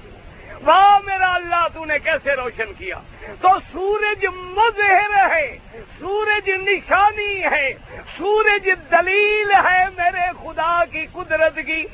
واہ 0.65 0.99
میرا 1.05 1.35
اللہ، 1.35 1.67
تو 1.75 1.85
نے 1.85 1.99
کیسے 1.99 2.33
روشن 2.33 2.73
کیا؟ 2.79 2.99
تو 3.41 3.49
سورج 3.73 4.27
مظہر 4.35 5.35
ہے، 5.35 5.59
سورج 5.99 6.51
نشانی 6.51 7.43
ہے، 7.43 7.75
سورج 8.19 8.71
دلیل 8.91 9.51
ہے 9.51 9.85
میرے 9.97 10.27
خدا 10.43 10.85
کی 10.93 11.07
قدرت 11.13 11.59
کی۔ 11.67 11.87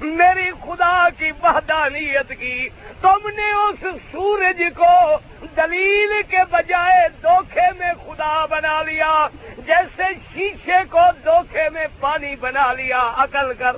میری 0.00 0.50
خدا 0.50 1.08
کی 1.18 1.30
وحدانیت 1.42 2.32
کی، 2.38 2.68
تم 3.00 3.28
نے 3.28 3.52
اس 3.52 3.84
سورج 4.12 4.62
کو 4.76 5.18
دلیل 5.56 6.22
کے 6.28 6.36
بجائے 6.50 7.08
دھوکھے 7.22 7.66
میں 7.78 7.92
خدا 8.06 8.46
بنا 8.46 8.82
لیا، 8.82 9.28
جیسے 9.58 10.02
شیشے 10.34 10.78
کو 10.90 11.00
دھوکھے 11.24 11.68
میں 11.68 11.86
پانی 12.00 12.36
بنا 12.36 12.72
لیا، 12.72 13.12
عقل 13.16 13.52
کر۔ 13.54 13.76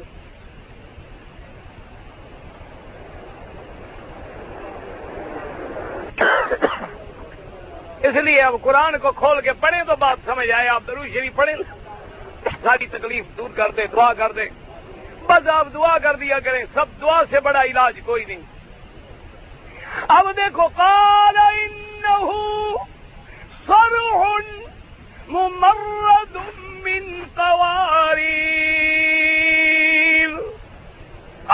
اس 8.03 8.17
لیے 8.17 8.43
اب 8.43 8.55
قرآن 8.63 8.99
کو 8.99 9.13
کھول 9.13 9.41
کے 9.41 9.53
پڑھیں 9.53 9.83
تو 9.85 9.97
بات 9.97 10.17
سمجھ 10.25 10.51
آئے، 10.51 10.69
آپ 10.69 10.83
درو 10.87 11.07
شریف 11.07 11.35
پڑھیں۔ 11.35 11.55
ساری 12.63 12.87
تکلیف 12.87 13.25
دور 13.37 13.49
کر 13.57 13.71
دے، 13.77 13.87
دعا 13.87 14.13
کر 14.13 14.33
دے۔ 14.33 14.64
بس 15.29 15.49
آپ 15.49 15.67
دعا 15.75 15.97
کر 15.99 16.15
دیا 16.17 16.39
کریں، 16.45 16.65
سب 16.75 17.01
دعا 17.01 17.21
سے 17.31 17.41
بڑا 17.41 17.63
علاج 17.63 18.01
کوئی 18.05 18.25
نہیں۔ 18.25 18.43
اب 20.09 20.27
دیکھو 20.37 20.69
کال 20.77 21.37
سر 23.67 23.95
ممرد 25.29 26.37
من 26.85 27.05
قواری 27.35 28.43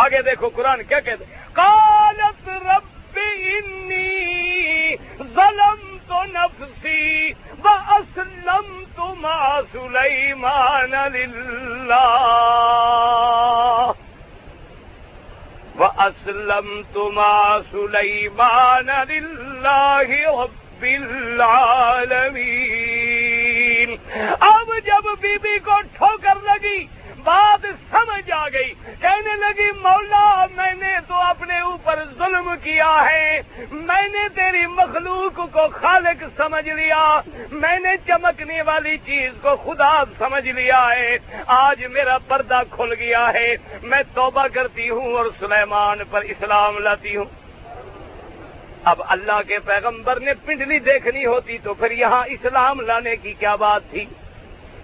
آگے 0.02 0.22
دیکھو، 0.22 0.48
قرآن 0.48 0.82
کیا 0.88 1.00
کہتے 1.00 1.24
کالت 1.52 2.48
رب 2.48 3.18
انی 3.18 4.96
ظلم 5.34 5.89
تو 6.11 6.22
نفسی 6.24 7.36
و 7.64 7.68
اسلم 7.96 8.66
تم 8.96 9.24
سلیمان 9.72 10.94
و 15.78 15.82
اسلم 15.82 16.68
تم 16.94 17.18
سلیمان 17.72 18.88
رب 18.88 20.82
العالمین 20.82 22.30
اب 24.40 24.68
جب 24.86 25.04
بی 25.20 25.34
بی 25.38 25.58
کو 25.64 25.76
ٹھوکر 25.98 26.38
لگی 26.42 26.80
بات 27.24 27.66
سمجھ 27.90 28.30
آ 28.30 28.48
گئی۔ 28.48 28.74
کہنے 29.00 29.36
لگی، 29.36 29.70
مولا، 29.72 30.46
میں 30.56 30.74
نے 30.74 30.96
تو 31.08 31.14
اپنے 31.14 31.60
اوپر 31.60 32.04
ظلم 32.18 32.54
کیا 32.62 33.04
ہے۔ 33.12 33.40
میں 33.70 34.08
نے 34.08 34.28
تیری 34.28 34.66
مخلوق 34.66 35.36
کو 35.36 35.68
خالق 35.68 36.24
سمجھ 36.36 36.68
لیا۔ 36.68 37.20
میں 37.50 37.78
نے 37.78 37.96
چمکنے 38.06 38.62
والی 38.62 38.96
چیز 38.96 39.32
کو 39.42 39.56
خدا 39.56 40.04
سمجھ 40.18 40.48
لیا 40.48 40.88
ہے۔ 40.96 41.18
آج 41.46 41.84
میرا 41.84 42.18
پردہ 42.18 42.60
کھل 42.70 42.94
گیا 42.98 43.32
ہے۔ 43.34 43.56
میں 43.82 44.02
توبہ 44.14 44.46
کرتی 44.52 44.90
ہوں 44.90 45.12
اور 45.12 45.24
سلیمان 45.38 45.98
پر 46.10 46.20
اسلام 46.20 46.78
لاتی 46.78 47.16
ہوں۔ 47.16 47.24
اب 48.84 49.02
اللہ 49.08 49.42
کے 49.48 49.58
پیغمبر 49.58 50.20
نے 50.20 50.34
پنڈلی 50.34 50.78
دیکھنی 50.78 51.26
ہوتی 51.26 51.58
تو 51.58 51.74
پھر 51.74 51.90
یہاں 51.90 52.24
اسلام 52.28 52.80
لانے 52.80 53.16
کی 53.16 53.32
کیا 53.32 53.54
بات 53.54 53.82
تھی؟ 53.90 54.04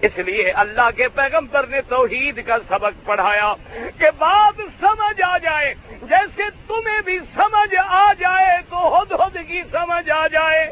اس 0.01 0.17
لیے 0.17 0.51
اللہ 0.51 0.89
کے 0.95 1.07
پیغمبر 1.07 1.67
نے 1.67 1.81
توحید 1.81 2.47
کا 2.47 2.57
سبق 2.67 3.05
پڑھایا 3.05 3.53
کہ 3.97 4.09
بات 4.17 4.61
سمجھ 4.79 5.21
آ 5.21 5.37
جائے، 5.37 5.73
جیسے 6.01 6.43
تمہیں 6.67 7.01
بھی 7.01 7.19
سمجھ 7.35 7.75
آ 7.87 8.13
جائے 8.13 8.57
تو 8.69 9.01
ہد 9.01 9.11
ہد 9.11 9.37
کی 9.47 9.61
سمجھ 9.71 10.09
آ 10.09 10.27
جائے۔ 10.27 10.67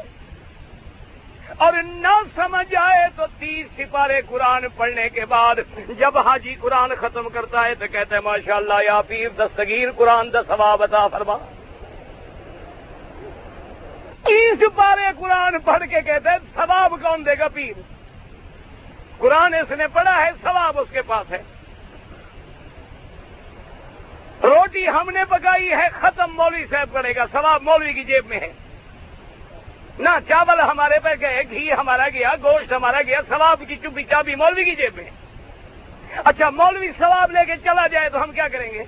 اور 1.58 1.74
نہ 1.74 2.14
سمجھ 2.36 2.76
آئے 2.76 3.08
تو 3.16 3.24
تیس 3.40 3.66
سپارے 3.78 4.22
قرآن 4.28 4.66
پڑھنے 4.76 5.10
کے 5.10 5.26
بعد، 5.26 5.56
جب 5.98 6.18
حاجی 6.18 6.56
قرآن 6.62 6.96
ختم 6.96 7.30
کرتا 7.30 7.66
ہے 7.66 7.76
تو 7.76 7.86
کہتے 7.92 8.16
ہیں 8.16 8.22
ماشاء 8.22 8.56
اللہ 8.56 8.84
یا 8.84 9.02
پیر، 9.02 9.30
دستگیر 9.38 9.92
قرآن 9.92 10.34
دسوا 10.34 10.76
بتا 10.76 11.08
فرما۔ 11.08 11.38
تیس 14.24 14.64
پارے 14.76 15.10
قرآن 15.20 15.60
پڑھ 15.60 15.84
کے 15.90 16.02
کہتے 16.02 16.30
ہیں 16.30 16.38
ثواب 16.56 16.92
کون 17.02 17.26
دے 17.26 17.40
گا 17.40 17.48
پیر؟ 17.48 17.95
قرآن 19.18 19.54
اس 19.54 19.72
نے 19.72 19.88
پڑھا 19.88 20.26
ہے، 20.26 20.30
ثواب 20.42 20.80
اس 20.80 20.88
کے 20.92 21.02
پاس 21.02 21.32
ہے۔ 21.32 21.42
روٹی 24.44 24.88
ہم 24.88 25.10
نے 25.10 25.26
پکائی 25.30 25.72
ہے، 25.72 25.88
ختم 25.94 26.34
مولوی 26.34 26.66
صاحب 26.70 26.90
کرے 26.94 27.16
گا، 27.16 27.26
ثواب 27.32 27.64
مولوی 27.64 27.94
کی 27.94 28.04
جیب 28.04 28.26
میں 28.26 28.40
ہے۔ 28.40 28.52
نہ 30.00 30.10
چاول 30.28 30.60
ہمارے 30.60 31.00
پہ 31.00 31.10
گئے، 31.22 31.44
گھی 31.50 31.72
ہمارا 31.72 32.10
گیا، 32.10 32.32
گوشت 32.44 32.74
ہمارا 32.74 33.02
گیا، 33.02 33.20
ثواب 33.30 33.64
کی 33.68 33.76
چپی 33.76 34.04
چابی 34.04 34.36
مولوی 34.36 34.64
کی 34.64 34.76
جیب 34.76 34.96
میں 34.96 35.10
اچھا 36.26 36.50
مولوی 36.50 36.90
ثواب 36.98 37.32
لے 37.32 37.46
کے 37.46 37.54
چلا 37.64 37.88
جائے 37.88 38.10
تو 38.10 38.24
ہم 38.24 38.32
کیا 38.32 38.48
کریں 38.48 38.72
گے؟ 38.74 38.84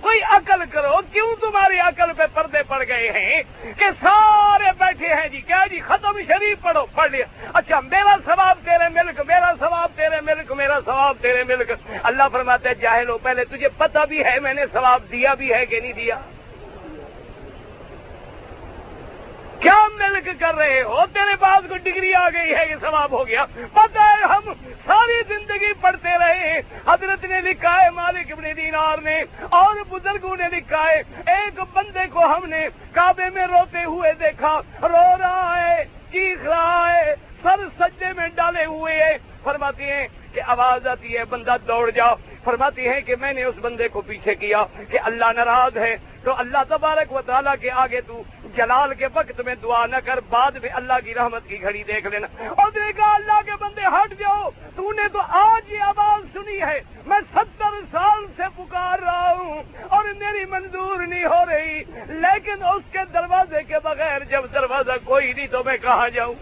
کوئی 0.00 0.20
عقل 0.22 0.62
کرو، 0.72 1.00
کیوں 1.12 1.34
تمہاری 1.40 1.78
عقل 1.78 2.12
پہ 2.12 2.22
پردے 2.34 2.62
پڑ 2.62 2.84
گئے 2.88 3.10
ہیں؟ 3.10 3.42
کہ 3.78 3.84
سارے 4.00 4.70
بیٹھے 4.78 5.14
ہیں 5.14 5.28
جی 5.28 5.40
کیا 5.40 5.66
جی؟ 5.70 5.80
ختم 5.80 6.22
شریف 6.28 6.60
پڑھو، 6.60 6.86
پڑھ 6.94 7.10
لیا۔ 7.10 7.26
اچھا 7.54 7.80
میرا 7.80 8.16
ثواب 8.24 8.58
تیرے 8.64 8.88
ملک، 8.88 9.20
میرا 9.20 9.52
ثواب 9.58 9.90
تیرے 9.96 10.20
ملک، 10.20 10.52
میرا 10.52 10.80
ثواب 10.84 11.16
تیرے 11.20 11.44
ملک۔ 11.44 11.72
اللہ 12.02 12.22
فرماتے 12.32 12.74
جاہل 12.74 13.08
ہو 13.08 13.18
پہلے 13.18 13.44
تجھے 13.44 13.68
پتہ 13.76 13.98
بھی 14.08 14.24
ہے، 14.24 14.40
میں 14.40 14.54
نے 14.54 14.62
ثواب 14.72 15.02
دیا 15.12 15.34
بھی 15.34 15.54
ہے 15.54 15.66
کہ 15.66 15.80
نہیں 15.80 15.92
دیا؟ 15.92 16.18
کیا 19.60 19.78
ملک 19.94 20.28
کر 20.40 20.54
رہے 20.54 20.82
ہو؟ 20.82 21.06
تیرے 21.12 21.36
پاس 21.36 21.68
کوئی 21.68 21.80
ڈگری 21.80 22.14
آ 22.14 22.28
گئی 22.28 22.54
ہے، 22.54 22.66
یہ 22.70 22.74
ثواب 22.80 23.12
ہو 23.12 23.26
گیا۔ 23.26 23.44
پتہ 23.72 23.98
ہے، 23.98 24.22
ہم 24.22 24.52
ساری 24.86 25.22
زندگی 25.28 25.72
پڑھتے 25.80 26.08
رہے۔ 26.18 26.60
حضرت 26.88 27.24
نے 27.24 27.40
لکھا 27.40 27.82
ہے، 27.82 27.90
مالک 27.90 28.32
ابن 28.32 28.44
دینار 28.56 28.98
نے، 28.98 29.24
اور 29.50 29.76
بزرگوں 29.88 30.36
نے 30.36 30.56
لکھا 30.56 30.84
ہے۔ 30.86 31.02
ایک 31.26 31.60
بندے 31.72 32.06
کو 32.12 32.26
ہم 32.26 32.48
نے 32.48 32.68
کعبے 32.92 33.30
میں 33.34 33.46
روتے 33.46 33.84
ہوئے 33.84 34.12
دیکھا۔ 34.12 34.60
رو 34.82 35.18
رہا 35.18 35.62
ہے، 35.62 35.84
چیخ 36.12 36.46
رہا 36.46 36.94
ہے، 36.94 37.14
سر 37.42 37.68
سجے 37.78 38.12
میں 38.16 38.28
ڈالے 38.28 38.64
ہوئے 38.64 38.94
ہیں 39.02 39.18
فرماتی 39.44 39.84
ہیں 39.84 40.08
کہ 40.34 40.40
آواز 40.46 40.86
آتی 40.86 41.18
ہے، 41.18 41.24
بندہ 41.24 41.56
دوڑ 41.68 41.90
جاؤ 41.90 42.14
فرماتی 42.44 42.88
ہے 42.88 43.00
کہ 43.00 43.14
میں 43.20 43.32
نے 43.32 43.44
اس 43.44 43.54
بندے 43.60 43.88
کو 43.88 44.00
پیچھے 44.00 44.34
کیا 44.34 44.62
کہ 44.90 44.98
اللہ 45.04 45.24
ناراض 45.36 45.76
ہے۔ 45.76 45.96
تو 46.24 46.34
اللہ 46.38 46.58
تبارک 46.68 47.12
و 47.12 47.20
تعالیٰ 47.22 47.54
کے 47.60 47.70
آگے 47.70 48.00
تو 48.00 48.22
جلال 48.56 48.94
کے 48.94 49.06
وقت 49.14 49.40
میں 49.40 49.54
دعا 49.62 49.86
نہ 49.86 49.96
کر، 50.04 50.20
بعد 50.30 50.52
میں 50.52 50.70
اللہ 50.72 50.92
کی 51.04 51.14
رحمت 51.14 51.48
کی 51.48 51.62
گھڑی 51.62 51.82
دیکھ 51.82 52.06
لینا۔ 52.06 52.26
اور 52.48 52.70
دیکھا 52.70 53.14
اللہ 53.14 53.40
کے 53.44 53.50
بندے 53.60 53.80
ہٹ 53.80 54.10
جاؤ۔ 54.18 54.50
تو 54.76 54.92
نے 54.92 55.08
تو 55.12 55.18
آج 55.28 55.72
یہ 55.72 55.82
آواز 55.82 56.24
سنی 56.32 56.62
ہے۔ 56.62 56.80
میں 57.06 57.20
ستر 57.34 57.80
سال 57.90 58.26
سے 58.36 58.42
پکار 58.56 58.98
رہا 58.98 59.32
ہوں 59.32 59.62
اور 59.88 60.04
میری 60.04 60.44
منظور 60.44 60.98
نہیں 60.98 61.24
ہو 61.24 61.44
رہی، 61.46 61.82
لیکن 62.06 62.62
اس 62.62 62.92
کے 62.92 62.98
دروازے 63.14 63.62
کے 63.62 63.74
بغیر 63.84 64.24
جب 64.24 64.42
دروازہ 64.54 64.92
کوئی 65.04 65.32
نہیں 65.32 65.46
تو 65.46 65.64
میں 65.64 65.76
کہاں 65.76 66.08
جاؤں؟ 66.08 66.34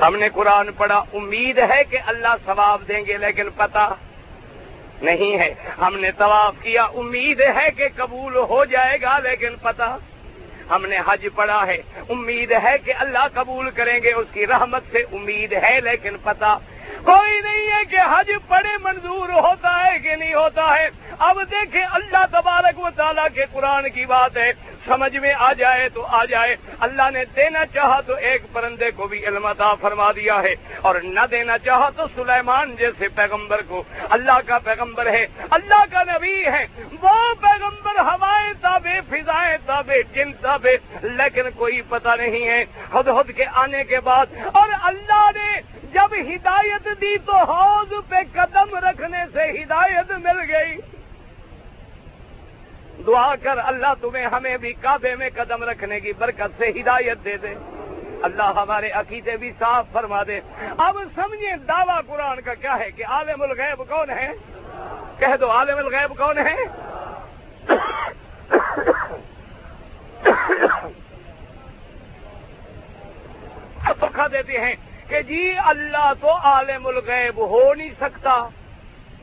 ہم 0.00 0.16
نے 0.16 0.28
قرآن 0.28 0.72
پڑھا، 0.72 1.04
امید 1.12 1.58
ہے 1.58 1.82
کہ 1.90 1.98
اللہ 2.06 2.34
ثواب 2.46 2.82
دیں 2.88 3.04
گے، 3.06 3.16
لیکن 3.16 3.48
پتہ 3.56 3.94
نہیں 5.02 5.38
ہے۔ 5.38 5.54
ہم 5.78 5.96
نے 5.96 6.10
طواف 6.12 6.54
کیا، 6.62 6.84
امید 6.84 7.40
ہے 7.40 7.70
کہ 7.76 7.88
قبول 7.96 8.36
ہو 8.36 8.64
جائے 8.64 8.98
گا، 9.02 9.18
لیکن 9.18 9.54
پتہ 9.62 9.96
ہم 10.70 10.86
نے 10.86 10.98
حج 11.06 11.26
پڑھا 11.34 11.66
ہے۔ 11.66 11.76
امید 12.08 12.52
ہے 12.52 12.76
کہ 12.84 12.92
اللہ 12.98 13.26
قبول 13.34 13.70
کریں 13.70 14.00
گے، 14.02 14.12
اس 14.12 14.26
کی 14.32 14.46
رحمت 14.46 14.82
سے 14.92 14.98
امید 14.98 15.52
ہے، 15.52 15.80
لیکن 15.80 16.16
پتہ 16.22 16.58
کوئی 17.04 17.40
نہیں 17.40 17.72
ہے 17.72 17.84
کہ 17.84 17.96
حج 17.96 18.32
پڑے 18.48 18.76
منظور 18.82 19.28
ہوتا 19.28 19.86
ہے 19.86 19.98
کہ 19.98 20.16
نہیں 20.16 20.34
ہوتا 20.34 20.78
ہے۔ 20.78 20.88
اب 21.18 21.40
دیکھیں 21.50 21.84
اللہ 21.90 22.24
تبارک 22.32 22.78
و 22.78 22.88
تعالیٰ 22.96 23.26
کے 23.34 23.44
قرآن 23.52 23.90
کی 23.90 24.04
بات 24.04 24.36
ہے۔ 24.36 24.52
سمجھ 24.86 25.16
میں 25.16 25.34
آ 25.38 25.52
جائے 25.52 25.88
تو 25.88 26.06
آ 26.06 26.24
جائے۔ 26.24 26.56
اللہ 26.80 27.10
نے 27.12 27.24
دینا 27.36 27.66
چاہا 27.66 28.00
تو 28.00 28.14
ایک 28.14 28.42
پرندے 28.52 28.90
کو 28.90 29.06
بھی 29.06 29.26
علم 29.26 29.46
عطا 29.46 29.74
فرما 29.74 30.12
دیا 30.12 30.42
ہے۔ 30.42 30.54
اور 30.82 30.94
نہ 30.94 31.20
دینا 31.30 31.58
چاہا 31.58 31.90
تو 31.90 32.02
سلیمان 32.14 32.76
جیسے 32.76 33.08
پیغمبر 33.08 33.60
کو۔ 33.68 33.82
اللہ 34.10 34.38
کا 34.46 34.58
پیغمبر 34.58 35.06
ہے، 35.06 35.26
اللہ 35.50 35.84
کا 35.92 36.02
نبی 36.02 36.44
ہے۔ 36.46 36.66
وہ 37.02 37.34
پیغمبر 37.40 38.00
ہوائیں 38.00 38.52
تابے 38.60 39.00
فضائیں 39.10 39.58
تابے 39.66 40.02
جن 40.14 40.32
تابے 40.32 40.76
لیکن 41.02 41.42
کوئی 41.56 41.82
پتہ 41.88 42.08
نہیں 42.18 42.48
ہے 42.48 42.64
خود 42.92 43.06
خود 43.06 43.30
کے 43.36 43.44
آنے 43.52 43.84
کے 43.84 44.00
بعد۔ 44.00 44.26
اور 44.52 44.68
اللہ 44.82 45.30
نے 45.34 45.60
جب 45.92 46.14
ہدایت 46.14 46.88
دی 47.00 47.16
تو 47.26 47.36
حوض 47.44 47.92
پہ 48.08 48.22
قدم 48.32 48.74
رکھنے 48.84 49.24
سے 49.32 49.50
ہدایت 49.52 50.10
مل 50.18 50.40
گئی 50.50 50.76
دعا 53.06 53.34
کر 53.42 53.58
اللہ 53.64 53.94
تمہیں 54.00 54.26
ہمیں 54.32 54.56
بھی 54.58 54.72
کعبے 54.82 55.14
میں 55.16 55.28
قدم 55.34 55.62
رکھنے 55.64 56.00
کی 56.00 56.12
برکت 56.18 56.58
سے 56.58 56.68
ہدایت 56.78 57.24
دے 57.24 57.36
دے 57.42 57.54
اللہ 58.22 58.52
ہمارے 58.56 58.90
عقیدے 58.94 59.36
بھی 59.36 59.50
صاف 59.58 59.92
فرما 59.92 60.22
دے 60.22 60.40
اب 60.78 60.98
سمجھیں 61.14 61.56
دعویٰ 61.68 62.00
قرآن 62.06 62.40
کا 62.40 62.54
کیا 62.56 62.78
ہے 62.78 62.90
کہ 62.90 63.06
عالم 63.08 63.42
الغیب 63.42 63.82
کون 63.88 64.10
ہے 64.12 64.32
کہہ 65.18 65.36
دو 65.40 65.50
عالم 65.50 65.78
الغیب 65.78 66.16
کون 66.16 66.38
ہے 66.38 66.56
دھوکھا 74.14 74.26
دیتے 74.32 74.58
ہیں 74.58 74.74
کہ 75.08 75.22
جی 75.22 75.54
اللہ 75.64 76.12
تو 76.20 76.32
عالم 76.32 76.86
الغیب 76.86 77.38
ہو 77.38 77.74
نہیں 77.74 77.90
سکتا۔ 78.00 78.48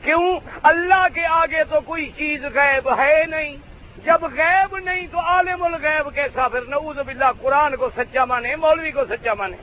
کیوں؟ 0.04 0.40
اللہ 0.62 1.06
کے 1.14 1.26
آگے 1.26 1.64
تو 1.64 1.80
کوئی 1.80 2.10
چیز 2.16 2.44
غیب 2.44 2.98
ہے 2.98 3.26
نہیں۔ 3.26 3.56
جب 4.04 4.22
غیب 4.22 4.78
نہیں 4.78 5.06
تو 5.06 5.18
عالم 5.18 5.62
الغیب 5.62 6.14
کیسا؟ 6.14 6.48
پھر 6.48 6.60
نعوذ 6.68 6.96
باللہ 6.96 7.24
قرآن 7.40 7.76
کو 7.76 7.88
سچا 7.96 8.24
مانے، 8.24 8.56
مولوی 8.56 8.90
کو 8.90 9.04
سچا 9.04 9.34
مانے۔ 9.34 9.56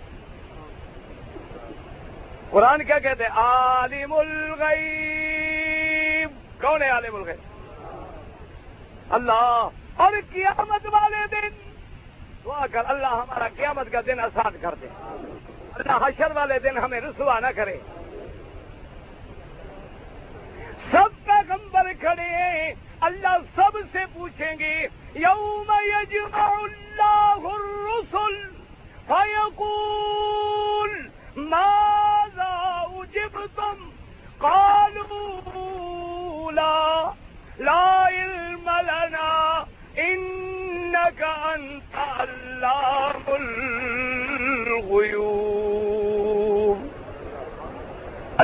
قرآن 2.49 2.83
کیا 2.83 2.99
کہتے 2.99 3.23
ہیں؟ 3.23 3.31
عالم 3.31 4.13
الغیب۔ 4.13 6.29
کون 6.61 6.81
ہے 6.81 6.89
عالم 6.89 7.15
الغیب؟ 7.15 7.39
اللہ۔ 9.09 9.69
اور 9.95 10.13
قیامت 10.33 10.85
والے 10.85 11.25
دن۔ 11.31 11.47
دعا 12.45 12.65
کر، 12.71 12.81
اللہ 12.85 13.07
ہمارا 13.07 13.47
قیامت 13.55 13.91
کا 13.91 14.01
دن 14.05 14.19
آسان 14.19 14.51
کر 14.61 14.75
دے۔ 14.81 14.87
اللہ 15.79 16.05
حشر 16.05 16.31
والے 16.35 16.59
دن 16.59 16.77
ہمیں 16.77 17.01
رسوا 17.01 17.39
نہ 17.39 17.47
کرے۔ 17.55 17.75
سب 20.91 21.09
پیغمبر 21.25 21.91
کھڑے 21.99 22.27
ہیں، 22.29 22.73
اللہ 23.07 23.37
سب 23.55 23.77
سے 23.91 23.99
پوچھیں 24.13 24.53
گے، 24.59 24.75
یوم 25.15 25.71
یج 25.85 26.15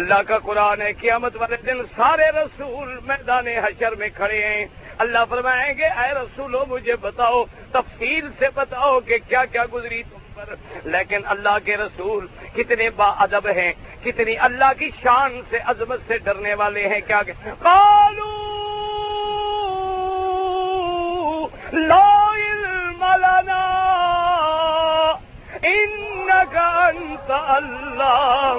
اللہ 0.06 0.22
کا 0.28 0.38
قرآن 0.39 0.82
ہے، 0.82 0.93
قیامت 0.93 1.36
والے 1.36 1.56
دن 1.58 1.84
سارے 1.95 2.30
رسول 2.32 2.99
میدان 3.06 3.47
حشر 3.47 3.95
میں 3.95 4.10
کھڑے 4.16 4.45
ہیں۔ 4.45 4.66
اللہ 4.97 5.18
فرمائیں 5.30 5.78
گے، 5.78 5.86
اے 5.86 6.14
رسولو، 6.14 6.66
مجھے 6.68 6.95
بتاؤ، 6.95 7.43
تفصیل 7.72 8.30
سے 8.39 8.45
بتاؤ 8.56 8.99
کہ 8.99 9.18
کیا 9.28 9.45
کیا 9.45 9.64
گزری 9.74 10.03
تم 10.03 10.18
پر۔ 10.36 10.56
لیکن 10.84 11.20
اللہ 11.26 11.58
کے 11.66 11.78
رسول 11.78 12.28
کتنے 12.56 12.89
با 12.89 13.10
ادب 13.10 13.47
ہیں، 13.47 13.72
کتنی 14.03 14.38
اللہ 14.38 14.72
کی 14.80 14.89
شان 15.03 15.41
سے، 15.49 15.58
عظمت 15.66 15.99
سے 16.08 16.18
ڈرنے 16.18 16.53
والے 16.53 16.88
ہیں۔ 16.88 17.01
کیا 17.08 17.22
کالو 17.60 18.45
لا 21.74 22.26
علم 22.36 23.06
لنا 23.16 23.62
انك 25.64 26.58
انت 26.58 27.32
اللہ 27.32 28.58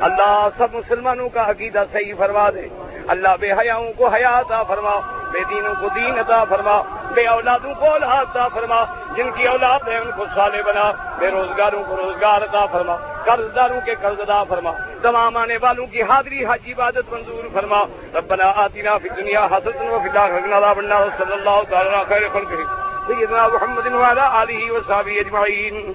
اللہ 0.00 0.48
سب 0.58 0.68
مسلمانوں 0.72 1.28
کا 1.28 1.50
عقیدہ 1.50 1.84
صحیح 1.92 2.14
فرما 2.18 2.50
دے۔ 2.50 2.68
اللہ 3.08 3.28
بے 3.40 3.52
حیاؤں 3.52 3.92
کو 3.92 4.06
حیا 4.06 4.38
عطا 4.38 4.62
فرما، 4.62 5.00
بے 5.32 5.38
دینوں 5.50 5.74
کو 5.80 5.88
دین 5.94 6.18
عطا 6.18 6.44
فرما، 6.44 6.82
بے 7.14 7.26
اولادوں 7.26 7.74
کو 7.74 7.86
اولاد 7.86 8.24
عطا 8.30 8.48
فرما، 8.48 8.84
جن 9.16 9.30
کی 9.30 9.48
اولاد 9.48 9.88
ہے 9.88 9.98
ان 9.98 10.10
کو 10.16 10.24
سالے 10.34 10.62
بنا، 10.62 10.92
بے 11.18 11.30
روزگاروں 11.30 11.82
کو 11.88 11.96
روزگار 11.96 12.42
عطا 12.42 12.66
فرما 12.66 12.96
قرض 13.24 13.56
داروں 13.56 13.80
کے 13.80 13.94
قرض 14.00 14.20
ادا 14.20 14.44
فرما، 14.44 14.70
تمام 15.02 15.36
آنے 15.36 15.56
والوں 15.62 15.86
کی 15.86 16.02
حاضری، 16.02 16.46
حج، 16.46 16.68
عبادت 16.68 17.12
منظور 17.12 17.44
فرما۔ 17.52 17.82
ربنا 18.14 18.52
آتنا 18.56 18.98
فی 18.98 19.08
دنیا 19.08 19.46
حسرت 19.46 19.76
و 19.76 19.98
فی 20.02 20.18
الاخرہ 20.18 20.54
عذاب 20.54 20.78
النار، 20.78 21.06
صلی 21.18 21.32
اللہ 21.32 21.60
تعالی 21.70 21.96
خیر 22.08 22.22
خلقہ۔ 22.32 22.62
سیدنا 23.06 23.48
محمد 23.48 23.86
وعلى 23.86 24.20
آلہ 24.20 24.70
و 24.70 24.92
اجمعین۔ 24.96 25.92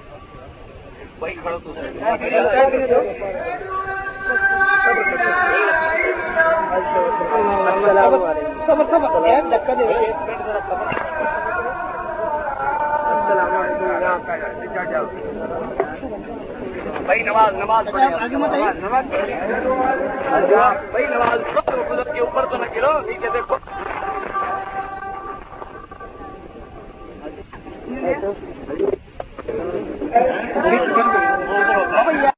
بھائی 1.20 1.34
کھڑا 1.34 1.56
تو 1.64 1.72
بھائی 17.04 17.22
نماز 17.22 17.54
نماز 17.54 17.88
نماز 17.88 19.04
بھائی 20.90 21.06
نماز 21.06 21.40
خود 21.54 22.12
کے 22.12 22.20
اوپر 22.20 22.46
تو 22.46 22.56
نہ 22.56 22.66
گرو۔ 22.74 22.98
نیچے 23.06 23.28
دیکھو۔ 23.32 23.56
Thank 29.42 29.74
you. 29.74 29.89
بھائی 30.10 32.29